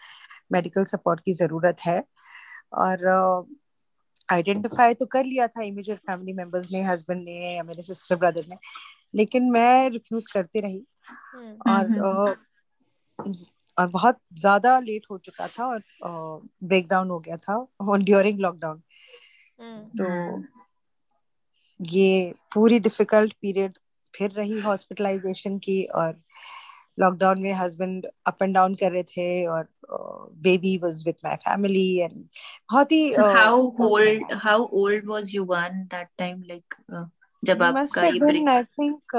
मेडिकल 0.53 0.85
सपोर्ट 0.85 1.21
की 1.21 1.33
ज़रूरत 1.33 1.77
है। 1.81 2.05
और 2.73 3.07
आइडेंटिफाई 4.33 4.93
uh, 4.93 4.99
तो 4.99 5.07
कर 5.07 5.25
लिया 5.25 5.47
था 5.47 5.63
इमीडिएट 5.63 5.99
फैमिली 5.99 6.33
मेंबर्स 6.33 6.71
ने 6.73 6.83
हस्बैंड 6.83 7.25
ने 7.25 7.57
या 7.57 7.63
मेरे 7.63 7.83
सिस्टर 7.83 8.17
ब्रदर 8.17 8.45
ने 8.49 8.57
लेकिन 9.15 9.51
मैं 9.51 9.91
रिफ्यूज 9.91 10.33
करती 10.33 10.61
रही। 10.61 10.87
hmm. 11.37 11.71
और 11.71 12.37
uh, 13.29 13.37
और 13.79 13.87
बहुत 13.87 14.19
ज़्यादा 14.33 14.79
लेट 14.79 15.07
हो 15.11 15.19
चुका 15.19 15.47
था 15.47 15.67
और 15.67 15.83
ब्रेक 16.65 16.89
डाउन 16.89 17.11
हो 17.11 17.19
गया 17.19 17.37
था 17.37 17.67
ड्यूरिंग 17.97 18.41
लॉकडाउन 18.41 18.83
तो 19.99 20.43
ये 21.85 22.35
पूरी 22.55 22.81
डिफ़िकल्ट 22.81 23.33
पीरियड 23.33 23.79
फिर 24.17 24.31
रही 24.31 24.61
हॉस्पिटलाइजेशन 24.61 25.59
की 25.59 25.85
और 25.85 26.21
लॉकडाउन 27.01 27.41
में 27.43 27.53
हस्बैंड 27.53 28.07
अप 28.27 28.43
एंड 28.43 28.55
डाउन 28.55 28.75
कर 28.75 28.93
रहे 28.93 29.03
थे 29.03 29.47
और 29.47 29.69
baby 30.43 30.77
was 30.79 31.03
with 31.07 31.17
my 31.25 31.37
family 31.37 31.87
and 31.99 32.15
बहुत 32.71 32.93
ही 32.93 33.13
how 33.15 33.61
old 33.83 34.33
how 34.43 34.69
old 34.75 35.09
was 35.09 35.35
you 35.35 35.45
one 35.45 35.83
that 35.91 36.09
time 36.19 36.43
like 36.43 36.75
जब 37.43 37.63
आपका 37.63 38.03
ये 38.05 38.21
ब्रेक 38.21 38.49
आई 38.49 38.63
थिंक 38.65 39.17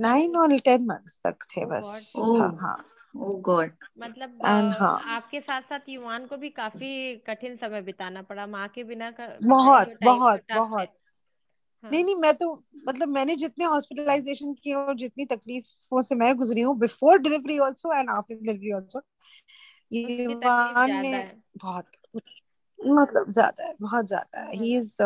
नाइन 0.00 0.36
और 0.36 0.56
टेन 0.58 0.84
मंथ्स 0.86 1.20
तक 1.26 1.44
थे 1.56 1.64
बस। 1.66 2.14
Oh. 2.16 2.38
हाँ, 2.38 2.52
हाँ। 2.60 2.76
Oh 3.14 3.40
गॉड 3.40 3.70
मतलब 3.98 4.42
हाँ. 4.80 4.98
आपके 5.06 5.40
साथ 5.40 5.62
साथ 5.62 5.88
युवान 5.88 6.26
को 6.26 6.36
भी 6.36 6.50
काफ़ी 6.50 7.16
कठिन 7.26 7.56
समय 7.56 7.82
बिताना 7.82 8.22
पड़ा। 8.22 8.46
माँ 8.46 8.68
के 8.68 8.84
बिना 8.84 9.10
का 9.10 9.26
बहुत 9.42 9.92
बहुत 10.02 10.42
बहुत। 10.52 10.78
हाँ. 10.78 10.86
नहीं 11.84 12.04
नहीं 12.04 12.14
मैं 12.16 12.34
तो 12.34 12.52
मतलब 12.88 13.08
मैंने 13.08 13.36
जितने 13.36 13.64
हॉस्पिटलाइजेशन 13.64 14.52
किए 14.54 14.74
और 14.74 14.94
जितनी 14.94 15.24
तकलीफों 15.24 16.02
से 16.02 16.14
मैं 16.14 16.34
गुजरी 16.36 16.60
हूँ 16.60 16.78
before 16.78 17.18
delivery 17.18 17.58
also 17.58 17.92
and 17.98 18.10
after 18.10 18.34
delivery 18.34 18.70
also 18.70 19.02
Yuvan 19.92 20.90
ने 20.90 21.18
बहुत 21.56 21.90
मतलब 22.78 23.30
ज़्यादा 23.30 23.66
है 23.66 23.74
बहुत 23.80 24.06
ज़्यादा 24.06 24.40
है। 24.40 24.56
ही 24.56 24.76
इज़ 24.76 24.96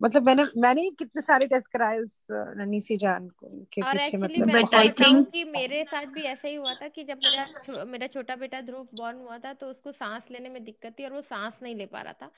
मतलब 0.00 0.22
मैंने 0.22 0.44
मैंने 0.56 0.90
कितने 0.90 1.22
सारे 1.22 1.46
टेस्ट 1.46 1.70
कराए 1.72 1.98
उस 1.98 2.26
नन्ही 2.30 2.80
सी 2.80 2.96
जान 2.96 3.28
को 3.28 3.48
के 3.72 3.82
पीछे 3.82 4.18
मतलब 4.18 4.48
बट 4.48 4.74
आई 4.74 4.88
थिंक 4.88 5.28
कि 5.32 5.44
मेरे 5.44 5.84
साथ 5.84 6.06
भी 6.06 6.22
ऐसा 6.22 6.48
ही 6.48 6.54
हुआ 6.54 6.74
था 6.74 6.88
कि 6.88 7.04
जब 7.04 7.22
मेरा 7.24 7.84
मेरा 7.84 8.06
छोटा 8.06 8.36
बेटा 8.36 8.60
ध्रुव 8.60 8.86
बॉर्न 8.94 9.16
हुआ 9.16 9.38
था 9.38 9.52
तो 9.52 9.66
उसको 9.66 9.92
सांस 9.92 10.30
लेने 10.30 10.48
में 10.48 10.64
दिक्कत 10.64 10.94
थी 10.98 11.04
और 11.04 11.12
वो 11.12 11.20
सांस 11.20 11.52
नहीं 11.62 11.74
ले 11.74 11.86
पा 11.86 12.02
रहा 12.02 12.12
था। 12.12 12.30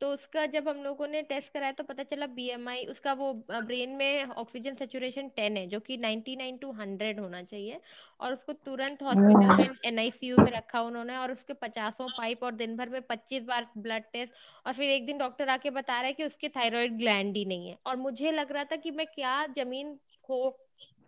तो 0.00 0.08
उसका 0.12 0.44
जब 0.46 0.68
हम 0.68 0.82
लोगों 0.82 1.06
ने 1.08 1.20
टेस्ट 1.22 1.52
कराया 1.52 1.72
तो 1.72 1.84
पता 1.84 2.02
चला 2.02 2.26
बीएमआई 2.34 2.84
उसका 2.86 3.12
वो 3.12 3.32
ब्रेन 3.50 3.90
में 3.96 4.24
ऑक्सीजन 4.36 4.74
सेचुरेशन 4.74 5.28
टेन 5.36 5.56
है 5.56 5.66
जो 5.66 5.80
कि 5.80 5.96
नाइनटी 5.96 6.34
नाइन 6.36 6.56
टू 6.56 6.72
हंड्रेड 6.72 7.20
होना 7.20 7.42
चाहिए। 7.42 7.80
और 8.20 8.32
उसको 8.32 8.52
तुरंत 8.52 9.02
हॉस्पिटल 9.02 9.52
में 9.52 9.68
एनआईसीयू 9.84 10.38
में 10.38 10.50
रखा 10.52 10.80
उन्होंने 10.82 11.16
और 11.16 11.32
उसके 11.32 11.52
पचासों 11.54 12.08
पाइप 12.10 12.42
और 12.44 12.54
दिन 12.54 12.76
भर 12.76 12.88
में 12.88 13.00
पच्चीस 13.02 13.42
बार 13.44 13.66
ब्लड 13.78 14.02
टेस्ट 14.12 14.32
और 14.66 14.72
फिर 14.72 14.90
एक 14.90 15.06
दिन 15.06 15.18
डॉक्टर 15.18 15.48
आके 15.48 15.70
बता 15.70 15.94
रहा 15.94 16.06
है 16.06 16.12
कि 16.12 16.24
उसके 16.24 16.48
थायराइड 16.48 16.98
ग्लैंड 16.98 17.36
ही 17.36 17.44
नहीं 17.44 17.68
है। 17.68 17.76
और 17.86 17.96
मुझे 17.96 18.32
लग 18.32 18.52
रहा 18.52 18.64
था 18.64 18.76
कि 18.76 18.90
मैं 18.90 19.06
क्या 19.06 19.44
ज़मीन 19.58 19.94
खो 20.24 20.50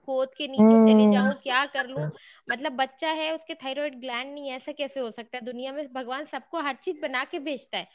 खोद 0.09 0.29
के 0.35 0.47
नीचे 0.49 0.79
चले 0.81 1.07
जाऊँ 1.09 1.35
क्या 1.43 1.65
कर 1.67 1.87
लूँ? 1.89 2.11
मतलब 2.49 2.73
बच्चा 2.73 3.09
है 3.13 3.33
उसके 3.35 3.55
थायराइड 3.55 3.99
ग्लैंड 4.01 4.33
नहीं 4.35 4.49
है 4.49 4.57
ऐसा 4.57 4.73
कैसे 4.73 5.01
हो 5.01 5.11
सकता 5.11 5.39
है? 5.39 5.45
दुनिया 5.45 5.73
में 5.73 5.87
भगवान 5.93 6.25
सबको 6.27 6.61
हर 6.63 6.77
चीज़ 6.85 7.01
बना 7.03 7.25
के 7.25 7.39
भेजता 7.39 7.79
है। 7.79 7.89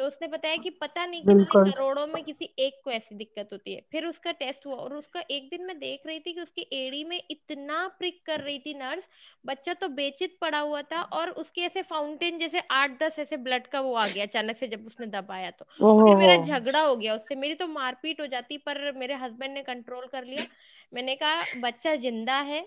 तो 0.00 0.06
उसने 0.06 0.26
बताया 0.28 0.56
कि 0.56 0.70
पता 0.72 1.04
नहीं 1.06 1.20
कितने 1.22 1.70
करोड़ों 1.70 2.06
में 2.06 2.22
किसी 2.24 2.48
एक 2.58 2.80
को 2.84 2.90
ऐसी 2.90 3.14
दिक्कत 3.14 3.48
होती 3.52 3.72
है। 3.74 3.80
फिर 3.92 4.06
उसका 4.06 4.32
टेस्ट 4.32 4.66
हुआ 4.66 4.74
और 4.74 4.94
उसका 4.94 5.22
एक 5.30 5.48
दिन 5.50 5.64
मैं 5.66 5.78
देख 5.78 6.06
रही 6.06 6.20
थी 6.20 6.32
कि 6.32 6.40
उसकी 6.40 6.66
एड़ी 6.74 7.02
में 7.04 7.20
इतना 7.30 7.86
प्रिक 7.98 8.20
कर 8.26 8.40
रही 8.40 8.58
थी 8.58 8.74
नर्स 8.74 9.02
बच्चा 9.46 9.74
तो 9.74 9.88
बेचित 9.90 10.36
पड़ा 10.40 10.58
हुआ 10.58 10.80
था 10.82 11.02
और 11.12 11.30
उसके 11.42 11.60
ऐसे 11.60 11.82
फाउंटेन 11.82 12.38
जैसे 12.38 12.62
आठ 12.70 12.98
दस 13.02 13.18
ऐसे 13.18 13.36
ब्लड 13.38 13.66
का 13.66 13.80
वो 13.80 13.94
आ 13.94 14.06
गया 14.06 14.24
अचानक 14.24 14.56
से 14.56 14.68
जब 14.68 14.86
उसने 14.86 15.06
दबाया 15.10 15.50
तो। 15.50 15.64
फिर 15.64 16.16
मेरा 16.16 16.36
झगड़ा 16.38 16.80
हो 16.80 16.96
गया 16.96 17.14
उससे 17.14 17.34
मेरी 17.36 17.54
तो 17.54 17.66
मारपीट 17.68 18.20
हो 18.20 18.26
जाती 18.28 18.58
पर 18.60 18.80
मेरे 18.98 19.14
हस्बैंड 19.16 19.54
ने 19.54 19.62
कंट्रोल 19.62 20.06
कर 20.06 20.24
लिया। 20.24 20.46
मैंने 20.94 21.16
कहा 21.16 21.60
बच्चा 21.60 21.94
ज़िंदा 21.98 22.38
है 22.44 22.62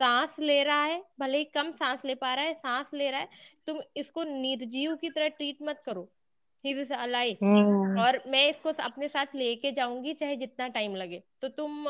सांस 0.00 0.38
ले 0.40 0.62
रहा 0.64 0.82
है 0.84 1.02
भले 1.20 1.38
ही 1.38 1.44
कम 1.54 1.70
सांस 1.72 2.04
ले 2.04 2.14
पा 2.16 2.34
रहा 2.34 2.44
है 2.44 2.54
सांस 2.56 2.86
ले 2.94 3.10
रहा 3.10 3.20
है 3.20 3.28
तुम 3.66 3.80
इसको 3.96 4.24
निर्जीव 4.24 4.94
की 4.96 5.10
तरह 5.10 5.28
ट्रीट 5.30 5.62
मत 5.62 5.82
करो। 5.86 6.08
ही 6.64 6.74
विज 6.74 6.92
अलाइव 6.94 7.44
और 8.00 8.20
मैं 8.28 8.48
इसको 8.48 8.72
अपने 8.82 9.08
साथ 9.08 9.34
लेके 9.36 9.72
जाऊँगी 9.72 10.14
चाहे 10.14 10.36
जितना 10.36 10.68
टाइम 10.68 10.94
लगे। 10.96 11.22
तो 11.42 11.48
तुम 11.50 11.86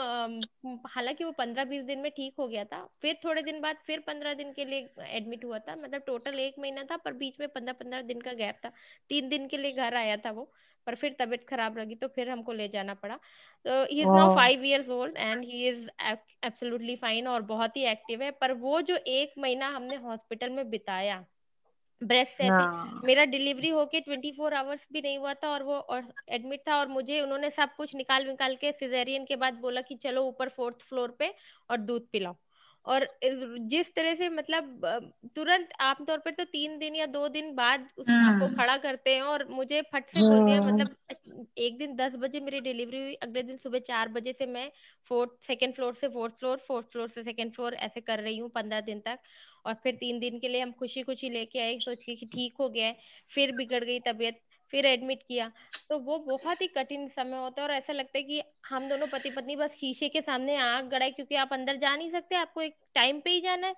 हालाँकि 0.89 1.25
वो 1.25 1.31
पंद्रह 1.39 1.65
बीस 1.65 1.85
दिन 1.85 1.99
में 1.99 2.11
ठीक 2.11 2.35
हो 2.39 2.49
गया 2.49 2.65
था 2.65 2.85
फिर 3.03 3.19
थोड़े 3.25 3.43
दिन 3.43 3.61
बाद 3.61 3.77
फिर 3.87 4.01
पंद्रह 4.07 4.35
दिन 4.35 4.53
के 4.53 4.65
लिए 4.65 4.89
एडमिट 5.09 5.45
हुआ 5.45 5.59
था। 5.59 5.77
मतलब 5.77 6.03
टोटल 6.07 6.39
एक 6.41 6.59
महीना 6.59 6.83
था 6.91 6.97
पर 6.97 7.13
बीच 7.15 7.41
में 7.41 7.49
पंद्रह 7.49 7.73
पंद्रह 7.75 8.03
दिन 8.03 8.21
का 8.21 8.33
गैप 8.35 8.59
था। 8.65 8.73
तीन 9.11 9.29
दिन 9.29 9.47
के 9.49 9.59
लिए 9.59 9.73
घर 9.73 9.95
आया 9.97 10.17
था 10.17 10.31
वो 10.31 10.51
पर 10.87 10.95
फिर 10.95 11.15
तबीयत 11.19 11.45
खराब 11.49 11.79
लगी 11.79 11.95
तो 11.95 12.09
फिर 12.09 12.31
हमको 12.31 12.53
ले 12.53 12.69
जाना 12.69 12.95
पड़ा। 12.95 13.15
तो 13.65 13.83
he 13.85 14.01
is 14.01 14.09
now 14.09 14.35
five 14.35 14.65
years 14.65 14.89
old 14.91 15.17
and 15.17 15.45
he 15.45 15.69
is 15.69 15.87
absolutely 16.03 16.97
fine 16.97 17.29
और 17.29 17.43
बहुत 17.45 17.77
ही 17.77 17.85
एक्टिव 17.91 18.23
है। 18.23 18.31
पर 18.33 18.53
वो 18.55 18.81
जो 18.83 18.97
एक 18.97 19.33
महीना 19.39 19.69
हमने 19.77 19.97
हॉस्पिटल 19.99 20.51
में 20.51 20.69
बिताया 20.71 21.25
ब्रेस्ट 22.03 22.33
से 22.33 22.49
मेरा 23.07 23.25
डिलीवरी 23.27 23.69
होके 23.71 24.01
ट्वेंटी 24.01 24.31
फोर 24.33 24.55
आवर्स 24.55 24.81
भी 24.93 25.01
नहीं 25.01 25.19
हुआ 25.19 25.35
था 25.35 25.49
और 25.49 25.63
वो 25.63 25.75
और 25.75 26.13
एडमिट 26.31 26.63
था 26.69 26.77
और 26.77 26.89
मुझे 26.89 27.21
उन्होंने 27.21 27.51
सब 27.53 27.75
कुछ 27.77 27.95
निकाल 27.95 28.27
निकाल 28.27 28.57
के 28.57 28.73
सिजेरियन 28.75 29.25
के 29.25 29.37
बाद 29.37 29.55
बोला 29.61 29.81
कि 29.81 29.95
चलो 30.03 30.25
ऊपर 30.25 30.49
फोर्थ 30.57 30.89
फ्लोर 30.89 31.17
पे 31.19 31.35
और 31.71 31.79
दूध 31.83 32.07
पिलाओ 32.13 32.37
और 32.87 33.07
जिस 33.21 33.87
तरह 33.97 34.15
से 34.15 34.29
मतलब 34.29 34.81
तुरंत 35.37 35.69
आमतौर 35.81 36.19
पर 36.19 36.31
तो 36.31 36.45
तीन 36.47 36.79
दिन 36.79 36.97
या 36.97 37.07
दो 37.09 37.29
दिन 37.29 37.55
बाद 37.55 37.87
उस 37.99 38.09
आपको 38.09 38.45
हम्म। 38.45 38.57
खड़ा 38.57 38.77
करते 38.79 39.15
हैं 39.15 39.23
और 39.25 39.47
मुझे 39.51 39.81
फट 39.93 40.05
से 40.09 40.21
बोल 40.21 40.45
दिया 40.45 40.61
मतलब 40.63 40.91
हम्म। 41.27 41.45
एक 41.59 41.79
दिन 41.79 41.95
दस 41.97 42.13
बजे 42.19 42.41
मेरी 42.41 42.61
डिलीवरी 42.61 43.01
हुई 43.01 43.15
अगले 43.23 43.43
दिन 43.43 43.57
सुबह 43.57 43.79
चार 43.87 44.09
बजे 44.09 44.33
से 44.33 44.47
मैं 44.49 44.71
फोर्थ 45.11 45.31
सेकंड 45.47 45.75
फ्लोर 45.75 45.95
से 46.01 46.09
फोर्थ 46.09 46.35
फ्लोर 46.35 46.63
फोर्थ 46.69 46.87
फ्लोर 46.89 47.09
से 47.09 47.23
सेकंड 47.23 47.55
फ्लोर 47.55 47.75
ऐसे 47.83 48.01
कर 48.03 48.21
रही 48.21 48.39
हूँ 48.39 48.51
पंद्रह 48.51 48.81
दिन 48.83 49.01
तक 49.01 49.19
और 49.67 49.75
फिर 49.75 49.95
तीन 49.95 50.19
दिन 50.19 50.39
के 50.39 50.49
लिए 50.49 50.61
हम 50.61 50.73
खुशी 50.73 51.03
खुशी 51.03 51.31
लेके 51.31 51.59
आए 51.59 51.79
सोच 51.79 52.03
के 52.05 52.15
कि 52.15 52.27
ठीक 52.27 52.55
हो 52.61 52.69
गया 52.69 52.87
है 52.87 52.97
फिर 53.35 53.53
बिगड़ 53.53 53.85
गई 53.85 54.01
तबीयत 54.01 54.41
फिर 54.71 54.87
एडमिट 54.87 55.23
किया 55.23 55.51
तो 55.89 55.99
वो 55.99 56.19
बहुत 56.19 56.63
ही 56.63 56.67
कठिन 56.67 57.09
समय 57.09 57.39
होता 57.39 57.63
है 57.63 57.69
और 57.69 57.75
ऐसा 57.75 57.93
लगता 57.93 58.19
है 58.19 58.23
कि 58.25 58.43
हम 58.67 58.89
दोनों 58.89 59.07
पति 59.07 59.31
पत्नी 59.31 59.57
बस 59.57 59.71
शीशे 59.71 60.09
के 60.09 60.21
सामने 60.21 60.57
आग 60.57 60.89
गड़ाए 60.89 61.11
क्योंकि 61.11 61.35
आप 61.35 61.53
अंदर 61.53 61.77
जा 61.77 61.97
नहीं 61.97 62.11
सकते 62.11 62.35
आपको 62.35 62.63
एक 62.63 62.75
टाइम 62.95 63.21
पे 63.21 63.31
ही 63.31 63.41
जाना 63.41 63.67
है 63.67 63.75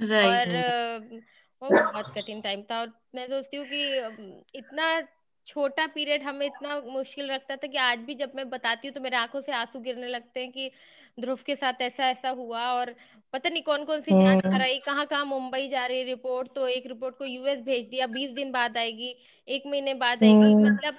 right. 0.00 0.54
और 0.54 1.20
वो 1.62 1.68
बहुत 1.70 2.12
कठिन 2.14 2.40
टाइम 2.40 2.62
था 2.62 2.80
और 2.80 2.92
मैं 3.14 3.26
सोचती 3.26 3.56
हूँ 3.56 3.66
कि 3.66 4.58
इतना 4.58 5.00
छोटा 5.46 5.86
पीरियड 5.86 6.22
हमें 6.22 6.46
इतना 6.46 6.80
मुश्किल 6.80 7.26
लगता 7.26 7.56
था 7.56 7.66
कि 7.66 7.78
आज 7.78 7.98
भी 7.98 8.14
जब 8.14 8.32
मैं 8.36 8.48
बताती 8.50 8.88
हूँ 8.88 8.94
तो 8.94 9.00
मेरे 9.00 9.16
आँखों 9.16 9.40
से 9.40 9.52
आँसू 9.52 9.80
गिरने 9.80 10.08
लगते 10.08 10.40
हैं 10.40 10.50
कि 10.52 10.70
ध्रुव 11.18 11.38
के 11.46 11.54
साथ 11.56 11.80
ऐसा 11.80 12.08
ऐसा 12.10 12.28
हुआ 12.30 12.62
और 12.72 12.94
पता 13.32 13.48
नहीं 13.48 13.62
कौन 13.62 13.84
कौन 13.84 14.00
सी 14.00 14.10
जाँच 14.12 14.44
हम्म। 14.44 14.56
कराई 14.56 14.78
कहाँ 14.78 15.06
कहाँ 15.06 15.24
मुंबई 15.24 15.68
जा 15.68 15.84
रही 15.86 16.02
रिपोर्ट 16.04 16.48
तो 16.54 16.66
एक 16.68 16.86
रिपोर्ट 16.86 17.16
को 17.16 17.24
यूएस 17.24 17.58
भेज 17.58 17.88
दिया 17.88 18.06
बीस 18.06 18.30
दिन 18.30 18.52
बाद 18.52 18.76
आएगी 18.76 19.14
एक 19.48 19.66
महीने 19.66 19.94
बाद 19.94 20.24
आएगी 20.24 20.52
हम्म। 20.52 20.66
मतलब 20.66 20.96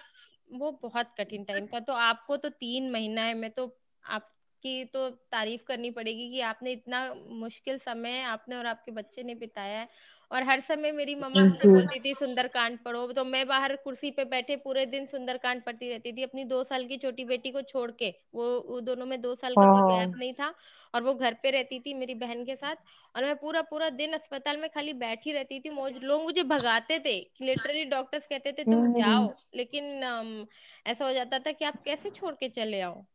वो 0.51 0.71
बहुत 0.83 1.13
कठिन 1.19 1.43
टाइम 1.43 1.67
था 1.67 1.79
तो 1.79 1.93
आपको 1.93 2.37
तो 2.37 2.49
तीन 2.49 2.91
महीना 2.91 3.21
है 3.21 3.33
मैं 3.33 3.51
तो 3.51 3.65
आपकी 4.03 4.83
तो 4.85 5.09
तारीफ़ 5.31 5.61
करनी 5.67 5.89
पड़ेगी 5.91 6.29
कि 6.31 6.41
आपने 6.41 6.71
इतना 6.71 7.01
मुश्किल 7.29 7.77
समय 7.77 8.21
आपने 8.25 8.55
और 8.55 8.65
आपके 8.65 8.91
बच्चे 8.91 9.23
ने 9.23 9.35
बिताया 9.35 9.79
है 9.79 9.87
और 10.31 10.43
हर 10.43 10.59
समय 10.67 10.91
मेरी 10.91 11.15
मम्मा 11.15 11.43
मुझे 11.43 11.67
बोलती 11.67 11.99
थी 11.99 12.13
सुंदरकांड 12.13 12.77
पढ़ो। 12.79 13.11
तो 13.13 13.23
मैं 13.25 13.45
बाहर 13.47 13.75
कुर्सी 13.75 14.11
पे 14.11 14.25
बैठे 14.25 14.55
पूरे 14.55 14.85
दिन 14.85 15.05
सुंदरकांड 15.05 15.63
पढ़ती 15.63 15.89
रहती 15.89 16.13
थी 16.13 16.23
अपनी 16.23 16.43
दो 16.43 16.63
साल 16.63 16.85
की 16.87 16.97
छोटी 16.97 17.25
बेटी 17.25 17.51
को 17.51 17.61
छोड़ 17.61 17.91
के। 17.91 18.13
वो 18.33 18.45
वो 18.69 18.79
दोनों 18.81 19.05
में 19.05 19.21
दो 19.21 19.35
साल 19.35 19.53
का 19.53 19.65
गैप 19.89 20.17
नहीं 20.17 20.33
था 20.33 20.53
और 20.95 21.03
वो 21.03 21.13
घर 21.13 21.33
पे 21.33 21.51
रहती 21.51 21.79
थी 21.79 21.93
मेरी 21.93 22.13
बहन 22.15 22.45
के 22.45 22.55
साथ 22.55 22.75
और 23.15 23.23
मैं 23.23 23.35
पूरा 23.35 23.61
पूरा 23.61 23.89
दिन 23.89 24.13
अस्पताल 24.13 24.57
में 24.57 24.69
खाली 24.69 24.93
बैठी 24.93 25.31
रहती 25.31 25.59
थी। 25.59 25.69
लोग 25.99 26.23
मुझे 26.23 26.43
भगाते 26.43 26.99
थे 26.99 27.17
लिटरली 27.41 27.85
डॉक्टर्स 27.85 28.23
कहते 28.29 28.51
थे 28.51 28.63
तुम 28.63 28.73
हम्म। 28.73 28.99
जाओ। 28.99 29.27
लेकिन 29.55 30.47
ऐसा 30.87 31.05
हो 31.05 31.13
जाता 31.13 31.39
था 31.39 31.51
कि 31.51 31.65
आप 31.65 31.73
कैसे 31.85 32.09
छोड़ 32.09 32.33
के 32.33 32.49
चले 32.49 32.81
आओ? 32.81 33.05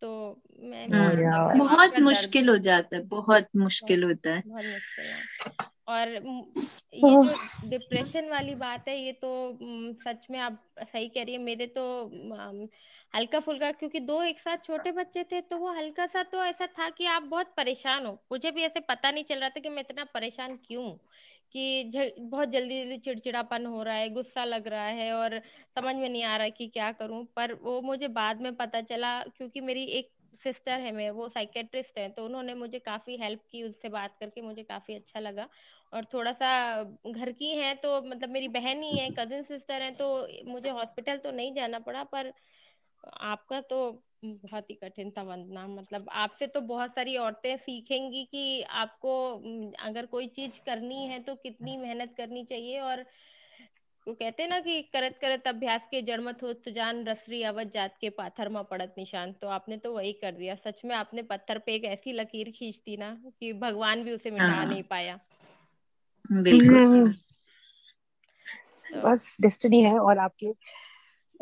तो 0.00 0.40
मैं 0.60 0.86
हाँ, 0.88 1.58
बहुत 1.58 1.98
मुश्किल 1.98 2.48
हो 2.48 2.56
जाता 2.56 2.96
है 2.96 3.02
बहुत 3.02 3.46
मुश्किल 3.56 4.04
होता 4.04 4.30
है। 4.30 4.42
बहुत 4.46 4.64
मुश्किल 4.64 5.04
है। 5.04 5.75
और 5.88 6.08
ये 6.94 7.16
जो 7.16 7.34
डिप्रेशन 7.64 8.28
वाली 8.30 8.54
बात 8.56 8.88
है 8.88 8.96
ये 8.98 9.12
तो 9.24 9.28
सच 10.02 10.26
में 10.30 10.38
आप 10.40 10.58
सही 10.82 11.08
कह 11.08 11.22
रही 11.24 11.34
है। 11.34 11.40
मेरे 11.40 11.66
तो 11.78 11.84
हल्का 13.14 13.40
फुल्का 13.40 13.70
क्योंकि 13.72 14.00
दो 14.00 14.22
एक 14.22 14.40
साथ 14.40 14.64
छोटे 14.66 14.92
बच्चे 14.92 15.22
थे 15.32 15.40
तो 15.42 15.56
वो 15.58 15.72
हल्का 15.72 16.06
सा 16.06 16.22
तो 16.24 16.42
ऐसा 16.44 16.66
था 16.68 16.88
कि 16.90 17.06
आप 17.06 17.22
बहुत 17.24 17.52
परेशान 17.56 18.06
हो। 18.06 18.12
मुझे 18.32 18.50
भी 18.50 18.62
ऐसे 18.64 18.80
पता 18.82 19.10
नहीं 19.10 19.24
चल 19.24 19.38
रहा 19.40 19.48
था 19.48 19.60
कि 19.60 19.68
मैं 19.68 19.82
इतना 19.82 20.04
परेशान 20.14 20.56
क्यों? 20.66 20.90
कि 21.54 22.14
बहुत 22.20 22.48
जल्दी 22.50 22.82
जल्दी 22.82 22.96
चिड़चिड़ापन 22.98 23.66
हो 23.66 23.82
रहा 23.82 23.94
है 23.96 24.08
गुस्सा 24.10 24.44
लग 24.44 24.66
रहा 24.68 24.86
है 24.86 25.12
और 25.14 25.38
समझ 25.76 25.94
में 25.96 26.08
नहीं 26.08 26.22
आ 26.24 26.36
रहा 26.36 26.48
कि 26.48 26.66
क्या 26.68 26.90
करूँ। 26.92 27.24
पर 27.36 27.52
वो 27.62 27.80
मुझे 27.82 28.08
बाद 28.10 28.40
में 28.42 28.54
पता 28.56 28.80
चला 28.82 29.20
क्योंकि 29.28 29.60
मेरी 29.60 29.84
एक 29.98 30.10
सिस्टर 30.44 30.80
है 30.80 30.90
मैं 30.92 31.08
वो 31.10 31.28
साइकेट्रिस्ट 31.28 31.98
है 31.98 32.08
तो 32.10 32.24
उन्होंने 32.24 32.54
मुझे 32.54 32.78
काफ़ी 32.78 33.16
हेल्प 33.16 33.40
की 33.52 33.62
उससे 33.62 33.88
बात 33.88 34.16
करके 34.20 34.40
मुझे 34.42 34.62
काफ़ी 34.62 34.94
अच्छा 34.94 35.20
लगा। 35.20 35.48
और 35.92 36.04
थोड़ा 36.04 36.32
सा 36.32 36.50
घर 37.08 37.32
की 37.32 37.50
है 37.56 37.74
तो 37.74 38.00
मतलब 38.02 38.28
मेरी 38.28 38.48
बहन 38.48 38.82
ही 38.82 38.96
है 38.96 39.10
कजिन 39.10 39.42
सिस्टर 39.42 39.82
है 39.82 39.90
तो 39.94 40.08
मुझे 40.44 40.70
हॉस्पिटल 40.70 41.18
तो 41.18 41.30
नहीं 41.32 41.54
जाना 41.54 41.78
पड़ा 41.78 42.04
पर 42.04 42.32
आपका 43.22 43.60
तो 43.60 43.78
बहुत 44.24 44.70
ही 44.70 44.74
कठिन 44.74 45.10
था 45.10 45.22
वंदना 45.22 45.66
मतलब 45.66 46.08
आपसे 46.14 46.46
तो 46.46 46.60
बहुत 46.62 46.94
सारी 46.94 47.16
औरतें 47.16 47.56
सीखेंगी 47.56 48.24
कि 48.24 48.62
आपको 48.76 49.12
अगर 49.80 50.06
कोई 50.06 50.26
चीज़ 50.28 50.60
करनी 50.66 51.04
है 51.06 51.20
तो 51.22 51.34
कितनी 51.36 51.76
मेहनत 51.76 52.14
करनी 52.16 52.44
चाहिए 52.44 52.80
और 52.80 53.04
वो 54.06 54.14
कहते 54.14 54.42
हैं 54.42 54.50
ना 54.50 54.58
कि 54.60 54.80
करत 54.82 55.18
करत 55.20 55.46
अभ्यास 55.48 55.86
के 55.90 56.02
जड़मत 56.02 56.42
हो 56.42 56.52
जान 56.68 57.04
रसरी 57.08 57.42
अवध 57.42 57.70
जात 57.70 57.96
के 58.00 58.10
पाथर 58.10 58.48
में 58.48 58.62
पड़त 58.64 58.94
निशान। 58.98 59.32
तो 59.32 59.48
आपने 59.48 59.76
तो 59.78 59.92
वही 59.92 60.12
कर 60.12 60.32
दिया। 60.32 60.54
सच 60.56 60.82
में 60.84 60.94
आपने 60.96 61.22
पत्थर 61.22 61.58
पे 61.58 61.74
एक 61.74 61.84
ऐसी 61.84 62.12
लकीर 62.12 62.50
खींच 62.50 62.76
दी 62.86 62.96
ना 62.96 63.14
कि 63.40 63.52
भगवान 63.60 64.04
भी 64.04 64.12
उसे 64.12 64.30
मिटा 64.30 64.54
हाँ। 64.54 64.64
नहीं 64.64 64.82
पाया। 64.82 65.18
बिल्कुल। 66.32 67.12
तो, 67.12 67.20
बस 69.00 69.36
डेस्टिनी 69.40 69.82
है 69.82 69.98
और 69.98 70.18
आपके 70.18 70.52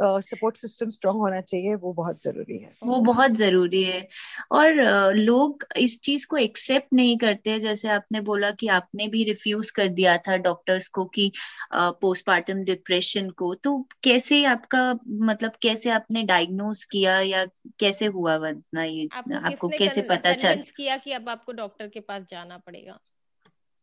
सपोर्ट 0.01 0.57
सिस्टम 0.57 0.90
स्ट्रांग 0.90 1.16
होना 1.16 1.40
चाहिए 1.40 1.75
वो 1.75 1.92
बहुत 1.92 2.23
ज़रूरी 2.23 2.59
है। 2.59 2.70
वो 2.85 3.01
बहुत 3.01 3.31
ज़रूरी 3.31 3.83
है। 3.85 4.09
और 4.53 4.70
uh, 4.70 5.14
लोग 5.14 5.64
इस 5.77 6.01
चीज़ 6.01 6.27
को 6.27 6.37
एक्सेप्ट 6.37 6.87
नहीं 6.92 7.18
करते। 7.18 7.59
जैसे 7.59 7.88
आपने 7.88 8.20
बोला 8.20 8.51
कि 8.51 8.68
आपने 8.68 9.09
भी 9.09 9.25
रिफ्यूज 9.25 9.70
कर 9.70 9.88
दिया 9.88 10.18
था 10.18 10.37
डॉक्टर्स 10.37 10.88
को 10.88 11.05
कि 11.05 11.33
पोस्टमार्टम 11.75 12.59
uh, 12.59 12.64
डिप्रेशन 12.64 13.31
को। 13.31 13.55
तो 13.55 13.88
कैसे 14.05 14.44
आपका 14.44 14.99
मतलब 15.09 15.53
कैसे 15.62 15.90
आपने 15.90 16.23
डायग्नोज 16.23 16.85
किया 16.85 17.20
या 17.20 17.47
कैसे 17.81 18.07
हुआ 18.07 18.37
वरना 18.37 18.85
ये 18.85 19.09
आपको, 19.16 19.47
आपको 19.47 19.68
कैसे 19.68 20.03
पता 20.03 20.33
चल 20.33 20.64
किया 20.77 20.97
कि 20.97 21.12
अब 21.12 21.29
आपको 21.29 21.53
डॉक्टर 21.53 21.88
के 21.88 22.01
पास 22.01 22.23
जाना 22.31 22.59
पड़ेगा? 22.59 22.99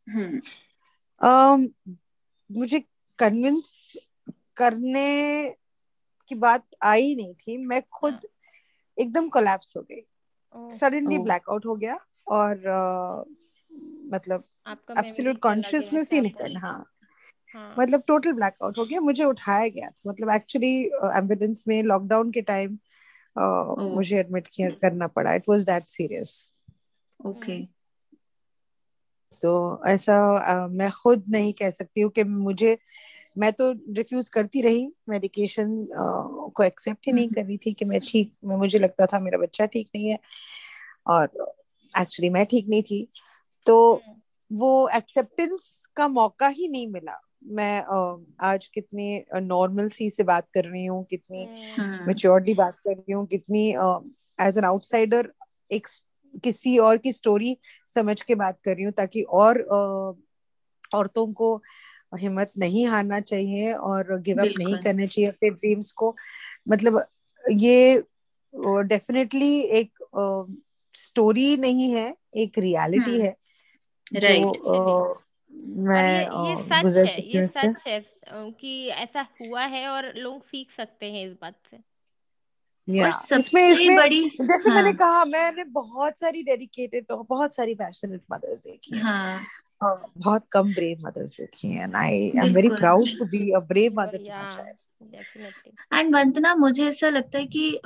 हम्म। 0.10 0.42
Um, 1.21 1.67
मुझे 2.49 2.79
कन्विंस 3.19 3.93
करने 4.57 5.55
की 6.27 6.36
बात 6.36 6.65
आई 6.84 7.15
नहीं 7.15 7.34
थी। 7.34 7.57
मैं 7.57 7.81
खुद 7.91 8.13
हाँ। 8.13 8.21
एकदम 8.97 9.29
कोलैप्स 9.29 9.75
हो 9.77 9.81
गई। 9.81 10.77
सडनली 10.77 11.17
ब्लैकआउट 11.17 11.65
हो 11.65 11.75
गया 11.75 11.99
और 12.27 12.55
uh, 12.55 13.34
मतलब 14.13 14.43
एब्सोल्यूट 14.97 15.39
कॉन्शियसनेस 15.39 16.12
ही 16.13 16.21
निकल 16.21 16.55
हाँ। 16.57 16.86
हाँ. 17.55 17.75
मतलब 17.79 18.03
टोटल 18.07 18.31
ब्लैकआउट 18.34 18.77
हो 18.77 18.86
गया। 18.86 18.99
मुझे 19.01 19.23
उठाया 19.23 19.67
गया 19.67 19.89
मतलब 20.07 20.34
एक्चुअली 20.36 20.73
एंबुलेंस 20.84 21.63
में 21.67 21.81
लॉकडाउन 21.84 22.31
के 22.31 22.41
टाइम 22.41 22.77
मुझे 23.95 24.17
एडमिट 24.19 24.47
किया 24.47 24.69
करना 24.81 25.07
पड़ा। 25.07 25.34
It 25.34 25.43
was 25.49 25.63
that 25.65 25.84
serious 25.88 26.51
okay 27.19 27.57
तो 29.41 29.84
ऐसा 29.88 30.17
uh, 30.45 30.71
मैं 30.71 30.89
खुद 30.93 31.23
नहीं 31.30 31.54
कह 31.54 31.69
सकती 31.69 32.01
हूँ 32.01 32.12
कि 32.12 32.23
मुझे 32.23 32.77
मैं 33.38 33.51
तो 33.54 33.71
रिफ्यूज 33.95 34.30
करती 34.30 34.62
रही 34.62 34.88
मेडिकेशन 35.10 35.75
को 36.56 36.63
एक्सेप्ट 36.63 37.08
ही 37.08 37.12
नहीं 37.13 37.25
हम्म। 37.25 37.36
कर 37.36 37.45
रही 37.45 37.58
थी 37.58 37.73
कि 37.73 37.86
मैं 37.86 37.99
ठीक 38.08 38.34
मैं 38.45 38.56
मुझे 38.58 38.80
लगता 38.80 39.06
था 39.06 39.19
मेरा 39.19 39.38
बच्चा 39.38 39.65
ठीक 39.65 39.89
नहीं 39.95 40.08
है 40.08 40.17
और 41.08 41.30
एक्चुअली 41.93 42.30
मैं 42.30 42.45
ठीक 42.45 42.67
नहीं 42.69 42.84
थी 42.84 43.08
तो 43.65 43.77
हम्म। 43.95 44.19
वो 44.51 44.89
एक्सेप्टेंस 44.95 45.86
का 45.95 46.08
मौका 46.08 46.47
ही 46.49 46.67
नहीं 46.67 46.88
मिला 46.88 47.19
मैं 47.51 47.82
आज 48.41 48.67
कितनी 48.67 49.23
नॉर्मल 49.36 49.88
सी 49.89 50.10
से 50.10 50.23
बात 50.23 50.47
कर 50.54 50.65
रही 50.65 50.86
हूँ 50.86 51.04
कितनी 51.06 51.45
मेच्योरली 52.08 52.51
हम्म। 52.51 52.58
बात 52.58 52.75
कर 52.77 52.91
रही 52.91 53.13
हूँ 53.13 53.25
कितनी 53.27 53.67
एज 54.39 54.58
एन 54.58 54.65
आउटसाइडर 54.65 55.32
एक 55.71 55.88
किसी 56.44 56.78
और 56.78 56.98
की 56.98 57.12
स्टोरी 57.12 57.58
समझ 57.88 58.22
के 58.22 58.36
बात 58.36 58.60
कर 58.63 58.76
रही 58.76 58.84
हूँ 58.84 58.91
ताकि 58.91 59.22
और 59.22 59.62
औरतों 60.96 61.34
को 61.34 61.62
हिम्मत 62.20 62.52
नहीं 62.58 62.88
हारना 62.88 63.20
चाहिए 63.20 63.74
और 63.74 64.22
गिव 64.22 64.38
अप 64.38 64.54
नहीं 64.58 64.78
करने 64.78 65.08
चाहिए 65.08 65.30
अपने 65.30 65.50
ड्रीम्स 65.50 65.91
को। 65.91 66.15
मतलब 66.70 67.06
ये 67.52 68.04
डेफिनेटली 68.56 69.60
एक 69.60 69.91
स्टोरी 70.96 71.58
नहीं 71.58 71.91
है 71.91 72.15
एक 72.36 72.58
रियलिटी 72.58 73.12
हम्म। 73.12 73.22
है 73.22 73.36
जो 74.15 75.24
मैं 75.54 76.22
ये, 76.22 76.50
ये 76.50 76.89
सच 76.89 77.10
है 77.10 77.30
ये 77.30 77.48
सच 77.48 77.88
है 77.88 78.06
कि 78.52 78.88
ऐसा 78.88 79.22
हुआ 79.22 79.65
है 79.65 79.88
और 79.88 80.13
लोग 80.15 80.44
सीख 80.46 80.67
सकते 80.78 81.12
हैं 81.12 81.28
इस 81.28 81.34
बात 81.41 81.56
से। 81.72 81.90
इसमें 82.88 83.61
इसमें 83.63 83.95
बड़ी 83.97 84.21
जैसे 84.29 84.69
हाँ. 84.69 84.75
मैंने 84.75 84.93
कहा 84.93 85.23
मैंने 85.25 85.63
बहुत 85.63 86.19
सारी 86.19 86.43
डेडिकेटेड 86.43 87.05
बहुत 87.11 87.55
सारी 87.55 87.75
पैशनेट 87.75 88.21
मदर्स 88.34 88.63
देखी 88.63 88.99
हाँ. 88.99 89.39
बहुत 89.84 90.45
कम 90.51 90.73
ब्रेव 90.73 91.07
मदर्स 91.07 91.38
देखी 91.38 91.67
हैं 91.67 91.91
I 91.95 92.32
am 92.38 92.53
very 92.53 92.69
proud 92.69 93.07
to 93.19 93.25
be 93.25 93.51
a 93.51 93.59
brave 93.59 93.99
mother 93.99 94.17
to 94.17 94.29
my 94.29 94.49
child 94.51 94.77
and 95.93 96.16
Vandana 96.16 96.56
मुझे 96.56 96.86
ऐसा 96.86 97.10
लगता 97.10 97.39
है 97.39 97.45
कि 97.45 97.80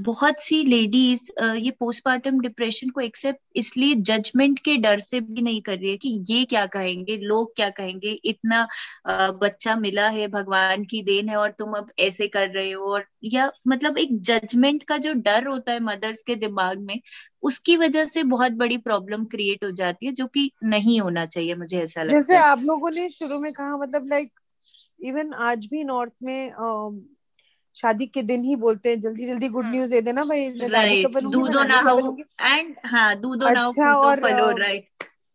बहुत 0.00 0.40
सी 0.40 0.62
लेडीज़ 0.64 1.30
ये 1.42 1.70
पोस्टमार्टम 1.70 2.40
डिप्रेशन 2.40 2.90
को 2.90 3.00
एक्सेप्ट 3.00 3.40
इसलिए 3.56 3.94
जजमेंट 3.94 4.58
के 4.58 4.76
डर 4.76 5.00
से 5.00 5.20
भी 5.20 5.42
नहीं 5.42 5.62
कर 5.62 5.78
रही 5.78 5.90
है 5.90 5.96
कि 5.96 6.24
ये 6.30 6.44
क्या 6.44 6.66
कहेंगे 6.66 7.16
लोग 7.16 7.54
क्या 7.56 7.70
कहेंगे 7.70 8.10
इतना 8.24 8.66
uh, 9.10 9.30
बच्चा 9.42 9.76
मिला 9.76 10.08
है 10.08 10.28
भगवान 10.28 10.84
की 10.84 11.02
देन 11.02 11.28
है 11.28 11.36
और 11.36 11.50
तुम 11.50 11.72
अब 11.72 11.92
ऐसे 11.98 12.28
कर 12.28 12.48
रहे 12.50 12.70
हो 12.72 12.92
और 12.94 13.06
या 13.24 13.50
मतलब 13.68 13.98
एक 13.98 14.20
जजमेंट 14.22 14.82
का 14.82 14.98
जो 14.98 15.12
डर 15.12 15.46
होता 15.46 15.72
है 15.72 15.80
मदर्स 15.80 16.22
के 16.22 16.34
दिमाग 16.34 16.78
में 16.78 17.00
उसकी 17.42 17.76
वजह 17.76 18.04
से 18.04 18.22
बहुत 18.22 18.52
बड़ी 18.52 18.78
प्रॉब्लम 18.78 19.24
क्रिएट 19.24 19.64
हो 19.64 19.70
जाती 19.70 20.06
है 20.06 20.12
जो 20.12 20.26
कि 20.26 20.50
नहीं 20.64 21.00
होना 21.00 21.26
चाहिए 21.26 21.54
मुझे 21.54 21.78
ऐसा 21.78 22.02
लगता 22.02 22.14
है। 22.14 22.20
जैसे 22.20 22.36
आप 22.36 22.62
लोगों 22.62 22.90
ने 22.90 23.08
शुरू 23.10 23.38
में 23.38 23.52
कहा 23.52 23.76
मतलब 23.76 24.06
लाइक 24.06 24.32
इवन 25.00 25.32
आज 25.32 25.66
भी 25.66 25.84
नॉर्थ 25.84 26.12
में 26.22 26.52
शादी 27.74 28.06
के 28.06 28.22
दिन 28.22 28.44
ही 28.44 28.56
बोलते 28.56 28.88
हैं 28.88 29.00
जल्दी 29.00 29.26
जल्दी 29.26 29.48
गुड 29.48 29.64
न्यूज़ 29.64 29.90
हाँ। 29.90 29.90
दे 29.90 30.00
देना 30.00 30.24
भाई 30.24 30.50
दादी 30.50 31.04
तो 31.04 31.30
दूधो 31.30 31.64
ना 31.64 31.80
हो 31.80 32.18
एंड 32.40 32.76
हाँ 32.86 33.20
दूधो 33.20 33.50
ना 33.50 33.66
अच्छा 33.66 33.94
और 33.94 34.20
फलो 34.20 34.50
राइट 34.50 34.88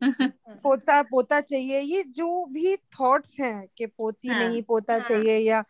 पोता 0.64 1.02
पोता 1.02 1.42
चाहिए 1.42 1.80
ये 1.80 2.04
जो 2.04 2.46
भी 2.46 2.76
थॉट्स 2.76 3.40
हैं 3.40 3.68
कि 3.78 3.86
पोती 3.86 4.30
हाँ, 4.30 4.40
नहीं 4.40 4.62
पोता 4.62 4.94
हाँ. 4.94 5.02
चाहिए 5.02 5.38
या 5.38 5.64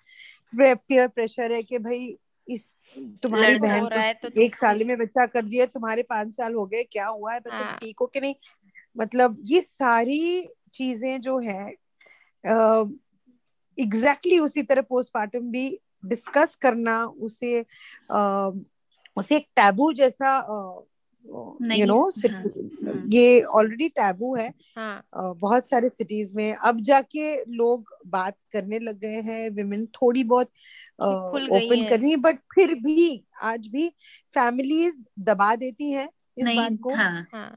पेयर 0.57 1.07
प्रेशर 1.07 1.51
है 1.51 1.63
कि 1.63 1.77
भाई 1.77 2.17
इस 2.49 2.75
तुम्हारी 3.23 3.55
बहन 3.55 3.89
तो, 3.89 4.29
तो 4.29 4.41
एक 4.41 4.55
साल 4.55 4.83
में 4.83 4.97
बच्चा 4.97 5.25
कर 5.25 5.41
दिया 5.41 5.65
तुम्हारे 5.65 6.03
पाँच 6.03 6.35
साल 6.35 6.53
हो 6.53 6.65
गए 6.65 6.83
क्या 6.83 7.07
हुआ 7.07 7.33
है 7.33 7.39
तुम 7.39 7.53
हाँ। 7.53 7.77
ठीक 7.77 7.95
हो 8.01 8.05
कि 8.05 8.21
नहीं? 8.21 8.35
मतलब 8.97 9.37
ये 9.45 9.61
सारी 9.61 10.49
चीज़ें 10.73 11.21
जो 11.21 11.39
है 11.39 11.75
एग्जैक्टली 13.79 14.31
exactly 14.31 14.45
उसी 14.45 14.63
तरह 14.63 14.81
पोस्टमार्टम 14.81 15.51
भी 15.51 15.79
डिस्कस 16.05 16.55
करना 16.55 17.03
उसे 17.05 17.65
आ, 18.11 18.51
उसे 19.17 19.35
एक 19.35 19.47
टैबू 19.55 19.91
जैसा 19.93 20.37
यू 21.25 21.85
नो 21.85 21.99
हाँ, 22.29 23.07
ये 23.09 23.41
ऑलरेडी 23.41 23.87
टैबू 23.89 24.35
है 24.35 24.53
हाँ. 24.77 25.03
बहुत 25.15 25.69
सारे 25.69 25.89
सिटीज़ 25.89 26.35
में 26.35 26.53
अब 26.55 26.79
जाके 26.81 27.35
लोग 27.43 27.93
बात 28.07 28.37
करने 28.53 28.79
लग 28.79 28.99
गए 28.99 29.21
हैं 29.21 29.49
विमेन 29.49 29.85
थोड़ी 29.85 30.23
बहुत 30.23 30.51
ओपन 31.01 31.85
कर 31.89 31.99
रही 31.99 32.11
है 32.11 32.17
बट 32.17 32.39
फिर 32.55 32.73
भी 32.75 33.25
आज 33.41 33.67
भी 33.67 33.89
फैमिलीज़ 34.33 35.05
दबा 35.19 35.55
देती 35.55 35.91
हैं 35.91 36.09
इस 36.37 36.45
बात 36.57 36.77
को 36.83 36.93
हाँ. 36.95 37.27
हाँ. 37.33 37.55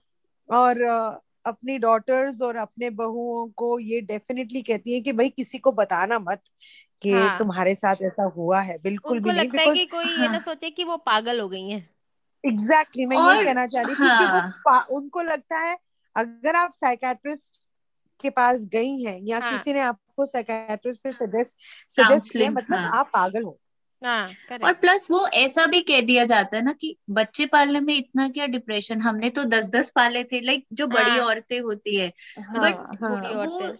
और 0.49 0.85
अपनी 1.47 1.79
डॉटर्स 1.79 2.43
और 2.43 2.57
अपने 2.57 2.91
बहुओं 2.91 3.49
को 3.49 3.79
ये 3.79 4.01
डेफिनेटली 4.01 4.63
कहती 4.63 4.95
है 4.95 5.01
कि 5.01 5.13
भाई 5.13 5.29
किसी 5.29 5.59
को 5.59 5.73
बताना 5.73 6.19
मत 6.19 6.43
कि 7.03 7.13
हाँ. 7.13 7.39
तुम्हारे 7.39 7.75
साथ 7.75 7.97
ऐसा 8.03 8.25
हुआ 8.25 8.61
है 8.61 8.79
बिल्कुल 8.79 9.21
भी 9.21 9.33
नहीं 9.33 9.49
बिकॉज़ 9.49 9.79
कोई 9.79 10.05
हाँ. 10.05 10.13
ये 10.13 10.27
ना 10.27 10.33
हाँ। 10.33 10.39
सोचे 10.39 10.71
कि 10.71 10.85
वो 10.85 10.97
पागल 10.97 11.41
हो 11.41 11.49
गई 11.49 11.69
है 11.69 11.91
एग्जैक्टली 12.45 13.05
exactly, 13.05 13.07
मैं 13.09 13.17
और, 13.17 13.37
ये 13.37 13.45
कहना 13.45 13.67
चाह 13.67 13.83
रही 13.83 13.95
थी 13.95 14.03
हाँ. 14.03 14.51
कि 14.51 14.71
वो। 14.71 14.97
उनको 14.97 15.23
लगता 15.23 15.59
है 15.59 15.79
अगर 16.17 16.57
आप 16.57 16.73
साइकेट्रिस्ट 16.75 17.51
के 18.21 18.31
पास 18.31 18.65
गई 18.65 19.03
हैं 19.03 19.21
या 19.23 19.39
हाँ. 19.39 19.53
किसी 19.53 19.73
ने 19.73 19.81
आपको 19.81 20.27
साइकेट्रिस्ट 20.27 21.01
पे 21.01 21.13
सजेस्ट 21.13 21.57
सजेस्ट 21.91 22.33
किया 22.33 22.51
मतलब 22.51 22.79
हाँ. 22.79 22.91
आप 22.95 23.11
पागल 23.13 23.43
हो 23.43 23.61
हाँ, 24.03 24.35
और 24.65 24.73
प्लस 24.73 25.07
वो 25.11 25.27
ऐसा 25.29 25.67
भी 25.67 25.81
कह 25.81 26.01
दिया 26.01 26.25
जाता 26.25 26.57
है 26.57 26.63
ना 26.63 26.73
कि 26.73 26.97
बच्चे 27.11 27.47
पालने 27.47 27.81
में 27.81 27.95
इतना 27.95 28.29
क्या 28.29 28.47
डिप्रेशन 28.47 29.01
हमने 29.01 29.31
तो 29.31 29.45
दस 29.45 29.69
दस 29.69 29.91
पाले 29.91 30.25
थे 30.25 30.41
लाइक 30.41 30.67
जो 30.73 30.87
हाँ, 30.87 30.95
बड़ी 30.95 31.19
औरतें 31.19 31.61
होती 31.61 31.97
है। 31.97 32.13
हाँ, 32.39 32.61
बट 32.61 32.97
हाँ, 33.03 33.35
वो 33.35 33.73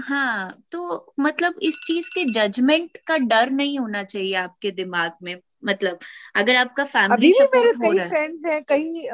हाँ 0.00 0.62
तो 0.72 1.14
मतलब 1.20 1.54
इस 1.62 1.78
चीज़ 1.86 2.10
के 2.10 2.24
जजमेंट 2.32 2.98
का 3.06 3.16
डर 3.18 3.50
नहीं 3.50 3.78
होना 3.78 4.02
चाहिए 4.02 4.34
आपके 4.34 4.70
दिमाग 4.70 5.12
में? 5.22 5.36
मतलब 5.64 5.98
अगर 6.36 6.56
आपका 6.56 6.84
फैमिली 6.84 7.30
सपोर्ट 7.32 7.76
हो 7.78 7.92
रहा 7.92 8.04
है। 8.06 8.08
फ्रेंड्स 8.08 8.44
हैं 8.46 8.62
कई 8.64 9.08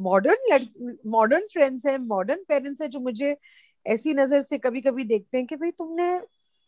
मॉडर्न 0.00 0.66
मॉडर्न 1.06 1.46
फ्रेंड्स 1.52 1.86
हैं 1.86 1.98
मॉडर्न 1.98 2.44
पेरेंट्स 2.48 2.82
हैं 2.82 2.88
जो 2.90 3.00
मुझे 3.00 3.36
ऐसी 3.86 4.14
नज़र 4.14 4.40
से 4.40 4.58
कभी 4.58 4.80
कभी 4.80 5.04
देखते 5.04 5.38
हैं 5.38 5.46
कि 5.46 5.56
भाई 5.56 5.70
तुमने 5.70 6.12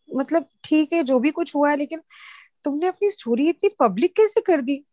मतलब 0.08 0.46
ठीक 0.64 0.92
है 0.92 1.02
जो 1.02 1.18
भी 1.18 1.30
कुछ 1.30 1.54
हुआ 1.54 1.70
है 1.70 1.76
लेकिन 1.76 2.00
तुमने 2.64 2.86
अपनी 2.86 3.10
स्टोरी 3.10 3.48
इतनी 3.48 3.70
पब्लिक 3.80 4.16
कैसे 4.16 4.40
कर 4.40 4.60
दी? 4.60 4.84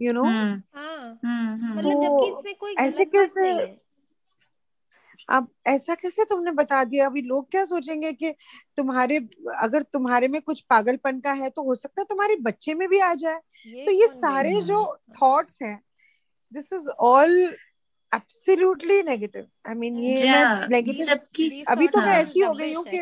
यू 0.00 0.12
नो 0.12 0.22
हम्म। 0.22 0.62
हाँ। 0.74 1.20
हम्म, 1.24 1.64
हम्म। 1.64 1.82
तो 1.82 2.42
ऐसे 2.78 3.04
कैसे 3.04 3.50
अब 5.28 5.46
ऐसा 5.66 5.94
कैसे 5.94 6.24
तुमने 6.24 6.50
बता 6.50 6.82
दिया? 6.84 7.06
अभी 7.06 7.22
लोग 7.22 7.50
क्या 7.50 7.64
सोचेंगे 7.64 8.12
कि 8.12 8.30
तुम्हारे 8.76 9.16
अगर 9.58 9.82
तुम्हारे 9.82 10.28
में 10.28 10.40
कुछ 10.42 10.60
पागलपन 10.60 11.20
का 11.20 11.32
है 11.32 11.50
तो 11.50 11.62
हो 11.62 11.74
सकता 11.74 12.00
है 12.00 12.04
तुम्हारे 12.04 12.36
बच्चे 12.36 12.74
में 12.74 12.88
भी 12.88 12.98
आ 12.98 13.12
जाए। 13.14 13.40
ये 13.66 13.84
तो 13.86 13.92
ये 13.92 14.06
सारे 14.08 14.60
जो 14.62 14.82
थॉट्स 15.22 15.58
हैं 15.62 15.80
this 16.52 16.72
is 16.72 16.88
all 16.88 17.30
absolutely 18.12 19.02
negative 19.02 19.46
I 19.68 19.74
mean 19.74 19.98
ये 19.98 20.24
मैं 20.32 20.44
नेगेटिव 20.68 21.06
अभी 21.68 21.86
तो 21.88 22.00
मैं 22.00 22.16
ऐसी 22.22 22.40
हो 22.40 22.52
गई 22.54 22.72
हूँ 22.74 22.84
कि 22.84 22.98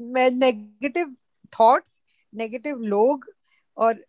मैं 0.00 0.30
नेगेटिव 0.30 1.14
थॉट्स 1.60 2.00
नेगेटिव 2.36 2.78
लोग 2.86 3.30
और 3.76 4.04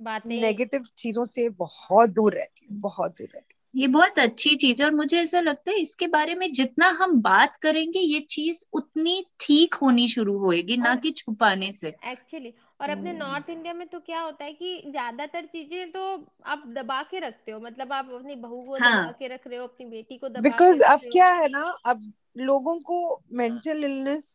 नेगेटिव 0.00 0.84
चीज़ों 0.98 1.24
से 1.26 1.48
बहुत 1.58 2.10
दूर 2.10 2.34
रहती 2.34 2.66
हूँ 2.66 2.80
बहुत 2.80 3.10
दूर 3.12 3.28
रहती 3.34 3.54
ये 3.74 3.86
बहुत 3.88 4.18
अच्छी 4.18 4.54
चीज़ 4.56 4.80
है 4.80 4.86
और 4.86 4.94
मुझे 4.94 5.18
ऐसा 5.18 5.40
लगता 5.40 5.70
है 5.70 5.76
इसके 5.78 6.06
बारे 6.06 6.34
में 6.34 6.50
जितना 6.52 6.88
हम 6.98 7.20
बात 7.22 7.56
करेंगे 7.62 8.00
ये 8.00 8.18
चीज़ 8.28 8.62
उतनी 8.72 9.24
ठीक 9.40 9.74
होनी 9.74 10.06
शुरू 10.08 10.38
होएगी 10.38 10.76
ना 10.76 10.94
कि 10.96 11.10
छुपाने 11.12 11.72
से 11.72 11.88
एक्चुअली 11.88 12.52
और 12.80 12.90
अपने 12.90 13.12
नॉर्थ 13.12 13.44
हम्म। 13.44 13.52
इंडिया 13.52 13.74
में 13.74 13.86
तो 13.88 14.00
क्या 14.00 14.20
होता 14.20 14.44
है 14.44 14.52
कि 14.52 14.82
ज़्यादातर 14.86 15.46
चीज़ें 15.46 15.90
तो 15.92 16.04
आप 16.46 16.64
दबा 16.68 17.02
के 17.02 17.18
रखते 17.18 17.52
हो 17.52 17.60
मतलब 17.60 17.92
आप 17.92 18.10
अपनी 18.10 18.34
बहू 18.36 18.62
को 18.62 18.76
हाँ. 18.76 19.02
दबा 19.02 19.12
के 19.12 19.34
रख 19.34 19.46
रहे 19.46 19.58
हो 19.58 19.66
अपनी 19.66 19.86
बेटी 19.86 20.18
को 20.18 20.28
दबा 20.28 20.40
बिकॉज़ 20.40 20.82
अब 20.84 21.08
क्या 21.12 21.28
है 21.32 21.48
ना 21.48 21.64
अब 21.86 22.12
लोगों 22.40 22.78
को 22.82 23.20
मेंटल 23.32 23.84
इलनेस 23.84 24.34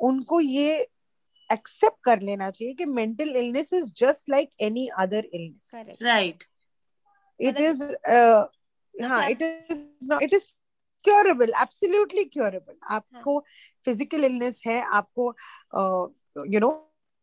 उनको 0.00 0.40
ये 0.40 0.86
एक्सेप्ट 1.52 1.96
कर 2.04 2.20
लेना 2.20 2.50
चाहिए 2.50 2.74
कि 2.74 2.84
mental 2.84 3.36
illness 3.36 3.72
is 3.72 3.90
just 3.96 4.30
like 4.30 4.50
any 4.62 4.86
other 4.98 5.28
illness 5.34 5.70
right 6.02 6.44
it 7.40 7.60
is 7.60 7.82
हाँ 8.94 9.28
it 9.30 9.42
is 9.42 10.08
not 10.10 10.22
it 10.22 10.34
is 10.34 10.46
curable 11.04 11.52
absolutely 11.62 12.24
curable 12.24 12.76
आपको 12.90 13.38
फ़िज़िकल 13.86 14.24
इलनेस 14.24 14.60
है 14.66 14.80
आपको 14.92 15.34
you 16.46 16.60
know 16.60 16.72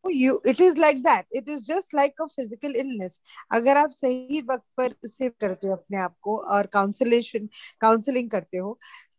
you 0.05 0.41
it 0.43 0.59
is 0.59 0.77
like 0.77 1.03
that. 1.03 1.25
It 1.31 1.47
is 1.47 1.65
just 1.65 1.93
like 1.93 2.15
a 2.19 2.27
physical 2.29 2.75
illness. 2.75 3.19
अगर 3.51 3.77
आप 3.77 3.91
सही 3.91 4.41
वक्त 4.41 4.65
पर 4.77 4.95
उसे 5.03 5.29
करते 5.29 5.67
हो 5.67 5.73
अपने 5.73 5.97
आप 5.97 6.15
को 6.21 6.37
और 6.55 6.67
काउंसलेशन 6.67 7.47
काउंसलिंग 7.81 8.29
करते 8.29 8.57
हो 8.57 8.77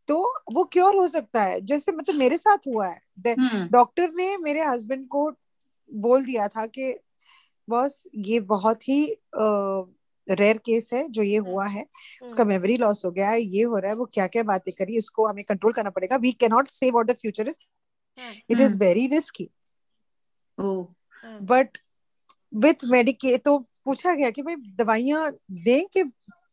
तो 0.08 0.22
वो 0.52 0.64
क्योर 0.64 0.94
हो 0.94 1.06
सकता 1.08 1.42
है। 1.42 1.60
जैसे 1.60 1.92
मतलब 1.92 2.14
मेरे 2.14 2.36
साथ 2.36 2.66
हुआ 2.66 2.86
है। 2.88 3.00
Doctor 3.68 4.02
hmm. 4.02 4.16
ने 4.16 4.36
मेरे 4.36 4.62
हस्बैंड 4.62 5.06
को 5.08 5.30
बोल 5.90 6.24
दिया 6.24 6.48
था 6.48 6.66
कि 6.66 6.92
बस 7.68 8.02
ये 8.14 8.40
बहुत 8.40 8.88
ही 8.88 9.04
रेयर 10.26 10.58
केस 10.58 10.88
है 10.92 11.06
जो 11.08 11.22
ये 11.22 11.36
हुआ 11.38 11.66
है। 11.66 11.84
उसका 12.22 12.44
मेमोरी 12.44 12.74
हम्म। 12.74 12.84
लॉस 12.84 13.04
हो 13.04 13.10
गया 13.10 13.30
है 13.30 13.40
ये 13.40 13.62
हो 13.62 13.76
रहा 13.76 13.90
है 13.90 13.96
वो 13.96 14.04
क्या 14.04 14.26
क्या 14.26 14.42
बातें 14.42 14.72
करी 14.74 14.98
उसको 14.98 15.26
हमें 15.26 15.44
कंट्रोल 15.44 15.72
करना 15.72 15.90
पड़ेगा। 15.90 16.16
We 16.16 16.32
can 16.32 16.50
not 16.50 16.70
say 16.70 16.90
what 16.90 17.10
the 17.10 17.14
future 17.14 17.48
is 17.48 17.58
it 18.50 18.60
is 18.60 18.78
very 18.78 19.06
risky 19.06 19.48
but 21.42 21.78
with 22.52 22.84
medic 22.84 23.36
तो 23.38 23.58
पूछा 23.84 24.14
गया 24.14 24.30
कि 24.30 24.42
भाई 24.42 24.56
दवाइयाँ 24.78 25.30
दें 25.50 25.86
कि 25.86 26.02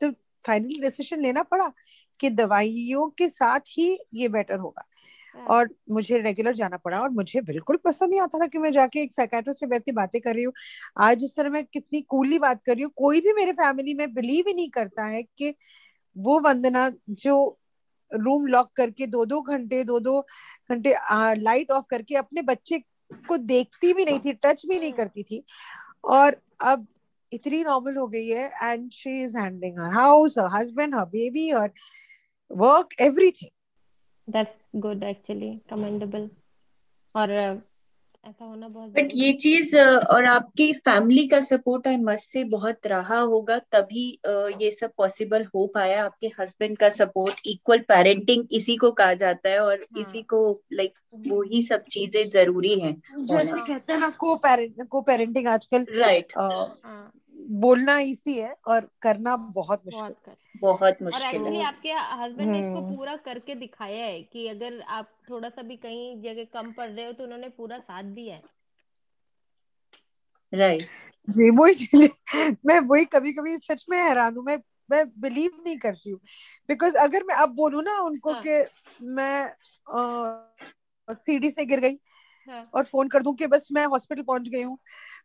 तो 0.02 0.12
फाइनली 0.46 0.80
डिसीज़न 0.82 1.22
लेना 1.22 1.44
पड़ा? 1.44 1.72
कि 2.20 2.30
दवाइयों 2.32 3.10
के 3.10 3.30
साथ 3.30 3.60
ही 3.70 3.98
ये 4.14 4.28
बेटर 4.30 4.60
होगा 4.60 4.84
हाँ। 5.36 5.46
और 5.48 5.70
मुझे 5.92 6.18
रेगुलर 6.18 6.54
जाना 6.54 6.78
पड़ा 6.78 7.00
और 7.02 7.10
मुझे 7.10 7.42
बिल्कुल 7.42 7.78
पसंद 7.86 8.10
नहीं 8.10 8.22
आता 8.22 8.40
था 8.40 8.48
कि 8.48 8.58
मैं 8.58 8.72
जाके 8.72 9.02
एक 9.02 9.14
साइकेट्रिस्ट 9.14 9.60
से 9.60 9.68
बैठी 9.68 9.92
बातें 9.92 10.20
कर 10.22 10.36
रही 10.36 10.44
हूँ 10.44 10.54
आज 11.00 11.24
इस 11.24 11.36
तरह 11.36 11.50
मैं 11.50 11.64
कितनी 11.66 12.02
कूली 12.10 12.40
बात 12.40 12.62
कर 12.66 12.74
रही 12.74 12.84
हूँ 12.84 12.92
कोई 12.96 13.22
भी 13.22 13.34
मेरे 13.34 13.52
फैमिली 13.54 13.94
में 13.94 14.14
बिलीव 14.14 14.46
ही 14.48 14.54
नहीं 14.54 14.70
करता 14.70 15.06
है 15.06 15.24
कि 15.24 15.54
वो 16.16 16.40
वंदना 16.40 16.90
जो 17.24 17.36
रूम 18.12 18.46
लॉक 18.48 18.72
करके 18.76 19.08
दो 19.08 19.26
दो 19.26 19.42
घंटे 19.42 19.84
दो 19.84 20.00
दो 20.00 20.20
घंटे 20.72 20.94
लाइट 21.42 21.72
ऑफ़ 21.72 21.86
करके 21.90 22.16
अपने 22.16 22.42
बच्चे 22.42 22.84
को 23.28 23.38
देखती 23.38 23.94
भी 23.94 24.06
नहीं 24.06 24.20
थी 24.20 24.34
टच 24.36 24.66
भी 24.66 24.80
नहीं 24.80 24.90
हाँ। 24.90 24.98
करती 24.98 25.24
थी 25.24 25.44
और 26.10 26.42
अब 26.64 26.88
इतनी 27.32 27.64
नॉर्मल 27.64 27.96
हो 27.98 28.08
गई 28.08 28.28
है 28.28 28.50
and 28.64 28.90
she 28.92 29.22
is 29.24 29.38
handling 29.38 29.80
her 29.80 29.94
house 29.94 30.38
her 30.40 30.48
husband 30.54 30.96
her 30.96 31.06
baby 31.08 31.52
और 31.52 31.72
work 32.52 32.92
everything. 33.00 33.50
That's 34.28 34.56
good 34.80 35.04
actually. 35.04 35.62
Commendable. 35.70 36.30
और 37.16 37.32
ऐसा 37.32 38.46
होना 38.46 38.68
बहुत 38.68 38.90
बट 38.90 39.10
ये 39.14 39.32
चीज़ 39.34 39.76
और 39.78 40.26
आपकी 40.26 40.72
फैमिली 40.86 41.28
का 41.28 41.40
सपोर्ट 41.42 41.88
आई 41.88 41.98
मस्ट 41.98 42.30
से 42.30 42.44
बहुत 42.44 42.88
रहा 42.88 43.20
होगा 43.20 43.58
तभी 43.72 44.04
ये 44.62 44.72
सब 44.72 44.92
पॉसिबल 44.98 45.46
हो 45.56 45.66
पाया। 45.68 46.04
आपके 46.06 46.32
हस्बैंड 46.40 46.78
का 46.78 46.90
सपोर्ट 46.90 47.40
इक्वल 47.46 47.80
पेरेंटिंग 47.90 48.46
इसी 48.52 48.76
को 48.76 48.92
कहा 48.92 49.14
जाता 49.14 49.50
है 49.50 49.60
और 49.60 49.78
हाँ. 49.78 50.02
इसी 50.02 50.22
को 50.24 50.42
लाइक 50.74 51.00
वो 51.28 51.42
ही 51.44 51.62
सब 51.62 51.84
चीज़ें 51.92 52.24
ज़रूरी 52.26 52.80
हैं। 52.80 52.96
जैसे 53.20 53.62
कहते 53.62 53.94
हैं 53.94 54.00
ना 54.00 54.10
को 54.20 54.36
पेरेंट 54.36 54.88
को 54.88 55.02
पेरेंटिंग 55.02 55.48
आजकल 55.48 55.86
राइट 55.96 56.34
बोलना 57.50 57.98
इसी 58.00 58.38
है 58.40 58.56
और 58.68 58.90
करना 59.02 59.36
बहुत 59.36 59.82
मुश्किल। 59.86 60.36
बहुत 60.62 61.02
मुश्किल 61.02 61.26
और 61.28 61.36
एक्चुअली 61.36 61.62
आपके 61.62 61.92
हस्बैंड 61.92 62.50
ने 62.52 62.60
इसको 62.60 62.80
हम्म। 62.80 62.96
पूरा 62.96 63.16
करके 63.16 63.56
दिखाया 63.56 64.06
है 64.06 64.22
कि 64.24 64.48
अगर 64.48 64.82
आप 64.82 65.12
थोड़ा 65.30 65.50
सा 65.50 65.62
भी 65.62 65.76
कहीं 65.76 66.22
जगह 66.22 66.44
कम 66.54 66.72
पड़ 66.72 66.90
रहे 66.90 67.06
हो 67.06 67.12
तो 67.12 67.24
उन्होंने 67.24 67.50
पूरा 67.50 67.80
साथ 67.80 68.04
दिया 68.04 68.36
है। 68.36 68.44
राइट 70.54 70.88
जी 71.28 71.50
वही 71.50 72.08
मैं 72.66 72.80
वही 72.80 73.06
कभी 73.06 73.34
कभी 73.34 73.58
सच 73.58 73.86
में 73.90 73.98
हैरान 73.98 74.36
हूँ 74.36 74.44
मैं 74.44 74.58
मैं 74.92 75.04
बिलीव 75.22 75.52
नहीं 75.66 75.78
करती 75.78 76.10
हूँ। 76.10 76.20
बिकॉज़ 76.70 76.96
अगर 76.98 77.24
मैं 77.24 77.36
अब 77.36 77.50
बोलू 77.50 77.82
ना 77.82 77.98
उनको 78.00 78.32
हाँ. 78.32 78.42
कि 78.48 79.06
मैं 79.06 79.54
सीढ़ी 81.16 81.52
से 81.52 81.66
गिर 81.66 81.80
गई 81.80 81.98
हाँ. 82.48 82.70
और 82.74 82.86
फ़ोन 82.86 83.08
कर 83.08 83.24
दूँ 83.24 83.34
कि 83.36 83.48
बस 83.48 83.68
मैं 83.72 83.86
हॉस्पिटल 83.86 84.22
पहुँच 84.22 84.50
गई 84.50 84.62
हूँ। 84.62 84.78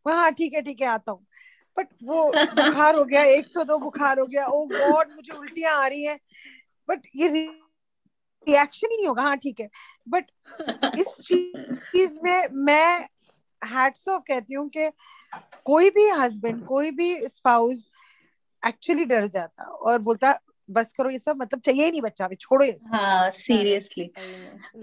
हाँ 0.08 0.30
ठीक 0.32 0.54
है 0.54 0.62
ठीक 0.62 0.80
है 0.80 0.86
आता 0.86 1.12
हूँ। 1.12 1.26
बट 1.78 1.88
वो 2.04 2.30
बुखार 2.54 2.96
हो 2.96 3.04
गया 3.04 3.22
एक 3.22 3.48
सौ 3.48 3.64
दो 3.64 3.78
बुखार 3.78 4.18
हो 4.18 4.26
गया 4.26 4.46
ओ 4.46 4.64
गॉड 4.66 5.12
मुझे 5.12 5.32
उल्टियाँ 5.32 5.74
आ 5.74 5.86
रही 5.86 6.04
है। 6.04 6.18
बट 6.88 7.06
ये 7.16 7.28
रिएक्शन 7.28 8.88
ही 8.90 8.96
नहीं 8.96 9.06
होगा 9.06 9.22
हाँ 9.22 9.36
ठीक 9.36 9.60
है। 9.60 9.68
बट 10.08 10.30
इस 10.98 11.06
चीज़ 11.26 12.18
में 12.22 12.48
मैं 12.52 13.00
हैट्स 13.64 14.08
ऑफ़ 14.08 14.22
कहती 14.28 14.54
हूँ 14.54 14.68
कि 14.68 14.88
कोई 15.64 15.90
भी 15.90 16.08
हस्बैंड 16.08 16.64
कोई 16.66 16.90
भी 16.90 17.28
स्पाउस 17.28 17.86
एक्चुअली 18.66 19.04
डर 19.04 19.26
जाता 19.26 19.64
और 19.64 19.98
बोलता 19.98 20.38
बस 20.70 20.92
करो 20.92 21.10
ये 21.10 21.18
सब 21.18 21.36
मतलब 21.36 21.60
चाहिए 21.60 21.84
ही 21.84 21.90
नहीं 21.90 22.00
बच्चा 22.00 22.24
अभी 22.24 22.36
छोड़ो 22.36 22.64
ये 22.66 22.76
हाँ 22.92 23.30
सीरियसली 23.30 24.10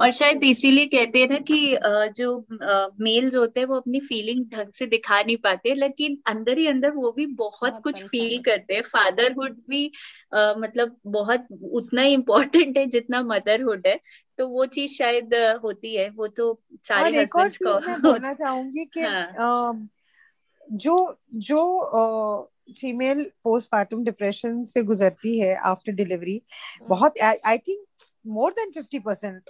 और 0.02 0.12
शायद 0.12 0.44
इसीलिए 0.44 0.86
कहते 0.86 1.20
हैं 1.20 1.30
ना 1.30 1.38
कि 1.38 1.78
जो 2.14 2.46
मेल्स 3.04 3.36
होते 3.36 3.60
हैं 3.60 3.68
वो 3.68 3.76
अपनी 3.76 4.00
फीलिंग 4.00 4.46
ढंग 4.46 4.72
से 4.72 4.86
दिखा 4.86 5.22
नहीं 5.22 5.38
पाते 5.38 5.74
लेकिन 5.74 6.22
अंदर 6.28 6.58
ही 6.58 6.68
अंदर 6.68 6.92
वो 6.92 7.12
भी 7.12 7.26
बहुत 7.26 7.82
कुछ 7.84 8.04
फील 8.04 8.42
करते 8.42 8.74
हैं। 8.74 8.82
फादरहुड 8.82 9.58
भी 9.70 9.92
आ, 10.36 10.54
मतलब 10.54 10.98
बहुत 11.08 11.48
उतना 11.72 12.02
ही 12.02 12.14
इम्पोर्टेंट 12.14 12.78
है 12.78 12.86
जितना 12.86 13.22
मदरहुड 13.24 13.88
है। 13.88 14.00
तो 14.38 14.48
वो 14.48 14.66
चीज़ 14.66 14.92
शायद 14.92 15.36
होती 15.64 15.96
है। 15.96 16.10
वो 16.10 16.28
तो 16.28 16.62
सारे 16.88 17.20
हस्बैंड्स 17.20 17.58
को 17.58 17.80
बोलना 18.02 18.34
चाहूँगी 18.34 18.86
कि 18.86 19.02
हाँ. 19.02 19.88
जो 20.72 21.18
जो 21.34 21.60
फीमेल 22.72 23.24
पोस्टमार्टम 23.44 24.04
डिप्रेशन 24.04 24.64
से 24.64 24.84
गुजरती 24.84 25.40
है 25.40 25.56
आफ्टर 25.56 25.92
डिलीवरी 25.92 26.42
बहुत 26.90 27.20
I 27.20 27.58
think 27.58 27.86
more 28.28 28.52
than 28.52 28.72
fifty 28.72 29.00
percent 29.00 29.50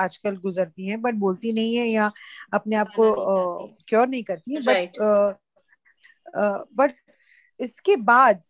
आजकल 0.00 0.36
गुजरती 0.36 0.88
हैं 0.88 1.00
बट 1.02 1.14
बोलती 1.14 1.52
नहीं 1.52 1.74
है 1.76 1.86
या 1.88 2.10
अपने 2.54 2.76
आप 2.76 2.92
को 2.98 3.12
क्योर 3.88 4.08
नहीं 4.08 4.22
करती। 4.22 4.54
है 4.54 4.60
बट 4.60 4.98
बट 6.74 6.94
इसके 7.60 7.96
बाद 7.96 8.42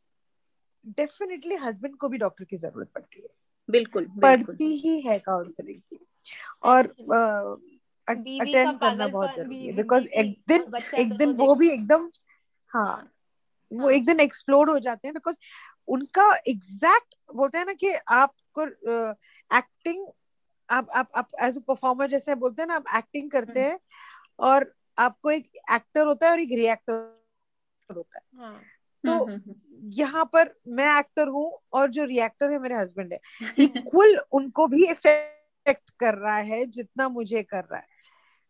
डेफिनेटली 0.89 1.55
हस्बैंड 1.55 1.97
को 1.97 2.09
भी 2.09 2.19
डॉक्टर 2.19 2.45
की 2.45 2.57
ज़रूरत 2.57 2.91
पड़ती 2.95 3.21
है। 3.21 3.29
बिल्कुल, 3.69 4.07
पड़ती 4.23 4.77
ही 4.77 5.01
है 5.01 5.19
काउंसलिंग 5.19 5.81
की। 5.81 6.07
और 6.63 6.87
अटेंड 8.09 8.79
करना 8.79 9.07
बहुत 9.07 9.35
ज़रूरी 9.37 9.67
है 9.67 9.73
बिकॉज़ 9.73 10.07
एक 10.07 10.37
दिन 10.49 10.73
एक 10.99 11.17
दिन 11.17 11.33
वो 11.33 11.55
भी 11.55 11.71
एकदम 11.71 12.11
हाँ 12.71 13.11
वो 13.73 13.81
हाँ। 13.81 13.93
एक 13.93 14.07
दिन 14.07 14.21
एक्सप्लोर 14.21 14.71
हो 14.71 14.79
जाते 14.79 15.09
हैं 15.09 15.15
बिकॉज़ 15.15 15.37
उनका 15.89 16.33
एग्जैक्ट 16.49 17.15
बोलते 17.35 17.59
हैं 17.59 17.67
ना 17.67 17.73
कि 17.75 17.93
आपको 17.93 18.67
एक्टिंग 19.51 20.07
आप 20.69 20.91
आप 20.91 21.11
आप 21.17 21.31
एज 21.43 21.57
ए 21.57 21.61
परफॉर्मर 21.69 22.09
जैसे 22.09 22.35
बोलते 22.35 22.63
हैं 22.63 22.69
ना 22.69 22.75
आप 22.75 22.97
एक्टिंग 22.97 23.31
करते 23.31 23.61
हम्म। 23.61 23.71
हैं 23.71 23.79
और 24.41 24.73
आपको 24.99 25.31
एक 25.31 25.51
एक्टर 25.73 26.07
होता 26.07 26.27
है 26.27 26.33
और 26.33 26.41
एक 26.41 26.53
रिएक्टर 26.53 27.95
होता 27.95 28.19
है 28.19 28.43
हाँ. 28.43 28.61
तो 29.05 29.13
हम्म, 29.13 29.35
हम्म, 29.35 29.91
यहाँ 29.93 30.25
पर 30.33 30.55
मैं 30.69 30.99
एक्टर 30.99 31.29
हूँ 31.29 31.51
और 31.73 31.91
जो 31.91 32.05
रिएक्टर 32.05 32.51
है 32.51 32.59
मेरे 32.59 32.75
हस्बैंड 32.75 33.13
है 33.13 33.21
इक्वल 33.59 34.19
उनको 34.33 34.67
भी 34.67 34.87
इफ़ेक्ट 34.87 35.91
कर 36.01 36.15
रहा 36.15 36.37
है 36.37 36.65
जितना 36.69 37.09
मुझे 37.09 37.43
कर 37.43 37.65
रहा 37.65 37.79
है 37.79 37.87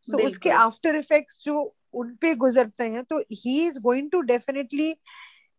सो 0.05 0.16
so, 0.16 0.27
उसके 0.27 0.51
आफ्टर 0.51 0.97
इफेक्ट्स 0.97 1.41
जो 1.45 1.75
उन 1.95 2.14
पे 2.14 2.34
गुजरते 2.34 2.84
हैं 2.84 3.05
तो 3.05 3.18
he 3.18 3.66
is 3.66 3.78
going 3.78 4.11
to 4.11 4.20
definitely 4.20 4.97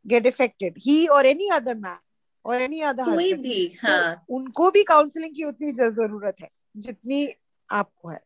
get 0.08 0.26
affected 0.26 0.74
he 0.78 1.08
और 1.08 1.26
एनी 1.26 1.50
अदर 1.50 1.76
मैन 1.76 1.98
और 2.46 2.62
एनी 2.62 2.82
अदर 2.82 3.06
कोई 3.06 3.34
भी 3.34 3.68
तो 3.68 3.88
हाँ। 3.88 4.16
तो 4.16 4.36
उनको 4.36 4.72
भी 4.72 4.84
काउंसलिंग 4.84 5.36
की 5.36 5.44
उतनी 5.44 5.72
ज़रूरत 5.72 6.36
है 6.42 6.50
जितनी 6.78 7.30
आपको 7.72 8.10
है। 8.10 8.20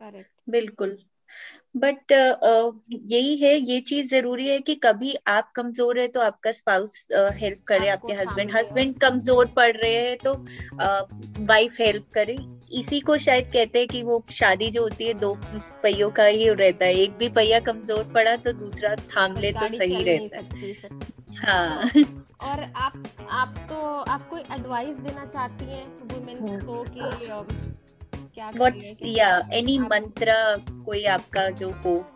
करेक्ट 0.00 0.30
बिल्कुल। 0.48 0.98
बट 1.76 2.12
uh, 2.12 2.72
यही 2.90 3.36
है 3.36 3.54
ये 3.60 3.80
चीज़ 3.80 4.10
ज़रूरी 4.10 4.48
है 4.48 4.58
कि 4.60 4.74
कभी 4.74 5.14
आप 5.28 5.50
कमज़ोर 5.56 5.98
है 5.98 6.06
तो 6.08 6.20
आपका 6.20 6.52
स्पाउस 6.52 7.08
हेल्प 7.12 7.62
करे 7.68 7.88
आपके 7.88 8.12
हस्बैंड 8.12 8.54
हस्बैंड 8.54 8.98
कमज़ोर 9.00 9.46
पड़ 9.56 9.70
रहे 9.72 9.94
हैं 9.96 10.16
तो 10.16 10.34
वाइफ 11.44 11.72
uh, 11.72 11.80
हेल्प 11.80 12.06
करे। 12.14 12.36
इसी 12.72 13.00
को 13.00 13.16
शायद 13.18 13.50
कहते 13.52 13.78
हैं 13.78 13.88
कि 13.88 14.02
वो 14.02 14.22
शादी 14.30 14.70
जो 14.70 14.82
होती 14.82 15.04
है 15.04 15.12
दो 15.14 15.34
पहियों 15.82 16.10
का 16.10 16.24
ही 16.24 16.48
रहता 16.50 16.84
है। 16.84 16.94
एक 16.94 17.16
भी 17.18 17.28
पहिया 17.28 17.60
कमज़ोर 17.60 18.02
पड़ा 18.14 18.34
तो 18.36 18.52
दूसरा 18.54 18.94
थाम 19.06 19.36
ले 19.36 19.52
तो 19.52 19.68
सही 19.68 20.02
रहता 20.02 20.36
है। 20.36 20.46
हाँ। 21.38 21.90
और 22.40 22.62
आप 22.76 23.02
आप 23.30 23.54
तो 23.68 23.76
आप 24.06 24.28
कोई 24.30 24.40
एडवाइस 24.52 24.96
देना 24.96 25.24
चाहती 25.26 25.64
हैं 25.64 25.86
वुमेन 26.08 26.60
को 26.60 26.84
कि 26.88 27.00
क्या 28.38 28.50
व्हाट्स 28.58 28.94
या 29.02 29.48
एनी 29.52 29.78
मंत्र 29.78 30.32
कोई 30.84 31.04
आपका 31.04 31.50
जो 31.50 31.70
हो? 31.70 32.06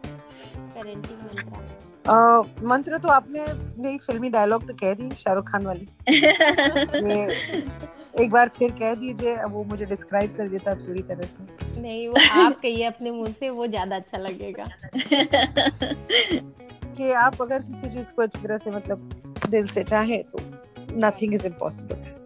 पेरेंटिंग 0.57 1.19
मंत्र 1.19 1.81
Uh, 2.09 2.65
मंत्र 2.65 2.99
तो 2.99 3.09
आपने 3.09 3.41
मेरी 3.83 3.99
फिल्मी 3.99 4.31
डायलॉग 4.31 4.69
तो 4.69 4.75
कह 4.75 4.95
दी 4.95 5.11
शाहरुख 5.11 5.49
खान 5.49 5.67
वाली। 5.67 5.89
एक 8.23 8.31
बार 8.31 8.49
फिर 8.49 8.71
कह 8.71 8.95
दीजिए 8.95 9.45
वो 9.45 9.65
मुझे 9.65 9.85
डिस्क्राइब 9.85 10.37
कर 10.37 10.49
देता 10.49 10.75
पूरी 10.75 11.03
तरह 11.03 11.27
से। 11.27 11.83
नहीं 11.83 12.09
वो 12.09 12.17
आप 12.31 12.61
कहिए 12.63 12.85
अपने 12.85 13.11
मुँह 13.11 13.33
से 13.33 13.51
वो 13.51 13.67
ज़्यादा 13.67 13.97
अच्छा 13.97 14.19
लगेगा। 14.19 14.69
कि 16.97 17.13
आप 17.13 17.43
अगर 17.43 17.63
किसी 17.63 17.91
चीज़ 17.91 18.11
को 18.11 18.23
अच्छी 18.23 18.43
तरह 18.43 18.57
से 18.57 18.71
मतलब 18.71 19.25
दिल 19.51 19.67
से 19.67 19.85
चाहे 19.85 20.23
तो 20.23 20.39
nothing 21.07 21.35
is 21.35 21.47
impossible 21.47 22.22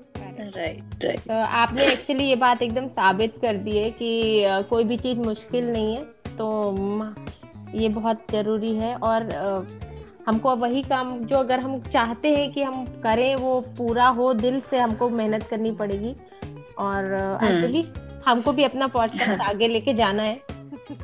right 0.46 1.04
right 1.04 1.20
तो 1.20 1.40
आपने 1.56 1.84
एक्चुअली 1.84 2.24
ये 2.24 2.36
बात 2.36 2.62
एकदम 2.62 2.86
साबित 2.90 3.34
कर 3.42 3.56
दी 3.58 3.76
है 3.78 3.90
कि 3.92 4.44
कोई 4.70 4.84
भी 4.84 4.96
चीज़ 4.98 5.18
मुश्किल 5.18 5.66
नहीं 5.66 5.94
है 5.96 6.02
तो 6.32 6.48
ये 7.74 7.88
बहुत 7.90 8.24
ज़रूरी 8.30 8.74
है 8.74 8.94
और 8.98 9.28
हमको 10.26 10.54
वही 10.56 10.82
काम 10.82 11.18
जो 11.20 11.36
अगर 11.36 11.60
हम 11.60 11.78
चाहते 11.82 12.28
हैं 12.28 12.52
कि 12.52 12.62
हम 12.62 12.84
करें 13.02 13.34
वो 13.36 13.60
पूरा 13.76 14.06
हो 14.12 14.32
दिल 14.36 14.60
से 14.70 14.78
हमको 14.78 15.08
मेहनत 15.10 15.42
करनी 15.42 15.70
पड़ेगी 15.74 16.14
और 16.78 17.04
एक्चुअली 17.44 17.80
हम्म। 17.80 18.22
हमको 18.26 18.52
भी 18.52 18.64
अपना 18.64 18.86
पॉडकास्ट 18.88 19.40
आगे 19.48 19.68
लेके 19.68 19.94
जाना 19.94 20.22
है 20.22 20.40
हम 20.90 20.94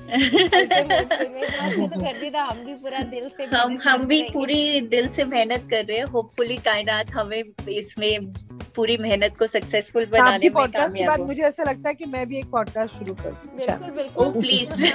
भी 2.65 2.75
पूरा 2.75 2.99
दिल 2.99 3.29
से 3.29 3.45
हम 3.45 3.79
हम 3.85 4.05
भी 4.05 4.23
पूरी 4.23 4.81
दिल 4.81 5.09
से 5.09 5.25
मेहनत 5.25 5.67
कर 5.71 5.85
रहे 5.85 5.97
हैं। 5.97 6.05
होपफुली 6.05 6.57
कायनात 6.57 7.11
हमें 7.11 7.43
इसमें 7.69 8.33
पूरी 8.77 8.97
मेहनत 8.97 9.37
को 9.39 9.47
सक्सेसफुल 9.47 10.07
बनाने 10.07 10.51
में 10.51 10.69
कामयाब 10.69 11.09
बाद 11.09 11.21
मुझे 11.21 11.43
ऐसा 11.43 11.63
लगता 11.63 11.89
है 11.89 11.95
कि 11.95 12.05
मैं 12.05 12.29
भी 12.29 12.39
एक 12.39 12.51
पॉडकास्ट 12.51 12.95
शुरू 12.95 13.15
कर 13.15 13.31
दूँ। 13.31 14.27
ओ 14.27 14.31
प्लीज़ 14.41 14.93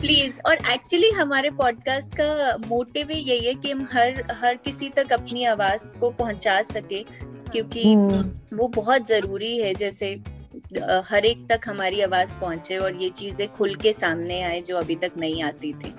प्लीज़ 0.00 0.40
और 0.46 0.54
एक्चुअली 0.54 1.10
हमारे 1.10 1.50
पॉडकास्ट 1.50 2.14
का 2.14 2.56
मोटिव 2.66 3.08
ही 3.10 3.20
यही 3.20 3.46
है 3.46 3.54
कि 3.54 3.70
हम 3.70 3.86
हर 3.92 4.24
हर 4.32 4.54
किसी 4.54 4.88
तक 4.88 5.12
अपनी 5.12 5.44
आवाज़ 5.44 5.98
को 5.98 6.10
पहुँचा 6.10 6.62
सके 6.62 7.02
क्योंकि 7.52 7.94
हम्म। 7.94 8.56
वो 8.56 8.68
बहुत 8.68 9.06
ज़रूरी 9.08 9.58
है। 9.58 9.74
जैसे 9.74 10.35
हर 11.10 11.26
एक 11.26 11.46
तक 11.48 11.68
हमारी 11.68 12.00
आवाज़ 12.00 12.34
पहुँचे 12.34 12.76
और 12.78 13.02
ये 13.02 13.08
चीज़ें 13.10 13.48
खुल 13.48 13.74
के 13.74 13.92
सामने 13.92 14.40
आए 14.42 14.60
जो 14.60 14.76
अभी 14.76 14.96
तक 14.96 15.12
नहीं 15.18 15.42
आती 15.42 15.72
थी। 15.72 15.94